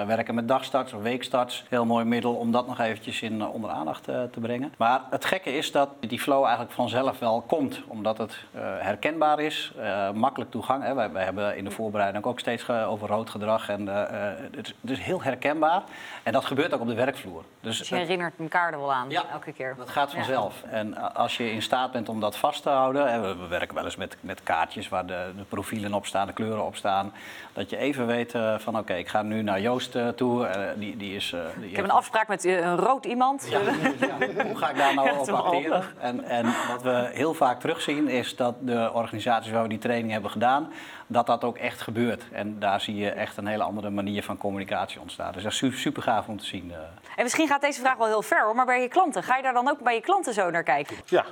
werken 0.06 0.34
met 0.34 0.48
dagstarts 0.48 0.92
of 0.92 1.02
weekstarts. 1.02 1.64
Heel 1.68 1.84
mooi 1.84 2.04
middel 2.04 2.34
om 2.34 2.52
dat 2.52 2.66
nog 2.66 2.80
eventjes 2.80 3.22
in, 3.22 3.46
onder 3.46 3.70
aandacht 3.70 4.04
te 4.04 4.40
brengen. 4.40 4.72
Maar 4.78 5.00
het 5.10 5.24
gekke 5.24 5.52
is 5.52 5.72
dat 5.72 5.88
die 6.00 6.20
flow 6.20 6.42
eigenlijk 6.42 6.72
vanzelf 6.72 7.18
wel 7.18 7.44
komt 7.46 7.82
omdat 7.88 8.18
het 8.18 8.36
eh, 8.54 8.60
herkenbaar 8.78 9.40
is, 9.40 9.72
eh, 9.78 10.10
makkelijk 10.10 10.50
toegang. 10.50 10.82
Hè. 10.82 10.94
Wij, 10.94 11.10
wij 11.12 11.24
hebben 11.24 11.56
in 11.56 11.64
de 11.64 11.70
voorbereiding 11.70 12.24
ook 12.24 12.40
steeds 12.40 12.62
ge- 12.62 12.84
over 12.88 13.08
rood 13.08 13.30
gedrag. 13.30 13.68
En, 13.68 13.88
eh, 13.88 14.34
het, 14.56 14.74
is, 14.90 14.98
heel 14.98 15.22
herkenbaar. 15.22 15.82
En 16.22 16.32
dat 16.32 16.44
gebeurt 16.44 16.74
ook 16.74 16.80
op 16.80 16.86
de 16.88 16.94
werkvloer. 16.94 17.42
Dus 17.60 17.78
Dus 17.78 17.88
je 17.88 17.94
herinnert 17.94 18.34
elkaar 18.38 18.72
er 18.72 18.78
wel 18.78 18.92
aan, 18.92 19.10
Ja. 19.10 19.22
elke 19.32 19.52
keer. 19.52 19.74
dat 19.78 19.88
gaat 19.90 20.10
Ja. 20.10 20.16
vanzelf. 20.16 20.62
En 20.70 21.14
als 21.14 21.36
je 21.36 21.50
in 21.52 21.62
staat 21.62 21.92
bent 21.92 22.08
om 22.08 22.20
dat 22.20 22.36
vast 22.36 22.62
te 22.62 22.68
houden. 22.70 23.12
Hè, 23.12 23.20
we, 23.20 23.36
we 23.36 23.46
werken 23.46 23.74
wel 23.74 23.84
eens 23.84 23.96
met, 23.96 24.16
met 24.20 24.42
kaartjes 24.42 24.88
waar 24.88 25.06
de, 25.06 25.30
de 25.36 25.42
profielen 25.42 25.94
op 25.94 26.06
staan, 26.06 26.26
de 26.26 26.32
kleuren 26.32 26.64
op 26.66 26.76
staan. 26.76 27.12
Dat 27.52 27.70
je 27.70 27.76
even 27.76 28.06
weet 28.06 28.34
van 28.58 28.78
oké, 28.78 28.94
ik 28.94 29.08
ga 29.08 29.22
nu 29.22 29.42
naar 29.42 29.60
Joost 29.60 29.96
toe. 30.16 30.48
die, 30.76 30.96
die 30.96 31.16
is, 31.16 31.34
die 31.58 31.70
Ik 31.70 31.76
heb 31.76 31.84
een 31.84 31.90
afspraak 31.90 32.28
met 32.28 32.44
een 32.44 32.76
rood 32.76 33.04
iemand. 33.04 33.46
ja, 33.50 33.58
hoe 34.46 34.56
ga 34.56 34.70
ik 34.70 34.76
daar 34.76 34.94
nou 34.94 35.18
op 35.18 35.28
acteren? 35.28 35.82
En, 36.00 36.24
en 36.24 36.44
wat 36.68 36.82
we 36.82 37.10
heel 37.12 37.34
vaak 37.34 37.60
terugzien 37.78 38.08
is 38.08 38.36
dat 38.36 38.54
de 38.60 38.90
organisaties 38.92 39.52
waar 39.52 39.62
we 39.62 39.68
die 39.68 39.78
training 39.78 40.12
hebben 40.12 40.30
gedaan, 40.30 40.72
dat 41.06 41.26
dat 41.26 41.44
ook 41.44 41.56
echt 41.58 41.80
gebeurt. 41.80 42.24
En 42.32 42.58
daar 42.58 42.80
zie 42.80 42.96
je 42.96 43.10
echt 43.10 43.36
een 43.36 43.46
hele 43.46 43.62
andere 43.62 43.90
manier 43.90 44.22
van 44.22 44.36
communicatie 44.38 45.00
ontstaan. 45.00 45.32
Dus 45.32 45.42
dat 45.42 45.52
is 45.52 45.58
su- 45.58 45.72
super 45.72 46.02
gaaf 46.02 46.28
om 46.28 46.38
te 46.38 46.44
zien. 46.44 46.72
eh. 46.72 46.78
En 47.16 47.22
misschien 47.22 47.48
gaat 47.48 47.60
deze 47.60 47.80
vraag 47.80 47.96
wel 47.96 48.06
heel 48.06 48.22
ver 48.22 48.44
hoor, 48.44 48.54
maar 48.54 48.66
bij 48.66 48.80
je 48.80 48.88
klanten, 48.88 49.22
ga 49.22 49.36
je 49.36 49.42
daar 49.42 49.52
dan 49.52 49.68
ook 49.68 49.78
bij 49.80 49.94
je 49.94 50.00
klanten 50.00 50.34
zo 50.34 50.50
naar 50.50 50.62
kijken? 50.62 50.96
Ja, 51.06 51.24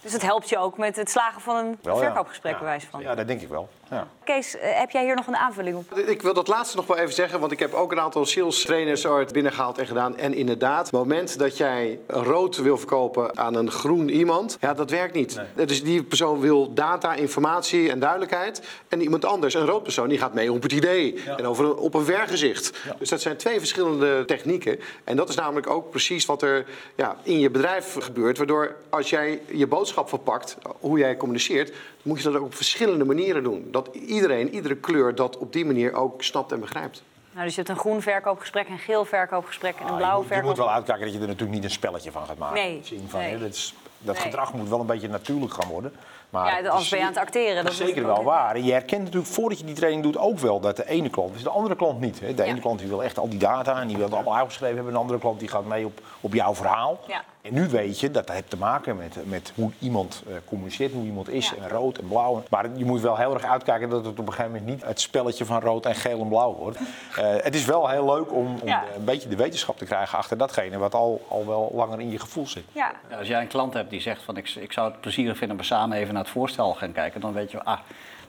Dus 0.00 0.12
het 0.12 0.22
helpt 0.22 0.48
je 0.48 0.58
ook 0.58 0.78
met 0.78 0.96
het 0.96 1.10
slagen 1.10 1.40
van 1.40 1.56
een 1.56 1.78
wel, 1.82 1.96
ja. 1.96 2.02
verkoopgesprek, 2.02 2.52
Ja. 2.52 2.58
bij 2.58 2.66
wijze 2.68 2.86
van. 2.86 3.00
Ja, 3.00 3.14
dat 3.14 3.26
denk 3.26 3.40
ik 3.40 3.48
wel. 3.48 3.68
Ja. 3.92 4.08
Kees, 4.24 4.56
eh, 4.56 4.78
heb 4.78 4.90
jij 4.90 5.04
hier 5.04 5.14
nog 5.14 5.26
een 5.26 5.36
aanvulling 5.36 5.76
op? 5.76 5.98
Ik 5.98 6.22
wil 6.22 6.34
dat 6.34 6.48
laatste 6.48 6.76
nog 6.76 6.86
wel 6.86 6.96
even 6.96 7.14
zeggen, 7.14 7.40
want 7.40 7.52
ik 7.52 7.58
heb 7.58 7.74
ook 7.74 7.92
een 7.92 8.00
aantal 8.00 8.26
sales 8.26 8.62
trainers 8.62 9.06
ooit 9.06 9.32
binnengehaald 9.32 9.78
en 9.78 9.86
gedaan. 9.86 10.16
En 10.16 10.34
inderdaad, 10.34 10.84
het 10.84 10.92
moment 10.92 11.38
dat 11.38 11.56
jij 11.56 11.98
rood 12.06 12.56
wil 12.56 12.78
verkopen 12.78 13.38
aan 13.38 13.54
een 13.54 13.70
groen 13.70 14.08
iemand, 14.08 14.56
ja, 14.60 14.74
dat 14.74 14.90
werkt 14.90 15.14
niet. 15.14 15.40
Dus 15.54 15.82
die 15.82 16.02
persoon 16.02 16.40
wil 16.40 16.74
data, 16.74 17.14
informatie 17.14 17.90
en 17.90 17.98
duidelijkheid. 17.98 18.62
En 18.88 19.02
iemand 19.02 19.24
anders, 19.24 19.54
een 19.54 19.66
rood 19.66 19.82
persoon, 19.82 20.08
die 20.08 20.18
gaat 20.18 20.34
mee 20.34 20.52
op 20.52 20.62
het 20.62 20.72
idee 20.72 21.22
en 21.36 21.46
over 21.46 21.64
een, 21.64 21.76
op 21.76 21.94
een 21.94 22.04
vergezicht. 22.04 22.72
Dus 22.98 23.08
dat 23.08 23.20
zijn 23.20 23.36
twee 23.36 23.58
verschillende 23.58 24.24
technieken. 24.24 24.80
En 25.04 25.16
dat 25.16 25.28
is 25.28 25.34
namelijk 25.34 25.70
ook 25.70 25.90
precies 25.90 26.26
wat 26.26 26.42
er 26.42 26.66
ja, 26.94 27.16
in 27.22 27.40
je 27.40 27.50
bedrijf 27.50 27.96
gebeurt. 28.00 28.38
Waardoor 28.38 28.76
als 28.90 29.10
jij 29.10 29.40
je 29.46 29.66
boodschap 29.66 30.08
verpakt, 30.08 30.56
hoe 30.80 30.98
jij 30.98 31.16
communiceert, 31.16 31.72
moet 32.02 32.18
je 32.18 32.24
dat 32.24 32.34
ook 32.34 32.44
op 32.44 32.54
verschillende 32.54 33.04
manieren 33.04 33.42
doen. 33.42 33.68
Dat 33.70 33.88
iedereen, 33.94 34.54
iedere 34.54 34.76
kleur, 34.76 35.14
dat 35.14 35.38
op 35.38 35.52
die 35.52 35.64
manier 35.64 35.94
ook 35.94 36.22
snapt 36.22 36.52
en 36.52 36.60
begrijpt. 36.60 37.02
Nou, 37.32 37.44
dus 37.44 37.54
je 37.54 37.60
hebt 37.60 37.72
een 37.72 37.80
groen 37.80 38.02
verkoopgesprek, 38.02 38.68
een 38.68 38.78
geel 38.78 39.04
verkoopgesprek 39.04 39.74
en 39.76 39.84
een 39.84 39.90
Ah, 39.90 39.96
blauw 39.96 40.18
je, 40.22 40.26
moet, 40.28 40.36
je 40.36 40.42
moet 40.42 40.56
wel 40.56 40.70
uitkijken 40.70 41.04
dat 41.04 41.14
je 41.14 41.20
er 41.20 41.26
natuurlijk 41.26 41.52
niet 41.54 41.64
een 41.64 41.70
spelletje 41.70 42.10
van 42.10 42.26
gaat 42.26 42.38
maken. 42.38 42.62
Nee, 42.62 42.82
van, 43.08 43.20
nee. 43.20 43.30
hè, 43.30 43.38
dat 43.38 43.48
is- 43.48 43.74
dat 44.02 44.14
Nee. 44.14 44.24
gedrag 44.24 44.52
moet 44.52 44.68
wel 44.68 44.80
een 44.80 44.86
beetje 44.86 45.08
natuurlijk 45.08 45.52
gaan 45.54 45.68
worden. 45.68 45.92
Maar 46.30 46.62
Ja, 46.62 46.76
is- 46.78 46.88
ben 46.88 46.98
je 46.98 47.04
aan 47.04 47.10
het 47.12 47.20
acteren. 47.20 47.64
Dat 47.64 47.72
is 47.72 47.78
zeker 47.78 48.06
wel 48.06 48.22
waar. 48.24 48.54
En 48.54 48.64
je 48.64 48.72
herkent 48.72 49.02
natuurlijk 49.02 49.32
voordat 49.32 49.58
je 49.58 49.64
die 49.64 49.74
training 49.74 50.02
doet 50.02 50.18
ook 50.18 50.38
wel 50.38 50.60
dat 50.60 50.76
de 50.76 50.88
ene 50.88 51.08
klant 51.10 51.34
is, 51.34 51.42
de 51.42 51.50
andere 51.50 51.76
klant 51.76 52.00
niet. 52.00 52.20
Hè. 52.20 52.34
De 52.34 52.42
Ja. 52.42 52.48
ene 52.48 52.60
klant 52.60 52.78
die 52.78 52.88
wil 52.88 53.02
echt 53.02 53.18
al 53.18 53.28
die 53.28 53.38
data 53.38 53.80
en 53.80 53.86
die 53.86 53.96
wil 53.96 54.04
het 54.06 54.14
allemaal 54.14 54.36
uitgeschreven 54.36 54.74
hebben. 54.74 54.92
En 54.92 54.98
de 54.98 55.04
andere 55.04 55.20
klant 55.20 55.38
die 55.38 55.48
gaat 55.48 55.64
mee 55.64 55.86
op, 55.86 56.00
op 56.20 56.34
jouw 56.34 56.54
verhaal. 56.54 57.00
Ja. 57.06 57.22
En 57.42 57.54
nu 57.54 57.68
weet 57.68 58.00
je 58.00 58.10
dat 58.10 58.26
dat 58.26 58.34
heeft 58.36 58.50
te 58.50 58.56
maken 58.56 58.96
met, 58.96 59.16
met 59.24 59.52
hoe 59.54 59.70
iemand 59.78 60.22
eh, 60.28 60.34
communiceert, 60.44 60.92
hoe 60.92 61.04
iemand 61.04 61.28
is. 61.28 61.48
Ja. 61.56 61.62
En 61.62 61.68
rood 61.68 61.98
en 61.98 62.08
blauw. 62.08 62.42
Maar 62.50 62.66
je 62.74 62.84
moet 62.84 63.00
wel 63.00 63.16
heel 63.16 63.34
erg 63.34 63.44
uitkijken 63.44 63.88
dat 63.88 64.04
het 64.04 64.18
op 64.18 64.26
een 64.26 64.32
gegeven 64.32 64.50
moment 64.52 64.70
niet 64.70 64.84
het 64.84 65.00
spelletje 65.00 65.44
van 65.44 65.60
rood 65.60 65.86
en 65.86 65.94
geel 65.94 66.20
en 66.20 66.28
blauw 66.28 66.54
wordt. 66.54 66.78
Eh, 67.16 67.26
het 67.42 67.54
is 67.54 67.64
wel 67.64 67.88
heel 67.88 68.04
leuk 68.14 68.32
om, 68.32 68.46
om 68.62 68.68
een 68.68 69.04
beetje 69.04 69.28
de 69.28 69.36
wetenschap 69.36 69.78
te 69.78 69.84
krijgen 69.84 70.18
achter 70.18 70.36
datgene 70.38 70.78
wat 70.78 70.94
al, 70.94 71.24
al 71.28 71.46
wel 71.46 71.70
langer 71.74 72.00
in 72.00 72.10
je 72.10 72.18
gevoel 72.18 72.46
zit. 72.46 72.64
Ja, 72.72 72.92
Ja, 73.10 73.16
als 73.18 73.28
jij 73.28 73.40
een 73.40 73.46
klant 73.46 73.74
hebt 73.74 73.90
die 73.92 74.00
zegt 74.00 74.22
van 74.22 74.36
ik, 74.36 74.48
ik 74.48 74.72
zou 74.72 74.90
het 74.90 75.00
plezierig 75.00 75.36
vinden 75.36 75.56
om 75.56 75.62
we 75.62 75.68
samen 75.68 75.96
even 75.96 76.14
naar 76.14 76.22
het 76.22 76.32
voorstel 76.32 76.74
gaan 76.74 76.92
kijken, 76.92 77.20
dan 77.20 77.32
weet 77.32 77.50
je, 77.50 77.64
ah, 77.64 77.78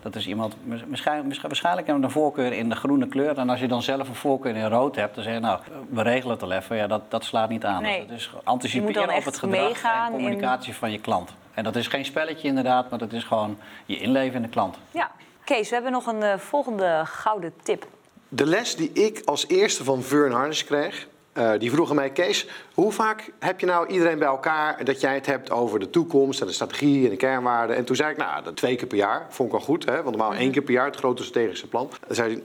dat 0.01 0.15
is 0.15 0.27
iemand, 0.27 0.55
waarschijnlijk, 0.87 1.41
waarschijnlijk 1.41 1.87
hebben 1.87 2.03
we 2.05 2.13
een 2.13 2.21
voorkeur 2.21 2.53
in 2.53 2.69
de 2.69 2.75
groene 2.75 3.07
kleur. 3.07 3.37
En 3.37 3.49
als 3.49 3.59
je 3.59 3.67
dan 3.67 3.81
zelf 3.81 4.07
een 4.07 4.15
voorkeur 4.15 4.55
in 4.55 4.67
rood 4.67 4.95
hebt, 4.95 5.15
dan 5.15 5.23
zeg 5.23 5.33
je 5.33 5.39
nou, 5.39 5.59
we 5.89 6.01
regelen 6.01 6.33
het 6.33 6.43
al 6.43 6.51
even. 6.51 6.75
Ja, 6.75 6.87
dat, 6.87 7.01
dat 7.11 7.23
slaat 7.23 7.49
niet 7.49 7.65
aan. 7.65 7.81
Nee. 7.81 8.05
Dus 8.05 8.07
dat 8.07 8.17
is 8.17 8.23
Je 8.25 8.31
moet 8.33 8.43
anticiperen 8.45 9.15
op 9.15 9.25
het 9.25 9.37
gedrag 9.37 9.59
meegaan 9.61 10.05
en 10.07 10.19
in- 10.19 10.23
communicatie 10.23 10.75
van 10.75 10.91
je 10.91 10.99
klant. 10.99 11.33
En 11.53 11.63
dat 11.63 11.75
is 11.75 11.87
geen 11.87 12.05
spelletje 12.05 12.47
inderdaad, 12.47 12.89
maar 12.89 12.99
dat 12.99 13.11
is 13.13 13.23
gewoon 13.23 13.57
je 13.85 13.97
inleven 13.97 14.35
in 14.35 14.41
de 14.41 14.47
klant. 14.49 14.77
ja. 14.91 15.11
Kees, 15.43 15.67
we 15.69 15.73
hebben 15.73 15.91
nog 15.91 16.05
een 16.07 16.23
eh, 16.23 16.37
volgende 16.37 17.01
gouden 17.05 17.53
tip. 17.63 17.87
De 18.29 18.45
les 18.45 18.75
die 18.75 18.91
ik 18.93 19.21
als 19.25 19.47
eerste 19.47 19.83
van 19.83 20.01
Vern 20.01 20.31
Harnish 20.31 20.63
kreeg, 20.63 21.07
eh, 21.33 21.51
die 21.59 21.71
vroeg 21.71 21.89
aan 21.89 21.95
mij, 21.95 22.09
Kees, 22.09 22.47
hoe 22.73 22.91
vaak 22.91 23.31
heb 23.39 23.59
je 23.59 23.65
nou 23.65 23.87
iedereen 23.87 24.19
bij 24.19 24.27
elkaar 24.27 24.85
dat 24.85 25.01
jij 25.01 25.13
het 25.13 25.25
hebt 25.25 25.51
over 25.51 25.79
de 25.79 25.89
toekomst 25.89 26.41
en 26.41 26.47
de 26.47 26.53
strategie 26.53 27.03
en 27.03 27.09
de 27.09 27.15
kernwaarden? 27.15 27.75
En 27.75 27.85
toen 27.85 27.95
zei 27.95 28.11
ik, 28.11 28.17
nou, 28.17 28.43
dat 28.43 28.55
twee 28.55 28.75
keer 28.75 28.87
per 28.87 28.97
jaar. 28.97 29.25
Vond 29.29 29.51
ik 29.51 29.55
wel 29.55 29.65
goed, 29.65 29.85
hè? 29.85 30.03
want 30.03 30.15
normaal 30.15 30.33
één 30.33 30.51
keer 30.51 30.61
per 30.61 30.73
jaar, 30.73 30.85
het 30.85 30.95
grote 30.95 31.23
strategische 31.23 31.67
plan. 31.67 31.89
Dan 32.07 32.15
zei 32.15 32.31
hij, 32.31 32.41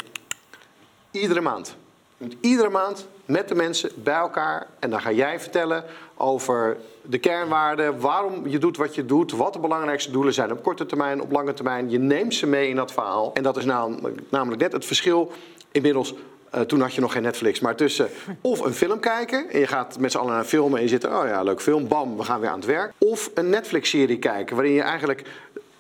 iedere 1.21 1.41
maand. 1.41 1.77
Iedere 2.41 2.69
maand 2.69 3.07
met 3.25 3.49
de 3.49 3.55
mensen 3.55 3.91
bij 3.95 4.15
elkaar 4.15 4.67
en 4.79 4.91
dan 4.91 5.01
ga 5.01 5.13
jij 5.13 5.41
vertellen 5.41 5.85
over 6.15 6.77
de 7.03 7.19
kernwaarden, 7.19 8.01
waarom 8.01 8.49
je 8.49 8.59
doet 8.59 8.77
wat 8.77 8.95
je 8.95 9.05
doet, 9.05 9.33
wat 9.33 9.53
de 9.53 9.59
belangrijkste 9.59 10.11
doelen 10.11 10.35
zijn 10.35 10.53
op 10.53 10.63
korte 10.63 10.87
termijn, 10.87 11.23
op 11.23 11.33
lange 11.33 11.55
termijn. 11.55 11.91
Je 11.91 11.99
neemt 11.99 12.35
ze 12.35 12.47
mee 12.47 12.69
in 12.69 12.77
dat 12.77 12.93
verhaal. 12.93 13.31
En 13.35 13.43
dat 13.43 13.57
is 13.57 13.65
namelijk 13.65 14.61
net 14.61 14.73
het 14.73 14.85
verschil 14.85 15.33
inmiddels 15.73 16.15
Eh, 16.51 16.61
toen 16.61 16.81
had 16.81 16.95
je 16.95 17.01
nog 17.01 17.13
geen 17.13 17.23
Netflix, 17.23 17.61
maar 17.61 17.77
tussen 17.77 18.09
of 18.41 18.61
een 18.61 18.73
film 18.73 19.01
kijken 19.01 19.51
en 19.51 19.59
je 19.59 19.67
gaat 19.67 19.99
met 19.99 20.13
z'n 20.13 20.19
allen 20.19 20.31
naar 20.31 20.41
een 20.41 20.47
film 20.47 20.77
en 20.77 20.83
je 20.83 20.89
zit, 20.89 21.05
oh 21.05 21.27
ja, 21.27 21.43
leuk 21.43 21.61
film, 21.61 21.89
bam, 21.89 22.17
we 22.17 22.25
gaan 22.25 22.41
weer 22.41 22.51
aan 22.51 22.59
het 22.59 22.69
werk. 22.69 22.93
Of 22.99 23.31
een 23.35 23.49
Netflix-serie 23.49 24.19
kijken 24.19 24.57
waarin 24.57 24.75
je 24.75 24.83
eigenlijk 24.83 25.25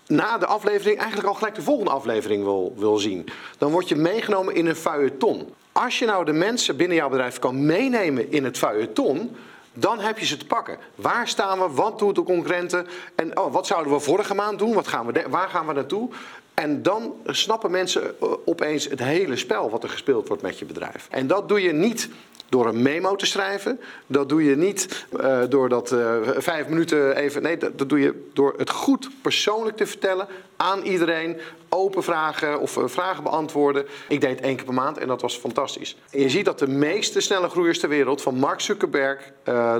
na 0.06 0.38
de 0.38 0.46
aflevering 0.46 0.98
eigenlijk 0.98 1.28
al 1.28 1.34
gelijk 1.34 1.54
de 1.54 1.62
volgende 1.62 1.90
aflevering 1.90 2.44
wil, 2.44 2.74
wil 2.76 2.96
zien. 2.96 3.28
Dan 3.58 3.70
word 3.70 3.88
je 3.88 3.96
meegenomen 3.96 4.54
in 4.54 4.66
een 4.66 4.76
feuilleton. 4.76 5.54
Als 5.72 5.98
je 5.98 6.06
nou 6.06 6.24
de 6.24 6.32
mensen 6.32 6.76
binnen 6.76 6.96
jouw 6.96 7.08
bedrijf 7.08 7.38
kan 7.38 7.66
meenemen 7.66 8.32
in 8.32 8.44
het 8.44 8.58
feuilleton, 8.58 9.36
dan 9.72 10.00
heb 10.00 10.18
je 10.18 10.26
ze 10.26 10.36
te 10.36 10.46
pakken. 10.46 10.78
Waar 10.94 11.28
staan 11.28 11.58
we? 11.58 11.68
Wat 11.70 11.98
doen 11.98 12.12
de 12.12 12.22
concurrenten? 12.22 12.86
En 13.14 13.38
oh, 13.38 13.52
wat 13.52 13.66
zouden 13.66 13.92
we 13.92 14.00
vorige 14.00 14.34
maand 14.34 14.58
doen? 14.58 14.74
Wat 14.74 14.88
gaan 14.88 15.06
we 15.06 15.24
waar 15.28 15.48
gaan 15.48 15.66
we 15.66 15.72
naartoe? 15.72 16.10
En 16.58 16.82
dan 16.82 17.14
snappen 17.26 17.70
mensen 17.70 18.02
eh, 18.20 18.32
opeens 18.44 18.88
het 18.88 18.98
hele 18.98 19.36
spel 19.36 19.70
wat 19.70 19.82
er 19.82 19.88
gespeeld 19.88 20.28
wordt 20.28 20.42
met 20.42 20.58
je 20.58 20.64
bedrijf. 20.64 21.06
En 21.10 21.26
dat 21.26 21.48
doe 21.48 21.62
je 21.62 21.72
niet 21.72 22.08
door 22.48 22.66
een 22.66 22.82
memo 22.82 23.16
te 23.16 23.26
schrijven. 23.26 23.80
Dat 24.06 24.28
doe 24.28 24.44
je 24.44 24.56
niet 24.56 25.06
eh, 25.20 25.40
door 25.48 25.68
dat 25.68 25.92
eh, 25.92 26.16
vijf 26.36 26.68
minuten 26.68 27.16
even. 27.16 27.42
Nee, 27.42 27.56
dat, 27.56 27.78
dat 27.78 27.88
doe 27.88 28.00
je 28.00 28.28
door 28.32 28.54
het 28.56 28.70
goed 28.70 29.08
persoonlijk 29.22 29.76
te 29.76 29.86
vertellen 29.86 30.26
aan 30.56 30.82
iedereen. 30.82 31.36
Open 31.68 32.02
vragen 32.02 32.60
of 32.60 32.78
vragen 32.84 33.22
beantwoorden. 33.22 33.86
Ik 34.08 34.20
deed 34.20 34.30
het 34.30 34.40
één 34.40 34.56
keer 34.56 34.64
per 34.64 34.74
maand 34.74 34.98
en 34.98 35.08
dat 35.08 35.22
was 35.22 35.36
fantastisch. 35.36 35.96
En 36.10 36.20
je 36.20 36.30
ziet 36.30 36.44
dat 36.44 36.58
de 36.58 36.68
meeste 36.68 37.20
snelle 37.20 37.48
groeiers 37.48 37.80
ter 37.80 37.88
wereld, 37.88 38.22
van 38.22 38.34
Mark 38.34 38.60
Zuckerberg 38.60 39.32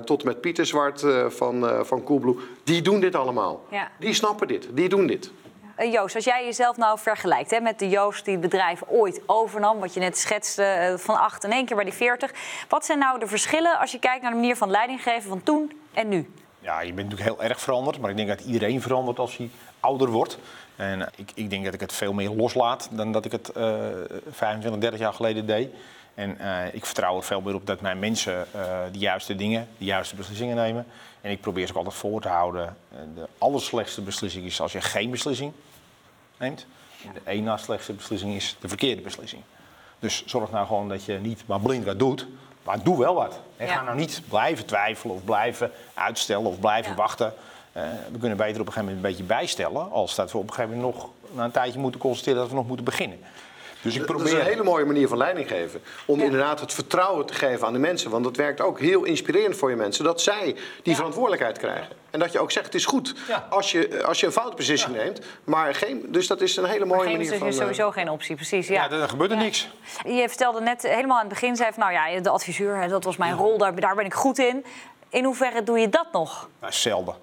tot 0.05 0.25
met 0.25 0.41
Pieter 0.41 0.67
Zwart 0.67 1.05
van, 1.29 1.87
van 1.87 2.03
Coolblue, 2.05 2.37
die 2.65 2.83
doen 2.83 3.01
dit 3.01 3.15
allemaal. 3.15 3.65
Ja. 3.71 3.91
Die 3.99 4.15
snappen 4.15 4.49
dit, 4.49 4.69
die 4.73 4.89
doen 4.89 5.07
dit. 5.07 5.31
Eh, 5.79 5.93
Joost, 5.93 6.15
als 6.15 6.25
jij 6.25 6.45
jezelf 6.45 6.77
nou 6.77 6.99
vergelijkt 6.99 7.51
hè, 7.51 7.61
met 7.61 7.79
de 7.79 7.89
Joost 7.89 8.25
die 8.25 8.33
het 8.33 8.43
bedrijf 8.43 8.83
ooit 8.87 9.21
overnam, 9.27 9.79
wat 9.79 9.95
je 9.95 10.01
net 10.01 10.19
schetste, 10.19 10.63
eh, 10.63 10.97
van 10.97 11.19
8 11.19 11.45
in 11.45 11.53
één 11.53 11.67
keer 11.67 11.77
bij 11.77 11.85
die 11.85 11.95
40. 11.95 12.33
Wat 12.69 12.85
zijn 12.85 12.99
nou 12.99 13.19
de 13.19 13.27
verschillen 13.27 13.79
als 13.79 13.93
je 13.93 13.99
kijkt 13.99 14.23
naar 14.23 14.31
de 14.31 14.37
manier 14.37 14.57
van 14.57 14.71
leiding 14.71 15.03
geven 15.03 15.29
van 15.29 15.43
toen 15.43 15.81
en 15.95 16.09
nu? 16.09 16.33
Ja, 16.61 16.81
je 16.81 16.93
bent 16.93 17.09
natuurlijk 17.11 17.37
heel 17.39 17.49
erg 17.49 17.61
veranderd, 17.61 18.01
maar 18.01 18.11
ik 18.11 18.17
denk 18.17 18.29
dat 18.29 18.41
iedereen 18.41 18.83
verandert 18.83 19.19
als 19.19 19.37
hij 19.37 19.51
ouder 19.81 20.09
wordt. 20.09 20.39
En 20.77 21.09
ik, 21.17 21.31
ik 21.35 21.51
denk 21.51 21.65
dat 21.65 21.75
ik 21.75 21.81
het 21.81 21.93
veel 21.93 22.13
meer 22.13 22.31
loslaat 22.31 22.89
dan 22.91 23.13
dat 23.13 23.25
ik 23.25 23.33
het 23.33 23.49
eh 23.49 23.77
25, 24.31 24.81
30 24.81 25.01
jaar 25.01 25.13
geleden 25.13 25.47
deed. 25.47 25.71
En 26.19 26.39
eh, 26.39 26.75
ik 26.75 26.85
vertrouw 26.87 27.17
er 27.17 27.23
veel 27.23 27.41
meer 27.41 27.55
op 27.55 27.67
dat 27.67 27.81
mijn 27.81 27.99
mensen 27.99 28.47
eh, 28.53 28.63
de 28.93 28.99
juiste 28.99 29.37
dingen, 29.37 29.69
de 29.79 29.85
juiste 29.85 30.17
beslissingen 30.17 30.57
nemen. 30.57 30.87
En 31.21 31.31
ik 31.31 31.41
probeer 31.41 31.67
ze 31.67 31.73
ook 31.73 31.79
altijd 31.79 31.95
voor 31.95 32.21
te 32.21 32.29
houden. 32.29 32.77
Eh, 32.93 32.99
de 33.15 33.29
allerslechtste 33.39 34.01
beslissing 34.01 34.45
is 34.47 34.61
als 34.61 34.73
je 34.73 34.81
geen 34.81 35.11
beslissing 35.11 35.53
neemt. 36.37 36.67
En 37.07 37.13
de 37.15 37.21
één 37.25 37.45
na 37.45 37.57
slechtste 37.57 37.93
beslissing 37.93 38.35
is 38.35 38.57
de 38.61 38.69
verkeerde 38.69 39.03
beslissing. 39.03 39.43
Dus 39.99 40.27
zorg 40.27 40.51
nou 40.51 40.67
gewoon 40.67 40.89
dat 40.89 41.05
je 41.05 41.13
niet 41.13 41.43
maar 41.47 41.61
blind 41.61 41.85
wat 41.85 41.99
doet, 41.99 42.27
maar 42.63 42.83
doe 42.83 42.99
wel 42.99 43.15
wat. 43.15 43.41
En 43.57 43.67
Ja. 43.67 43.75
ga 43.75 43.83
nou 43.83 43.97
niet 43.97 44.23
blijven 44.29 44.67
twijfelen 44.67 45.15
of 45.15 45.25
blijven 45.25 45.71
uitstellen 45.95 46.47
of 46.47 46.61
blijven 46.61 46.91
Ja. 46.91 46.97
wachten. 46.97 47.33
We 48.13 48.19
kunnen 48.19 48.37
beter 48.37 48.61
op 48.61 48.67
een 48.67 48.73
gegeven 48.73 48.85
moment 48.85 48.97
een 48.97 49.11
beetje 49.11 49.25
bijstellen, 49.25 49.91
als 49.91 50.15
dat 50.15 50.33
we 50.33 50.39
op 50.39 50.49
een 50.49 50.55
gegeven 50.55 50.77
moment 50.77 50.95
nog 50.95 51.09
na 51.31 51.45
een 51.45 51.51
tijdje 51.51 51.79
moeten 51.79 52.01
constateren 52.01 52.39
dat 52.39 52.49
we 52.49 52.55
nog 52.55 52.67
moeten 52.67 52.85
beginnen. 52.85 53.19
Dus 53.83 53.95
ik 53.97 54.07
Dat 54.07 54.17
is 54.17 54.23
probeer. 54.23 54.41
een 54.41 54.47
hele 54.47 54.63
mooie 54.63 54.85
manier 54.85 55.09
van 55.09 55.19
leiding 55.19 55.49
geven. 55.49 55.81
Om 56.07 56.19
Ja. 56.19 56.25
inderdaad 56.25 56.61
het 56.61 56.75
vertrouwen 56.75 57.27
te 57.27 57.35
geven 57.35 57.67
aan 57.67 57.73
de 57.73 57.79
mensen. 57.79 58.11
Want 58.11 58.25
dat 58.25 58.37
werkt 58.37 58.61
ook 58.61 58.81
heel 58.81 59.05
inspirerend 59.05 59.57
voor 59.57 59.71
je 59.71 59.77
mensen. 59.77 60.05
Dat 60.05 60.21
zij 60.21 60.57
die 60.83 60.95
verantwoordelijkheid 60.95 61.59
krijgen. 61.59 61.97
En 62.11 62.19
dat 62.19 62.33
je 62.33 62.39
ook 62.39 62.51
zegt, 62.51 62.67
het 62.67 62.75
is 62.75 62.85
goed 62.87 63.15
Ja. 63.29 63.47
als, 63.51 63.73
je, 63.73 64.05
als 64.05 64.21
je 64.21 64.27
een 64.27 64.33
foute 64.33 64.57
beslissing 64.57 64.97
neemt. 64.97 65.21
Maar 65.45 65.75
geen, 65.75 66.05
dus 66.09 66.27
dat 66.27 66.41
is 66.41 66.57
een 66.57 66.65
hele 66.65 66.85
mooie 66.85 67.03
Geen 67.09 67.17
manier 67.17 67.39
van... 67.39 67.47
is 67.49 67.55
eh, 67.55 67.61
sowieso 67.61 67.91
geen 67.91 68.11
optie, 68.11 68.35
precies. 68.35 68.69
Ja. 68.69 68.75
Ja, 68.83 68.89
dan 68.89 69.09
gebeurt 69.09 69.31
er 69.31 69.37
niks. 69.37 69.69
Je 70.05 70.29
vertelde 70.29 70.61
net 70.61 70.85
eh, 70.85 70.95
helemaal 70.95 71.17
aan 71.17 71.25
het 71.25 71.33
begin, 71.33 71.57
zei 71.57 71.71
van, 71.73 71.83
nou 71.83 71.93
ja, 72.15 72.21
de 72.21 72.29
adviseur, 72.31 72.77
hè, 72.77 72.89
dat 72.89 73.05
was 73.05 73.17
mijn 73.17 73.37
rol, 73.37 73.59
daar, 73.59 73.81
daar 73.81 73.95
ben 73.95 74.05
ik 74.05 74.15
goed 74.15 74.39
in. 74.39 74.65
In 75.09 75.25
hoeverre 75.25 75.63
doe 75.63 75.79
je 75.79 75.89
dat 75.89 76.07
nog? 76.13 76.49
Nou, 76.61 76.73
zelden. 76.73 77.15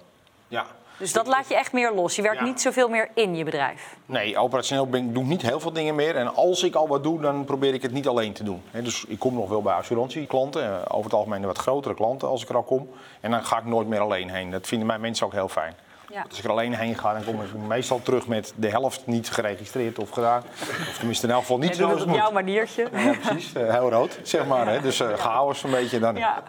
Ja. 0.48 0.66
Dus 0.98 1.12
dat 1.12 1.26
laat 1.26 1.48
je 1.48 1.54
echt 1.56 1.72
meer 1.72 1.92
los. 1.92 2.16
Je 2.16 2.22
werkt 2.22 2.38
Ja. 2.38 2.44
niet 2.44 2.60
zoveel 2.60 2.88
meer 2.88 3.08
in 3.14 3.36
je 3.36 3.44
bedrijf. 3.44 3.96
Nee, 4.06 4.38
operationeel 4.38 4.86
ben, 4.88 5.04
ik- 5.04 5.14
doe 5.14 5.22
ik 5.22 5.28
niet 5.28 5.42
heel 5.42 5.60
veel 5.60 5.72
dingen 5.72 5.94
meer. 5.94 6.16
En 6.16 6.34
als 6.34 6.62
ik 6.62 6.74
al 6.74 6.88
wat 6.88 7.02
doe, 7.02 7.20
dan 7.20 7.44
probeer 7.44 7.74
ik 7.74 7.82
het 7.82 7.92
niet 7.92 8.08
alleen 8.08 8.32
te 8.32 8.44
doen. 8.44 8.62
Dus 8.70 9.04
ik 9.08 9.18
kom 9.18 9.34
nog 9.34 9.48
wel 9.48 9.62
bij 9.62 9.74
assurantieklanten. 9.74 10.62
eh, 10.64 10.78
Over 10.88 11.04
het 11.04 11.14
algemeen 11.14 11.46
wat 11.46 11.58
grotere 11.58 11.94
klanten 11.94 12.28
als 12.28 12.42
ik 12.42 12.48
er 12.48 12.54
al 12.56 12.62
kom. 12.62 12.88
En 13.20 13.30
dan 13.30 13.44
ga 13.44 13.58
ik 13.58 13.64
nooit 13.64 13.88
meer 13.88 14.00
alleen 14.00 14.30
heen. 14.30 14.50
Dat 14.50 14.66
vinden 14.66 14.86
mijn 14.86 15.00
mensen 15.00 15.26
ook 15.26 15.32
heel 15.32 15.48
fijn. 15.48 15.74
Ja. 16.10 16.24
Als 16.28 16.38
ik 16.38 16.44
er 16.44 16.50
alleen 16.50 16.74
heen 16.74 16.94
ga, 16.98 17.12
dan 17.12 17.24
kom 17.24 17.42
ik 17.42 17.54
meestal 17.54 18.00
terug 18.02 18.26
met 18.26 18.52
de 18.56 18.68
helft 18.68 19.06
niet 19.06 19.30
geregistreerd 19.30 19.98
of 19.98 20.10
gedaan. 20.10 20.42
Of 20.60 20.96
tenminste 20.98 21.26
in 21.26 21.32
elk 21.32 21.40
geval 21.40 21.58
niet 21.58 21.78
het 21.78 22.00
op 22.00 22.06
moet. 22.06 22.16
jouw 22.16 22.30
maniertje. 22.30 22.88
Ja, 22.92 23.12
precies. 23.22 23.52
eh, 23.52 23.70
heel 23.74 23.90
rood, 23.90 24.18
zeg 24.22 24.46
maar. 24.46 24.68
Hè. 24.68 24.80
Dus 24.80 25.00
eh 25.00 25.12
chaos 25.12 25.62
een 25.62 25.70
beetje 25.70 25.98
dan. 25.98 26.16
Ja. 26.16 26.42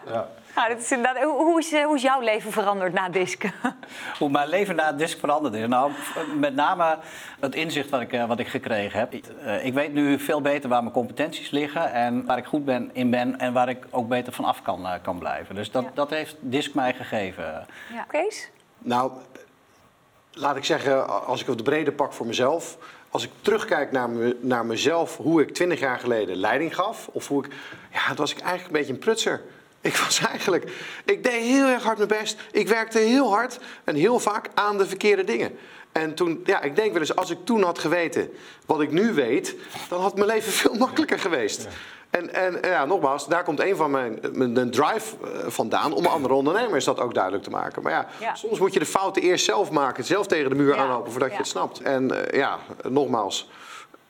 Ja. 0.58 0.64
Nou, 0.64 0.76
dat 0.76 0.84
is 0.86 0.92
inderdaad, 0.92 1.24
hoe, 1.24 1.44
hoe 1.44 1.60
is, 1.60 1.74
eh, 1.74 1.86
hoe 1.86 1.96
is 1.96 2.02
jouw 2.02 2.20
leven 2.22 2.52
veranderd 2.52 2.94
na 2.94 3.10
Disk? 3.10 3.44
Hoe 4.20 4.30
mijn 4.30 4.48
leven 4.48 4.76
na 4.76 4.92
disc 4.92 5.20
veranderd 5.20 5.54
is. 5.54 5.68
Nou, 5.68 5.92
met 6.36 6.56
name 6.56 6.98
het 7.40 7.56
inzicht 7.56 7.90
wat 7.90 8.02
ik, 8.02 8.14
eh, 8.14 8.28
wat 8.28 8.40
ik 8.40 8.48
gekregen 8.48 9.00
heb. 9.00 9.14
Eh, 9.14 9.66
ik 9.66 9.74
weet 9.74 9.94
nu 9.94 10.20
veel 10.20 10.42
beter 10.42 10.70
waar 10.70 10.82
mijn 10.82 10.94
competenties 10.94 11.50
liggen 11.50 11.92
en 11.94 12.26
waar 12.26 12.38
ik 12.38 12.46
goed 12.46 12.66
ben, 12.66 12.90
in 12.94 13.10
ben 13.10 13.40
en 13.40 13.54
waar 13.54 13.70
ik 13.70 13.86
ook 13.90 14.08
beter 14.08 14.34
van 14.34 14.46
af 14.46 14.62
kan, 14.62 14.86
eh, 14.86 14.94
kan 15.02 15.18
blijven. 15.20 15.56
Dus 15.56 15.72
dat, 15.72 15.84
Ja. 15.84 15.90
dat 15.94 16.10
heeft 16.10 16.36
disc 16.40 16.74
mij 16.74 16.94
gegeven. 16.94 17.66
Ja. 17.94 18.04
Kees? 18.08 18.50
Nou, 18.78 19.12
laat 20.32 20.56
ik 20.56 20.66
zeggen, 20.66 21.26
als 21.26 21.42
ik 21.42 21.48
het 21.48 21.64
brede 21.64 21.92
pak 21.92 22.14
voor 22.14 22.26
mezelf. 22.26 22.78
Als 23.10 23.24
ik 23.24 23.32
terugkijk 23.42 23.92
naar, 23.92 24.10
me, 24.10 24.38
naar 24.42 24.66
mezelf, 24.66 25.18
hoe 25.18 25.42
ik 25.42 25.54
twintig 25.54 25.80
jaar 25.80 26.00
geleden 26.00 26.36
leiding 26.36 26.76
gaf. 26.76 27.08
Of 27.12 27.28
hoe 27.28 27.46
ik, 27.46 27.54
ja, 27.94 28.08
dan 28.08 28.16
was 28.16 28.32
ik 28.32 28.40
eigenlijk 28.40 28.68
een 28.68 28.78
beetje 28.80 28.94
een 28.94 29.00
prutser. 29.00 29.42
Ik 29.88 29.96
was 29.98 30.20
eigenlijk, 30.20 30.72
ik 31.06 31.24
deed 31.24 31.42
heel 31.44 31.66
erg 31.68 31.84
hard 31.84 31.98
mijn 31.98 32.10
best. 32.10 32.38
Ik 32.52 32.68
werkte 32.68 33.00
heel 33.00 33.30
hard 33.32 33.60
en 33.84 33.96
heel 33.96 34.20
vaak 34.20 34.50
aan 34.54 34.78
de 34.78 34.86
verkeerde 34.88 35.24
dingen. 35.24 35.58
En 35.92 36.16
toen, 36.16 36.42
ja, 36.46 36.62
ik 36.62 36.76
denk 36.76 36.92
wel 36.92 37.02
eens, 37.02 37.16
als 37.16 37.30
ik 37.30 37.38
toen 37.44 37.64
had 37.64 37.80
geweten 37.80 38.30
wat 38.66 38.82
ik 38.82 38.92
nu 38.92 39.14
weet, 39.14 39.56
dan 39.90 40.02
had 40.02 40.16
mijn 40.16 40.28
leven 40.28 40.52
veel 40.62 40.74
makkelijker 40.74 41.20
geweest. 41.20 41.68
En, 42.10 42.34
en 42.34 42.58
ja, 42.62 42.86
nogmaals, 42.86 43.28
daar 43.28 43.44
komt 43.44 43.60
een 43.60 43.76
van 43.76 43.92
mijn, 43.92 44.20
mijn 44.34 44.72
drive 44.72 45.16
eh, 45.24 45.30
vandaan 45.48 45.94
om 45.94 46.06
andere 46.06 46.34
ondernemers 46.34 46.86
dat 46.86 47.00
ook 47.00 47.14
duidelijk 47.14 47.44
te 47.44 47.50
maken. 47.50 47.82
Maar 47.82 47.92
ja, 47.92 48.08
Ja. 48.20 48.36
soms 48.36 48.60
moet 48.60 48.74
je 48.74 48.80
de 48.80 48.86
fouten 48.86 49.22
eerst 49.22 49.46
zelf 49.46 49.72
maken, 49.72 50.04
zelf 50.04 50.28
tegen 50.28 50.50
de 50.50 50.56
muur 50.56 50.76
Ja. 50.76 50.82
aanlopen 50.82 51.12
voordat 51.12 51.30
Ja. 51.30 51.36
je 51.36 51.42
het 51.42 51.52
snapt. 51.52 51.82
En 51.82 52.26
eh, 52.32 52.40
ja, 52.40 52.60
nogmaals, 52.90 53.50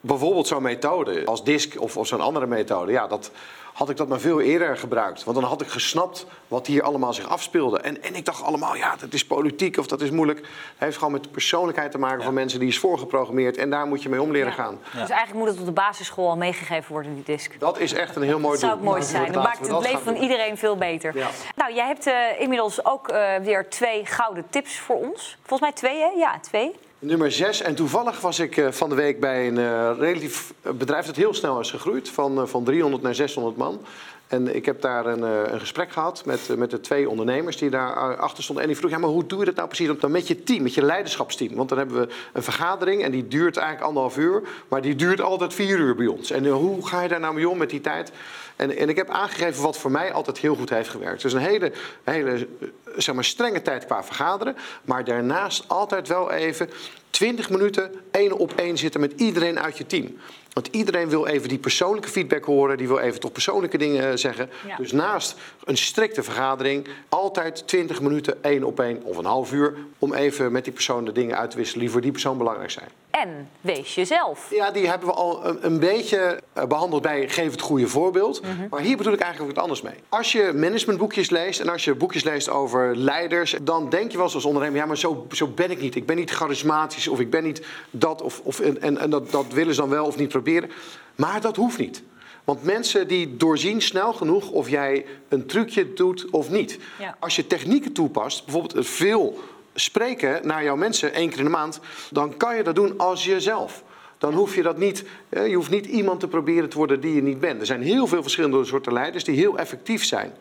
bijvoorbeeld 0.02 0.48
zo'n 0.48 0.62
methode 0.64 1.26
als 1.26 1.44
DISC 1.44 1.80
of, 1.82 1.98
of 1.98 2.08
zo'n 2.08 2.22
andere 2.22 2.48
methode, 2.48 2.92
ja, 2.92 3.08
dat 3.08 3.32
had 3.78 3.90
ik 3.90 3.98
dat 3.98 4.08
maar 4.08 4.20
veel 4.20 4.42
eerder 4.42 4.78
gebruikt. 4.78 5.24
Want 5.24 5.38
dan 5.40 5.46
had 5.50 5.62
ik 5.62 5.68
gesnapt 5.68 6.26
wat 6.48 6.68
hier 6.68 6.84
allemaal 6.84 7.14
zich 7.14 7.28
afspeelde. 7.30 7.80
En, 7.80 8.04
en 8.04 8.16
ik 8.16 8.26
dacht 8.26 8.44
allemaal, 8.44 8.76
ja, 8.76 8.96
dat 9.00 9.14
is 9.14 9.26
politiek 9.26 9.78
of 9.78 9.88
dat 9.88 10.02
is 10.02 10.10
moeilijk. 10.10 10.40
Het 10.40 10.48
heeft 10.78 10.98
gewoon 10.98 11.12
met 11.12 11.24
de 11.24 11.30
persoonlijkheid 11.30 11.92
te 11.92 11.98
maken 11.98 12.24
van 12.24 12.34
mensen 12.34 12.60
die 12.60 12.68
is 12.68 12.80
voorgeprogrammeerd. 12.80 13.58
En 13.58 13.70
daar 13.70 13.86
moet 13.88 14.04
je 14.04 14.10
mee 14.10 14.22
om 14.22 14.32
leren 14.32 14.48
Ja. 14.50 14.54
gaan. 14.54 14.80
Dus 14.84 14.94
eigenlijk 15.10 15.34
moet 15.34 15.48
het 15.48 15.60
op 15.60 15.66
de 15.66 15.72
basisschool 15.72 16.30
al 16.30 16.38
meegegeven 16.38 16.92
worden, 16.92 17.14
die 17.16 17.24
Disk. 17.24 17.60
Dat 17.60 17.80
is 17.80 17.94
echt 17.94 18.16
een 18.16 18.22
heel 18.22 18.40
mooi 18.40 18.52
Dat 18.52 18.60
zou 18.60 18.72
doel. 18.72 18.82
ook 18.82 18.88
mooi 18.90 19.04
zijn. 19.04 19.24
Dan 19.26 19.32
laten 19.36 19.42
maakt 19.50 19.60
het 19.60 19.70
dat 19.70 19.82
leven 19.84 20.00
van 20.04 20.14
doen. 20.14 20.22
iedereen 20.22 20.58
veel 20.58 20.78
beter. 20.78 21.18
Ja. 21.18 21.28
Nou, 21.56 21.74
jij 21.74 21.88
hebt 21.88 22.08
eh, 22.08 22.14
inmiddels 22.40 22.86
ook 22.86 23.08
eh, 23.10 23.36
weer 23.36 23.70
twee 23.70 24.06
gouden 24.06 24.46
tips 24.50 24.80
voor 24.80 24.96
ons. 24.96 25.38
Volgens 25.44 25.62
mij 25.70 25.72
twee, 25.72 26.00
hè? 26.00 26.10
Ja, 26.18 26.40
twee. 26.40 26.76
Nummer 27.00 27.32
6. 27.32 27.62
En 27.62 27.76
toevallig 27.76 28.22
was 28.22 28.40
ik 28.40 28.58
eh, 28.58 28.72
van 28.72 28.90
de 28.90 28.96
week 28.96 29.20
bij 29.20 29.48
een 29.48 29.58
eh, 29.58 29.92
relatief 30.00 30.54
bedrijf 30.62 31.06
dat 31.06 31.16
heel 31.16 31.34
snel 31.34 31.60
is 31.60 31.72
gegroeid. 31.72 32.10
Van, 32.10 32.42
eh, 32.42 32.48
van 32.48 32.64
300 32.64 33.04
naar 33.04 33.16
600 33.16 33.58
man. 33.58 33.82
En 34.28 34.56
ik 34.56 34.66
heb 34.66 34.82
daar 34.82 35.06
een, 35.06 35.24
eh, 35.24 35.54
een 35.54 35.60
gesprek 35.60 35.92
gehad 35.92 36.26
met, 36.26 36.50
eh, 36.50 36.56
met 36.56 36.72
de 36.72 36.80
twee 36.80 37.10
ondernemers 37.10 37.58
die 37.58 37.70
daar 37.70 37.98
eh, 37.98 38.20
achter 38.20 38.44
stonden. 38.44 38.64
En 38.64 38.70
die 38.70 38.80
vroeg, 38.80 38.92
ja, 38.92 38.98
maar 38.98 39.10
hoe 39.10 39.26
doe 39.26 39.40
je 39.40 39.46
dat 39.46 39.56
nou 39.56 39.68
precies 39.68 40.00
dan 40.00 40.12
met 40.12 40.28
je 40.28 40.44
team, 40.44 40.64
met 40.64 40.74
je 40.74 40.82
leiderschapsteam? 40.82 41.56
Want 41.56 41.70
dan 41.70 41.78
hebben 41.78 42.00
we 42.00 42.14
een 42.34 42.44
vergadering 42.44 43.04
en 43.04 43.12
die 43.12 43.28
duurt 43.28 43.58
eigenlijk 43.58 43.88
anderhalf 43.88 44.18
uur. 44.18 44.44
Maar 44.68 44.82
die 44.82 44.96
duurt 44.96 45.22
altijd 45.22 45.54
vier 45.54 45.78
uur 45.78 45.96
bij 45.96 46.08
ons. 46.08 46.32
En 46.32 46.48
hoe 46.48 46.88
ga 46.88 47.02
je 47.02 47.08
daar 47.08 47.20
nou 47.20 47.34
mee 47.34 47.50
om 47.50 47.58
met 47.58 47.70
die 47.70 47.82
tijd? 47.82 48.12
En, 48.56 48.78
en 48.78 48.90
ik 48.90 48.96
heb 48.96 49.10
aangegeven 49.10 49.64
wat 49.64 49.78
voor 49.78 49.92
mij 49.92 50.14
altijd 50.14 50.38
heel 50.38 50.56
goed 50.56 50.70
heeft 50.70 50.90
gewerkt. 50.90 51.22
Dus 51.22 51.34
een 51.34 51.40
hele, 51.40 51.72
hele 52.04 52.48
zeg 52.96 53.16
maar, 53.16 53.24
strenge 53.24 53.62
tijd 53.62 53.86
qua 53.86 54.04
vergaderen. 54.04 54.56
Maar 54.86 55.04
daarnaast 55.04 55.64
altijd 55.68 56.08
wel 56.08 56.32
even 56.32 56.70
20 57.10 57.50
minuten 57.50 57.92
één 58.12 58.38
op 58.38 58.54
één 58.56 58.78
zitten 58.78 59.02
met 59.02 59.14
iedereen 59.16 59.60
uit 59.60 59.78
je 59.78 59.86
team. 59.86 60.18
Want 60.58 60.70
iedereen 60.72 61.10
wil 61.10 61.26
even 61.26 61.50
die 61.50 61.58
persoonlijke 61.58 62.10
feedback 62.10 62.44
horen. 62.44 62.78
Die 62.78 62.88
wil 62.88 63.00
even 63.00 63.20
toch 63.20 63.32
persoonlijke 63.32 63.78
dingen 63.78 64.10
eh, 64.10 64.18
zeggen. 64.18 64.50
Ja. 64.68 64.78
Dus 64.78 64.92
naast 64.92 65.36
een 65.64 65.78
strikte 65.78 66.24
vergadering... 66.24 66.88
altijd 67.10 67.68
20 67.68 68.02
minuten 68.02 68.44
één 68.44 68.64
op 68.64 68.80
één 68.80 69.04
of 69.04 69.18
een 69.18 69.26
half 69.26 69.54
uur... 69.54 69.78
om 70.00 70.14
even 70.14 70.52
met 70.52 70.64
die 70.64 70.74
persoon 70.74 71.06
de 71.06 71.12
dingen 71.12 71.38
uit 71.38 71.52
te 71.52 71.58
wisselen... 71.58 71.82
die 71.82 71.92
voor 71.92 72.02
die 72.02 72.12
persoon 72.12 72.38
belangrijk 72.38 72.72
zijn. 72.72 72.90
En 73.24 73.50
wees 73.62 73.96
jezelf. 73.96 74.48
Ja, 74.50 74.72
die 74.72 74.88
hebben 74.88 75.08
we 75.08 75.14
al 75.14 75.46
een, 75.46 75.66
een 75.66 75.80
beetje 75.80 76.40
eh, 76.54 76.66
behandeld 76.66 77.02
bij 77.02 77.30
geef 77.30 77.52
het 77.52 77.62
goede 77.62 77.88
voorbeeld. 77.88 78.42
Maar 78.70 78.82
hier 78.82 78.98
bedoel 78.98 79.14
ik 79.14 79.20
eigenlijk 79.20 79.54
wat 79.56 79.64
anders 79.64 79.82
mee. 79.82 79.94
Als 80.10 80.32
je 80.32 80.52
managementboekjes 80.56 81.30
leest 81.30 81.60
en 81.60 81.70
als 81.70 81.84
je 81.84 81.96
boekjes 81.96 82.24
leest 82.24 82.50
over 82.50 82.96
leiders, 82.96 83.56
dan 83.62 83.90
denk 83.90 84.12
je 84.12 84.18
wel 84.18 84.26
eens 84.26 84.36
als 84.36 84.46
ondernemer, 84.46 84.78
ja, 84.80 84.86
maar 84.86 84.98
zo, 84.98 85.28
zo 85.32 85.48
ben 85.48 85.72
ik 85.72 85.82
niet. 85.82 85.96
Ik 85.96 86.06
ben 86.06 86.16
niet 86.16 86.32
charismatisch 86.32 87.08
of 87.08 87.20
ik 87.20 87.30
ben 87.30 87.44
niet 87.44 87.66
dat 87.90 88.22
of, 88.22 88.42
of 88.44 88.60
en, 88.60 88.98
en, 88.98 89.10
dat, 89.10 89.32
dat 89.32 89.46
willen 89.54 89.74
ze 89.74 89.82
dan 89.82 89.90
wel 89.90 90.06
of 90.06 90.18
niet 90.18 90.30
proberen. 90.30 90.72
Maar 91.16 91.42
dat 91.42 91.56
hoeft 91.56 91.78
niet. 91.78 92.04
Want 92.44 92.64
mensen 92.64 93.08
die 93.08 93.38
doorzien 93.38 93.82
snel 93.82 94.14
genoeg 94.14 94.50
of 94.50 94.70
jij 94.70 95.06
een 95.30 95.46
trucje 95.46 95.94
doet 95.94 96.30
of 96.30 96.50
niet. 96.50 96.80
Ja. 97.00 97.16
Als 97.20 97.36
je 97.36 97.48
technieken 97.48 97.94
toepast, 97.94 98.46
bijvoorbeeld 98.46 98.88
veel 98.88 99.40
spreken 99.80 100.48
naar 100.48 100.64
jouw 100.64 100.76
mensen 100.76 101.14
één 101.14 101.30
keer 101.30 101.38
in 101.38 101.44
de 101.44 101.50
maand, 101.50 101.80
dan 102.12 102.38
kan 102.38 102.56
je 102.56 102.64
dat 102.64 102.76
doen 102.76 102.98
als 102.98 103.26
jezelf. 103.26 103.84
Dan 104.18 104.34
hoef 104.34 104.56
je 104.56 104.62
dat 104.62 104.78
niet, 104.78 105.04
je 105.30 105.54
hoeft 105.56 105.70
niet 105.70 105.86
iemand 105.86 106.20
te 106.20 106.28
proberen 106.28 106.70
te 106.70 106.78
worden 106.78 107.00
die 107.02 107.16
je 107.16 107.22
niet 107.22 107.40
bent. 107.40 107.60
Er 107.60 107.66
zijn 107.66 107.82
heel 107.82 108.08
veel 108.08 108.22
verschillende 108.22 108.66
soorten 108.66 108.94
leiders 108.94 109.24
die 109.24 109.36
heel 109.36 109.58
effectief 109.58 110.06
zijn. 110.06 110.34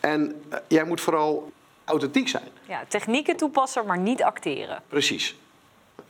En 0.00 0.42
eh, 0.48 0.58
jij 0.68 0.84
moet 0.84 1.00
vooral 1.00 1.52
authentiek 1.84 2.28
zijn. 2.28 2.48
Ja, 2.68 2.84
technieken 2.88 3.36
toepassen, 3.36 3.86
maar 3.86 3.98
niet 3.98 4.22
acteren. 4.22 4.82
Precies. 4.88 5.36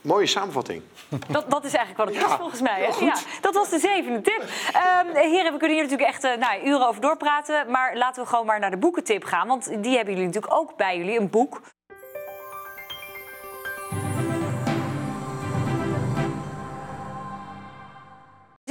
Mooie 0.01 0.27
samenvatting. 0.27 0.83
Dat, 1.29 1.51
dat 1.51 1.65
is 1.65 1.73
eigenlijk 1.75 1.97
wat 1.97 2.09
het 2.09 2.25
Ja, 2.27 2.33
is 2.33 2.39
volgens 2.41 2.61
mij. 2.61 2.81
hè? 2.91 3.05
Ja, 3.05 3.15
dat 3.41 3.55
was 3.55 3.71
de 3.71 3.79
zevende 3.79 4.21
tip. 4.21 4.43
Ehm, 4.73 5.15
heren, 5.15 5.53
we 5.53 5.59
kunnen 5.59 5.77
hier 5.77 5.83
natuurlijk 5.83 6.09
echt 6.11 6.25
eh, 6.25 6.37
nou, 6.37 6.67
uren 6.67 6.89
over 6.89 7.01
doorpraten. 7.01 7.71
Maar 7.71 7.97
laten 7.97 8.23
we 8.23 8.29
gewoon 8.29 8.47
maar 8.47 8.61
naar 8.61 8.71
de 8.71 8.77
boekentip 8.77 9.25
gaan. 9.25 9.49
Want 9.49 9.65
die 9.83 9.97
hebben 9.97 10.15
jullie 10.15 10.27
natuurlijk 10.29 10.55
ook 10.55 10.77
bij 10.77 10.97
jullie, 10.99 11.19
een 11.21 11.31
boek. 11.31 11.61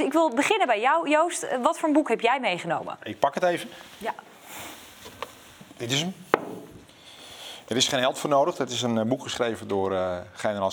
Ik 0.06 0.12
wil 0.12 0.34
beginnen 0.34 0.66
bij 0.66 0.80
jou, 0.80 1.10
Joost. 1.10 1.42
Eh, 1.42 1.58
Wat 1.62 1.78
voor 1.78 1.88
een 1.88 1.94
boek 1.94 2.08
heb 2.08 2.20
jij 2.20 2.40
meegenomen? 2.40 2.96
Ik 3.02 3.18
pak 3.18 3.34
het 3.34 3.42
even. 3.42 3.68
Ja. 3.98 4.14
Dit 5.76 5.92
is 5.92 6.00
hem. 6.00 6.14
Er 7.68 7.76
is 7.76 7.88
geen 7.88 8.00
held 8.00 8.18
voor 8.18 8.30
nodig. 8.30 8.56
Dat 8.56 8.70
is 8.70 8.82
een 8.82 8.98
eh, 8.98 9.04
boek 9.04 9.22
geschreven 9.22 9.68
door 9.68 9.92
eh, 9.92 10.16
generaal 10.32 10.72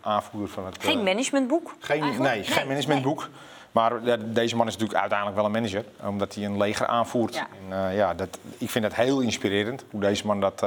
aanvoerder 0.00 0.48
van 0.48 0.66
het... 0.66 0.76
Geen 0.80 1.02
managementboek? 1.02 1.74
Geen, 1.78 2.02
eigenlijk? 2.02 2.34
nee, 2.34 2.44
geen 2.44 2.66
managementboek. 2.66 3.28
Maar 3.72 3.92
deze 4.32 4.56
man 4.56 4.66
is 4.66 4.72
natuurlijk 4.72 5.00
uiteindelijk 5.00 5.38
wel 5.38 5.46
een 5.46 5.52
manager, 5.52 5.84
omdat 6.04 6.34
hij 6.34 6.44
een 6.44 6.56
leger 6.56 6.86
aanvoert. 6.86 7.34
Ja. 7.34 7.46
En, 7.68 7.94
ja, 7.94 8.14
dat, 8.14 8.38
ik 8.58 8.70
vind 8.70 8.84
dat 8.84 8.94
heel 8.94 9.20
inspirerend, 9.20 9.84
hoe 9.90 10.00
deze 10.00 10.26
man 10.26 10.40
dat, 10.40 10.60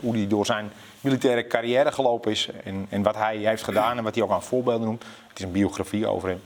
hoe 0.00 0.12
die 0.12 0.26
door 0.26 0.46
zijn 0.46 0.72
militaire 1.00 1.46
carrière 1.46 1.92
gelopen 1.92 2.30
is. 2.30 2.48
En, 2.64 2.86
en 2.88 3.02
wat 3.02 3.16
hij 3.16 3.36
heeft 3.36 3.62
gedaan 3.62 3.96
en 3.98 4.04
wat 4.04 4.14
hij 4.14 4.24
ook 4.24 4.30
aan 4.30 4.42
voorbeelden 4.42 4.86
noemt. 4.86 5.04
Het 5.28 5.38
is 5.38 5.44
een 5.44 5.52
biografie 5.52 6.06
over 6.06 6.28
hem. 6.28 6.40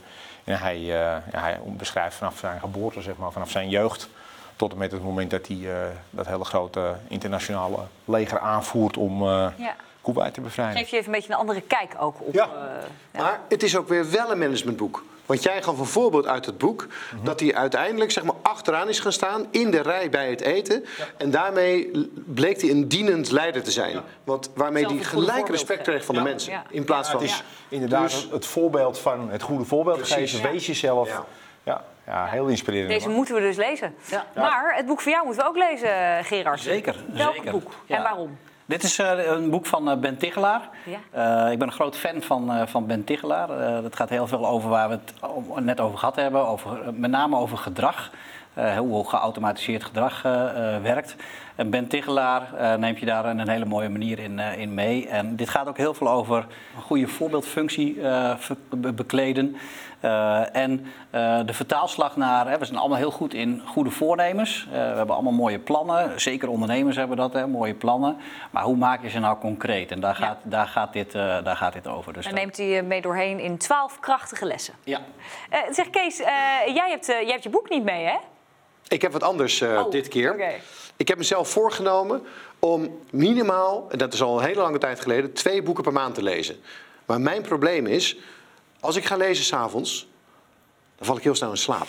En 0.47 0.59
hij, 0.59 0.75
eh, 0.75 0.89
ja, 1.31 1.39
hij 1.39 1.59
beschrijft 1.65 2.15
vanaf 2.15 2.37
zijn 2.37 2.59
geboorte, 2.59 3.01
zeg 3.01 3.15
maar, 3.17 3.31
vanaf 3.31 3.49
zijn 3.49 3.69
jeugd... 3.69 4.09
tot 4.55 4.71
en 4.71 4.77
met 4.77 4.91
het 4.91 5.03
moment 5.03 5.31
dat 5.31 5.47
hij 5.47 5.57
eh, 5.57 5.87
dat 6.09 6.27
hele 6.27 6.43
grote 6.45 6.95
internationale 7.07 7.77
leger 8.05 8.39
aanvoert 8.39 8.97
om 8.97 9.21
eh 9.21 9.47
Ja. 9.57 9.75
Kuwait 10.01 10.33
te 10.33 10.41
bevrijden. 10.41 10.77
Geef 10.77 10.89
je 10.89 10.95
even 10.95 11.07
een 11.07 11.19
beetje 11.19 11.33
een 11.33 11.39
andere 11.39 11.61
kijk 11.61 11.95
ook 11.99 12.15
op. 12.19 12.33
Ja. 12.33 12.43
eh, 12.43 12.49
ja. 13.11 13.21
Maar 13.21 13.39
het 13.49 13.63
is 13.63 13.77
ook 13.77 13.87
weer 13.87 14.11
wel 14.11 14.31
een 14.31 14.37
managementboek. 14.37 15.03
Want 15.27 15.43
jij 15.43 15.61
gaf 15.61 15.79
een 15.79 15.85
voorbeeld 15.85 16.27
uit 16.27 16.45
het 16.45 16.57
boek 16.57 16.87
dat 17.23 17.39
hij 17.39 17.55
uiteindelijk 17.55 18.11
zeg 18.11 18.23
maar, 18.23 18.35
achteraan 18.41 18.89
is 18.89 18.99
gaan 18.99 19.11
staan 19.11 19.45
in 19.51 19.71
de 19.71 19.81
rij 19.81 20.09
bij 20.09 20.29
het 20.29 20.41
eten. 20.41 20.85
En 21.17 21.31
daarmee 21.31 21.91
bleek 22.25 22.61
hij 22.61 22.69
een 22.69 22.87
dienend 22.87 23.31
leider 23.31 23.63
te 23.63 23.71
zijn. 23.71 24.01
Want 24.23 24.49
waarmee 24.55 24.85
hij 24.85 24.97
gelijk 24.97 25.49
respect 25.49 25.81
kreeg 25.83 26.05
van 26.05 26.15
de 26.15 26.21
mensen. 26.21 26.51
Ja. 26.51 26.63
In 26.69 26.83
plaats 26.83 27.09
van. 27.09 27.21
het 27.21 27.29
is 27.29 27.43
inderdaad 27.69 28.09
Dus- 28.09 28.27
het 28.31 28.45
voorbeeld 28.45 28.99
van 28.99 29.29
het 29.29 29.41
goede 29.41 29.65
voorbeeld 29.65 29.97
Precies. 29.97 30.31
geven. 30.31 30.51
Wees 30.51 30.65
jezelf. 30.65 31.07
Ja. 31.09 31.25
Ja, 31.63 31.83
ja, 32.05 32.25
heel 32.25 32.47
inspirerend. 32.47 32.89
Deze 32.89 33.09
moeten 33.09 33.35
we 33.35 33.41
dus 33.41 33.55
lezen. 33.57 33.95
Ja. 34.09 34.25
Maar 34.35 34.73
het 34.75 34.85
boek 34.85 35.01
van 35.01 35.11
jou 35.11 35.25
moeten 35.25 35.43
we 35.43 35.49
ook 35.49 35.57
lezen, 35.57 36.23
Gerard. 36.25 36.59
Zeker, 36.59 36.95
Welk 37.13 37.35
zeker. 37.35 37.51
boek 37.51 37.71
Ja. 37.85 37.95
en 37.97 38.03
waarom? 38.03 38.37
Dit 38.67 38.83
is 38.83 38.99
eh, 38.99 39.25
een 39.25 39.49
boek 39.49 39.65
van 39.65 39.89
eh, 39.89 39.97
Ben 39.97 40.17
Tigelaar. 40.17 40.69
Ja. 40.85 41.45
Eh, 41.45 41.51
ik 41.51 41.59
ben 41.59 41.67
een 41.67 41.73
groot 41.73 41.95
fan 41.97 42.21
van, 42.21 42.67
van 42.67 42.85
Ben 42.85 43.03
Tigelaar. 43.03 43.47
Dat 43.81 43.95
gaat 43.95 44.09
heel 44.09 44.27
veel 44.27 44.47
over 44.47 44.69
waar 44.69 44.89
we 44.89 44.99
het 45.53 45.65
net 45.65 45.79
over 45.79 45.97
gehad 45.97 46.15
hebben. 46.15 46.47
Over, 46.47 46.93
met 46.93 47.11
name 47.11 47.37
over 47.37 47.57
gedrag. 47.57 48.11
Hoe 48.77 49.09
geautomatiseerd 49.09 49.83
gedrag 49.83 50.21
werkt. 50.81 51.15
En 51.55 51.69
Ben 51.69 51.87
Tigelaar 51.87 52.41
neemt 52.79 52.99
je 52.99 53.05
daar 53.05 53.25
een 53.25 53.49
hele 53.49 53.65
mooie 53.65 53.89
manier 53.89 54.19
in, 54.19 54.39
in 54.39 54.73
mee. 54.73 55.07
En 55.07 55.35
dit 55.35 55.49
gaat 55.49 55.67
ook 55.67 55.77
heel 55.77 55.93
veel 55.93 56.09
over 56.09 56.37
een 56.75 56.81
goede 56.81 57.07
voorbeeldfunctie 57.07 58.01
be- 58.69 58.93
bekleden. 58.93 59.55
Eh, 60.07 60.55
en 60.55 60.85
eh, 61.09 61.39
de 61.45 61.53
vertaalslag 61.53 62.15
naar, 62.15 62.47
hè, 62.49 62.57
we 62.57 62.65
zijn 62.65 62.77
allemaal 62.79 62.97
heel 62.97 63.11
goed 63.11 63.33
in 63.33 63.61
goede 63.65 63.89
voornemens. 63.91 64.65
Eh, 64.65 64.71
we 64.71 64.77
hebben 64.97 65.15
allemaal 65.15 65.33
mooie 65.33 65.59
plannen. 65.59 66.21
Zeker 66.21 66.49
ondernemers 66.49 66.95
hebben 66.95 67.17
dat, 67.17 67.33
hè, 67.33 67.47
mooie 67.47 67.73
plannen. 67.73 68.17
Maar 68.51 68.63
hoe 68.63 68.75
maak 68.75 69.01
je 69.01 69.09
ze 69.09 69.19
nou 69.19 69.37
concreet? 69.39 69.91
En 69.91 69.99
daar 69.99 70.15
gaat, 70.15 70.37
daar 70.43 70.67
gaat, 70.67 70.93
dit, 70.93 71.15
eh, 71.15 71.43
daar 71.43 71.55
gaat 71.55 71.73
dit 71.73 71.87
over. 71.87 72.13
Dus 72.13 72.23
Dan 72.25 72.33
dat- 72.33 72.41
neemt 72.43 72.57
hij 72.57 72.65
je 72.67 72.81
mee 72.81 73.01
doorheen 73.01 73.39
in 73.39 73.57
twaalf 73.57 73.99
krachtige 73.99 74.45
lessen. 74.45 74.73
ja. 74.83 74.99
Eh, 75.49 75.59
zeg 75.71 75.89
Kees, 75.89 76.19
eh, 76.19 76.27
jij, 76.73 76.89
hebt, 76.89 77.05
jij 77.05 77.25
hebt 77.31 77.43
je 77.43 77.49
boek 77.49 77.69
niet 77.69 77.83
mee, 77.83 78.05
hè? 78.05 78.15
Ik 78.87 79.01
heb 79.01 79.11
wat 79.11 79.23
anders 79.23 79.61
eh, 79.61 79.83
Oh, 79.85 79.91
dit 79.91 80.07
keer. 80.07 80.31
oké. 80.33 80.51
Ik 80.97 81.07
heb 81.07 81.17
mezelf 81.17 81.49
voorgenomen 81.49 82.21
om 82.59 82.99
minimaal, 83.11 83.85
en 83.89 83.97
dat 83.97 84.13
is 84.13 84.21
al 84.21 84.39
een 84.39 84.45
hele 84.45 84.61
lange 84.61 84.77
tijd 84.77 84.99
geleden, 84.99 85.33
twee 85.33 85.63
boeken 85.63 85.83
per 85.83 85.93
maand 85.93 86.15
te 86.15 86.23
lezen. 86.23 86.55
Maar 87.05 87.21
mijn 87.21 87.41
probleem 87.41 87.85
is, 87.85 88.17
als 88.79 88.95
ik 88.95 89.05
ga 89.05 89.15
lezen 89.15 89.45
s'avonds, 89.45 90.07
dan 90.95 91.05
val 91.07 91.17
ik 91.17 91.23
heel 91.23 91.35
snel 91.35 91.49
in 91.49 91.57
slaap. 91.57 91.87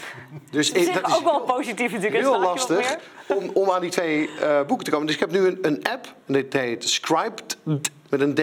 Dus 0.50 0.72
Dat 0.72 0.82
is 0.82 0.92
dat 0.92 1.16
ook 1.16 1.24
wel 1.24 1.40
positief 1.40 1.92
natuurlijk. 1.92 2.22
heel 2.22 2.40
lastig 2.40 2.98
om, 3.26 3.50
om 3.54 3.70
aan 3.70 3.80
die 3.80 3.90
twee 3.90 4.28
eh, 4.40 4.62
boeken 4.66 4.84
te 4.84 4.90
komen. 4.90 5.06
Dus 5.06 5.14
ik 5.14 5.20
heb 5.20 5.30
nu 5.30 5.46
een, 5.46 5.58
een 5.62 5.82
app, 5.84 6.14
en 6.26 6.32
dit 6.32 6.52
heet 6.52 6.88
Scribed, 6.88 7.56
met 8.08 8.20
een 8.20 8.34
D, 8.34 8.42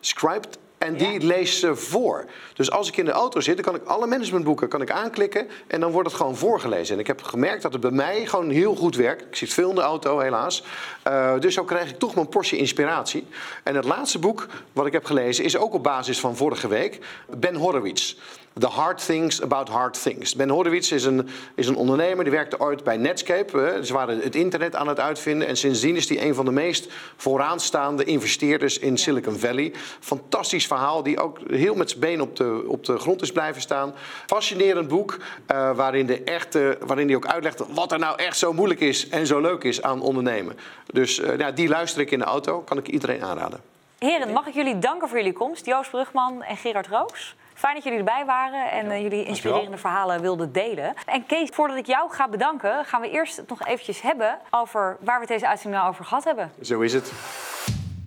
Scribed. 0.00 0.58
En 0.80 0.96
die 0.96 1.20
Ja. 1.20 1.26
leest 1.26 1.58
ze 1.58 1.76
voor. 1.76 2.24
Dus 2.54 2.70
als 2.70 2.88
ik 2.88 2.96
in 2.96 3.04
de 3.04 3.10
auto 3.10 3.40
zit, 3.40 3.56
dan 3.56 3.64
kan 3.64 3.74
ik 3.74 3.84
alle 3.84 4.06
managementboeken 4.06 4.68
kan 4.68 4.82
ik 4.82 4.90
aanklikken 4.90 5.48
en 5.66 5.80
dan 5.80 5.90
wordt 5.90 6.08
het 6.08 6.16
gewoon 6.16 6.36
voorgelezen. 6.36 6.94
En 6.94 7.00
ik 7.00 7.06
heb 7.06 7.22
gemerkt 7.22 7.62
dat 7.62 7.72
het 7.72 7.80
bij 7.80 7.90
mij 7.90 8.26
gewoon 8.26 8.50
heel 8.50 8.74
goed 8.74 8.96
werkt. 8.96 9.22
Ik 9.22 9.36
zit 9.36 9.52
veel 9.52 9.68
in 9.68 9.74
de 9.74 9.80
auto, 9.80 10.18
helaas. 10.18 10.64
Eh, 11.02 11.38
dus 11.38 11.54
zo 11.54 11.64
krijg 11.64 11.90
ik 11.90 11.98
toch 11.98 12.14
mijn 12.14 12.28
portie 12.28 12.58
inspiratie. 12.58 13.26
En 13.62 13.74
het 13.74 13.84
laatste 13.84 14.18
boek 14.18 14.46
wat 14.72 14.86
ik 14.86 14.92
heb 14.92 15.04
gelezen 15.04 15.44
is 15.44 15.56
ook 15.56 15.74
op 15.74 15.82
basis 15.82 16.20
van 16.20 16.36
vorige 16.36 16.68
week. 16.68 16.98
Ben 17.36 17.54
Horowitz. 17.54 18.16
The 18.58 18.66
Hard 18.66 19.06
Things 19.06 19.42
About 19.42 19.68
Hard 19.68 20.02
Things. 20.02 20.34
Ben 20.34 20.48
Horowitz 20.48 20.90
is 20.90 21.04
een, 21.04 21.28
is 21.54 21.66
een 21.66 21.76
ondernemer 21.76 22.24
die 22.24 22.32
werkte 22.32 22.60
ooit 22.60 22.84
bij 22.84 22.96
Netscape. 22.96 23.80
Ze 23.82 23.92
waren 23.92 24.20
het 24.20 24.34
internet 24.34 24.76
aan 24.76 24.88
het 24.88 25.00
uitvinden. 25.00 25.48
En 25.48 25.56
sindsdien 25.56 25.96
is 25.96 26.08
hij 26.08 26.22
een 26.22 26.34
van 26.34 26.44
de 26.44 26.50
meest 26.50 26.92
vooraanstaande 27.16 28.04
investeerders 28.04 28.78
in 28.78 28.98
Silicon 28.98 29.38
Valley. 29.38 29.72
Fantastisch 30.00 30.66
verhaal, 30.66 31.02
die 31.02 31.20
ook 31.20 31.38
heel 31.50 31.74
met 31.74 31.88
zijn 31.88 32.00
been 32.00 32.20
op 32.20 32.36
de, 32.36 32.64
op 32.66 32.84
de 32.84 32.98
grond 32.98 33.22
is 33.22 33.32
blijven 33.32 33.62
staan. 33.62 33.94
Fascinerend 34.26 34.88
boek, 34.88 35.18
eh, 35.46 35.76
waarin, 35.76 36.06
de 36.06 36.22
echte, 36.22 36.78
waarin 36.86 37.06
hij 37.06 37.16
ook 37.16 37.26
uitlegt 37.26 37.62
wat 37.74 37.92
er 37.92 37.98
nou 37.98 38.16
echt 38.16 38.38
zo 38.38 38.52
moeilijk 38.52 38.80
is 38.80 39.08
en 39.08 39.26
zo 39.26 39.40
leuk 39.40 39.64
is 39.64 39.82
aan 39.82 40.00
ondernemen. 40.00 40.58
Dus 40.86 41.18
eh, 41.18 41.38
ja, 41.38 41.50
die 41.50 41.68
luister 41.68 42.00
ik 42.00 42.10
in 42.10 42.18
de 42.18 42.24
auto, 42.24 42.60
kan 42.60 42.78
ik 42.78 42.88
iedereen 42.88 43.22
aanraden. 43.22 43.60
Heren, 43.98 44.32
mag 44.32 44.46
ik 44.46 44.54
jullie 44.54 44.78
danken 44.78 45.08
voor 45.08 45.16
jullie 45.16 45.32
komst? 45.32 45.66
Joost 45.66 45.90
Brugman 45.90 46.42
en 46.42 46.56
Gerard 46.56 46.86
Roos. 46.86 47.34
Fijn 47.60 47.74
dat 47.74 47.84
jullie 47.84 47.98
erbij 47.98 48.24
waren 48.24 48.70
en 48.70 48.90
eh, 48.90 49.02
jullie 49.02 49.24
inspirerende 49.24 49.76
verhalen 49.76 50.20
wilden 50.20 50.52
delen. 50.52 50.94
En 51.06 51.26
Kees, 51.26 51.48
voordat 51.52 51.76
ik 51.76 51.86
jou 51.86 52.10
ga 52.10 52.28
bedanken, 52.28 52.84
gaan 52.84 53.00
we 53.00 53.10
eerst 53.10 53.36
het 53.36 53.48
nog 53.48 53.66
eventjes 53.66 54.00
hebben 54.00 54.38
over 54.50 54.96
waar 55.00 55.20
we 55.20 55.26
deze 55.26 55.48
uitzending 55.48 55.82
nou 55.82 55.92
over 55.92 56.04
gehad 56.04 56.24
hebben. 56.24 56.52
Zo 56.62 56.80
is 56.80 56.92
het. 56.92 57.12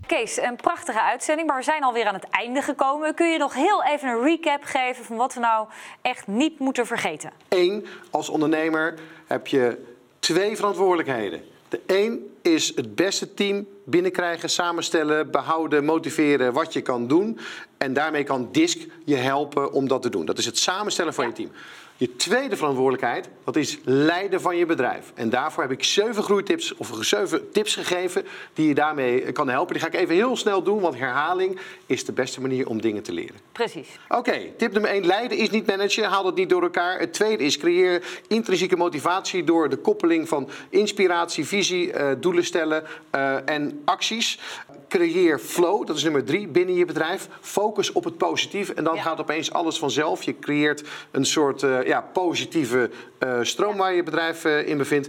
Kees, 0.06 0.42
een 0.42 0.56
prachtige 0.56 1.02
uitzending, 1.02 1.48
maar 1.48 1.58
we 1.58 1.64
zijn 1.64 1.84
alweer 1.84 2.06
aan 2.06 2.14
het 2.14 2.30
einde 2.30 2.62
gekomen. 2.62 3.14
Kun 3.14 3.30
je 3.30 3.38
nog 3.38 3.54
heel 3.54 3.84
even 3.84 4.10
een 4.10 4.24
recap 4.24 4.64
geven 4.64 5.06
van 5.06 5.16
wat 5.16 5.34
we 5.34 5.40
nou 5.40 5.68
echt 6.02 6.28
niet 6.28 6.60
moeten 6.60 6.86
vergeten? 6.86 7.32
Eén, 7.50 7.88
als 8.12 8.30
ondernemer 8.30 9.00
heb 9.28 9.48
je 9.48 9.86
twee 10.20 10.56
verantwoordelijkheden. 10.56 11.44
De 11.70 11.82
één 11.86 12.33
is 12.44 12.76
het 12.76 12.96
beste 12.96 13.34
team 13.34 13.68
binnenkrijgen, 13.86 14.50
samenstellen, 14.50 15.32
behouden, 15.32 15.86
motiveren 15.86 16.54
wat 16.54 16.74
je 16.74 16.82
kan 16.82 17.08
doen. 17.08 17.40
En 17.78 17.94
daarmee 17.94 18.24
kan 18.24 18.50
DISC 18.52 18.80
je 19.06 19.16
helpen 19.16 19.72
om 19.72 19.88
dat 19.88 20.02
te 20.02 20.10
doen. 20.10 20.26
Dat 20.26 20.38
is 20.38 20.46
het 20.46 20.58
samenstellen 20.58 21.14
van 21.14 21.26
je 21.28 21.34
team. 21.34 21.52
Je 21.98 22.16
tweede 22.16 22.56
verantwoordelijkheid, 22.58 23.30
dat 23.44 23.56
is 23.56 23.78
leiden 23.84 24.42
van 24.42 24.58
je 24.58 24.66
bedrijf. 24.66 25.12
En 25.16 25.30
daarvoor 25.30 25.64
heb 25.64 25.72
ik 25.72 25.84
zeven 25.84 26.24
groeitips 26.24 26.76
of 26.76 26.92
zeven 27.00 27.52
tips 27.52 27.76
gegeven 27.76 28.26
die 28.54 28.68
je 28.68 28.74
daarmee 28.74 29.32
kan 29.32 29.50
helpen. 29.50 29.74
Die 29.74 29.82
ga 29.84 29.88
ik 29.90 29.94
even 29.96 30.16
heel 30.16 30.38
snel 30.38 30.64
doen, 30.64 30.80
want 30.80 30.98
herhaling 30.98 31.60
is 31.86 32.06
de 32.06 32.12
beste 32.12 32.42
manier 32.42 32.68
om 32.68 32.82
dingen 32.82 33.04
te 33.04 33.14
leren. 33.14 33.36
Precies. 33.52 33.88
Oké, 34.10 34.40
tip 34.58 34.72
nummer 34.72 34.92
1. 34.92 35.06
Leiden 35.06 35.38
is 35.38 35.50
niet 35.50 35.68
managen. 35.68 36.04
Haal 36.04 36.26
het 36.26 36.36
niet 36.36 36.50
door 36.50 36.62
elkaar. 36.64 37.00
Het 37.00 37.14
tweede 37.14 37.44
is 37.44 37.58
creëer 37.58 38.04
intrinsieke 38.28 38.76
motivatie 38.76 39.44
door 39.44 39.70
de 39.70 39.78
koppeling 39.78 40.28
van 40.28 40.50
inspiratie, 40.70 41.46
visie, 41.46 41.92
eh, 41.94 42.12
doelen 42.20 42.46
stellen 42.46 42.84
eh, 43.10 43.50
en 43.50 43.82
acties. 43.86 44.40
Creëer 44.88 45.40
flow, 45.40 45.88
dat 45.88 45.96
is 45.96 46.04
nummer 46.04 46.24
drie, 46.24 46.48
binnen 46.48 46.76
je 46.76 46.86
bedrijf. 46.86 47.28
Focus 47.42 47.92
op 47.92 48.04
het 48.04 48.18
positief 48.18 48.70
en 48.70 48.84
dan 48.84 48.96
Ja. 48.96 49.02
gaat 49.02 49.20
opeens 49.20 49.52
alles 49.52 49.78
vanzelf. 49.78 50.24
Je 50.24 50.40
creëert 50.40 50.84
een 51.12 51.26
soort 51.26 51.64
eh, 51.64 51.83
ja, 51.86 52.02
positieve 52.02 52.90
eh, 53.18 53.40
stroom 53.42 53.78
waar 53.78 53.94
je 53.94 54.04
bedrijf 54.04 54.46
eh, 54.46 54.68
in 54.68 54.78
bevindt. 54.78 55.08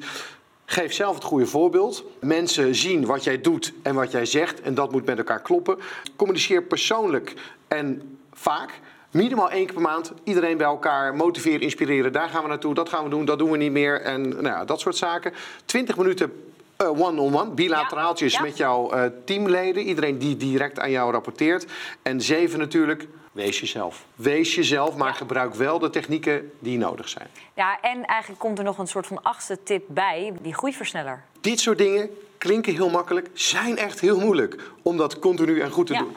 Geef 0.67 0.93
zelf 0.93 1.15
het 1.15 1.25
goede 1.25 1.47
voorbeeld. 1.47 2.05
Mensen 2.21 2.75
zien 2.75 3.07
wat 3.07 3.25
jij 3.25 3.41
doet 3.41 3.73
en 3.83 3.95
wat 3.95 4.11
jij 4.11 4.27
zegt 4.27 4.61
en 4.61 4.75
dat 4.75 4.93
moet 4.93 5.05
met 5.05 5.19
elkaar 5.19 5.43
kloppen. 5.43 5.79
Communiceer 6.17 6.63
persoonlijk 6.63 7.35
en 7.69 8.19
vaak. 8.33 8.81
Minimaal 9.11 9.51
één 9.51 9.65
keer 9.65 9.75
per 9.75 9.83
maand. 9.83 10.13
Iedereen 10.25 10.57
bij 10.57 10.67
elkaar. 10.67 11.15
Motiveren, 11.15 11.61
inspireren. 11.61 12.13
Daar 12.13 12.29
gaan 12.29 12.43
we 12.43 12.49
naartoe. 12.49 12.75
Dat 12.75 12.89
gaan 12.89 13.05
we 13.05 13.11
doen. 13.11 13.25
Dat 13.25 13.39
doen 13.39 13.51
we 13.51 13.57
niet 13.57 13.73
meer. 13.73 14.01
En 14.01 14.29
nou 14.29 14.47
ja, 14.47 14.65
dat 14.65 14.81
soort 14.81 14.97
zaken. 14.97 15.33
20 15.65 15.97
minuten 15.97 16.33
eh, 16.77 17.01
one-on-one. 17.01 17.51
bilateraaltjes 17.51 18.33
Ja, 18.33 18.39
ja. 18.39 18.45
met 18.45 18.57
jouw 18.57 18.91
eh, 18.91 19.05
teamleden. 19.25 19.83
Iedereen 19.83 20.19
die 20.19 20.37
direct 20.37 20.79
aan 20.79 20.91
jou 20.91 21.13
rapporteert. 21.13 21.67
En 22.03 22.21
zeven 22.21 22.59
natuurlijk. 22.59 23.07
Wees 23.35 23.61
jezelf. 23.61 24.05
Wees 24.15 24.55
jezelf, 24.55 24.97
maar 24.97 25.15
gebruik 25.15 25.55
wel 25.55 25.79
de 25.79 25.91
technieken 25.91 26.53
die 26.59 26.79
nodig 26.79 27.09
zijn. 27.09 27.29
Ja, 27.55 27.81
en 27.81 28.05
eigenlijk 28.05 28.41
komt 28.41 28.59
er 28.59 28.65
nog 28.65 28.79
een 28.79 28.87
soort 28.87 29.07
van 29.07 29.23
achtste 29.23 29.59
tip 29.63 29.85
bij, 29.89 30.33
die 30.43 30.55
groeiversneller. 30.55 31.25
Dit 31.41 31.61
soort 31.61 31.79
dingen 31.79 32.11
klinken 32.39 32.75
heel 32.75 32.91
makkelijk, 32.91 33.31
zijn 33.33 33.77
echt 33.77 34.01
heel 34.01 34.21
moeilijk 34.21 34.71
om 34.83 34.97
dat 34.97 35.19
continu 35.19 35.61
en 35.61 35.71
goed 35.71 35.87
te 35.87 35.93
Ja. 35.93 35.99
doen. 35.99 36.17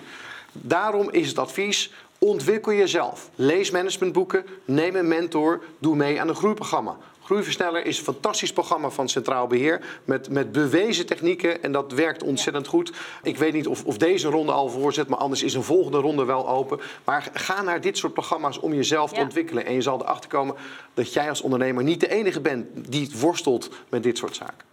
Daarom 0.51 1.11
is 1.11 1.28
het 1.28 1.38
advies: 1.38 1.91
ontwikkel 2.18 2.74
jezelf. 2.74 3.30
Lees 3.36 3.72
managementboeken, 3.72 4.45
neem 4.65 4.95
een 4.95 5.07
mentor, 5.07 5.63
doe 5.80 5.95
mee 5.95 6.22
aan 6.22 6.28
een 6.30 6.36
groeiprogramma. 6.36 6.97
Groeiversneller 7.28 7.86
is 7.86 7.97
een 7.97 8.03
fantastisch 8.03 8.53
programma 8.53 8.89
van 8.89 9.09
Centraal 9.09 9.47
Beheer 9.47 9.99
met, 10.05 10.30
met 10.30 10.51
bewezen 10.51 11.05
technieken 11.05 11.63
en 11.63 11.71
dat 11.71 11.91
werkt 11.91 12.23
ontzettend 12.23 12.67
goed. 12.67 12.91
Ik 13.23 13.38
weet 13.38 13.53
niet 13.53 13.67
of, 13.67 13.86
of 13.86 13.97
deze 13.97 14.28
ronde 14.30 14.51
al 14.51 14.69
voorzet, 14.69 15.07
maar 15.07 15.19
anders 15.19 15.43
is 15.43 15.53
een 15.53 15.63
volgende 15.63 15.97
ronde 15.97 16.25
wel 16.25 16.49
open. 16.49 16.80
Maar 17.03 17.30
ga 17.34 17.61
naar 17.61 17.82
dit 17.82 17.97
soort 17.97 18.13
programma's 18.13 18.59
om 18.59 18.73
jezelf 18.73 19.09
te 19.09 19.15
Ja. 19.15 19.21
ontwikkelen. 19.21 19.65
En 19.65 19.73
je 19.73 19.82
zal 19.82 20.01
erachter 20.01 20.30
komen 20.30 20.55
dat 20.93 21.13
jij 21.13 21.30
als 21.30 21.41
ondernemer 21.41 21.84
niet 21.84 21.99
de 21.99 22.09
enige 22.09 22.41
bent 22.41 22.91
die 22.91 23.11
worstelt 23.19 23.69
met 23.89 24.03
dit 24.03 24.17
soort 24.17 24.36
zaken. 24.36 24.65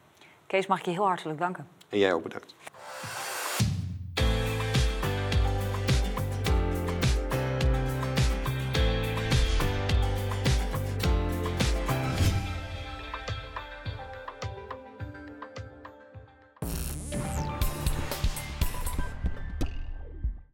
Kees, 0.47 0.67
mag 0.67 0.79
ik 0.79 0.85
je 0.85 0.91
heel 0.91 1.07
hartelijk 1.07 1.39
danken. 1.39 1.69
En 1.89 1.99
jij 1.99 2.13
ook 2.13 2.23
bedankt. 2.23 2.55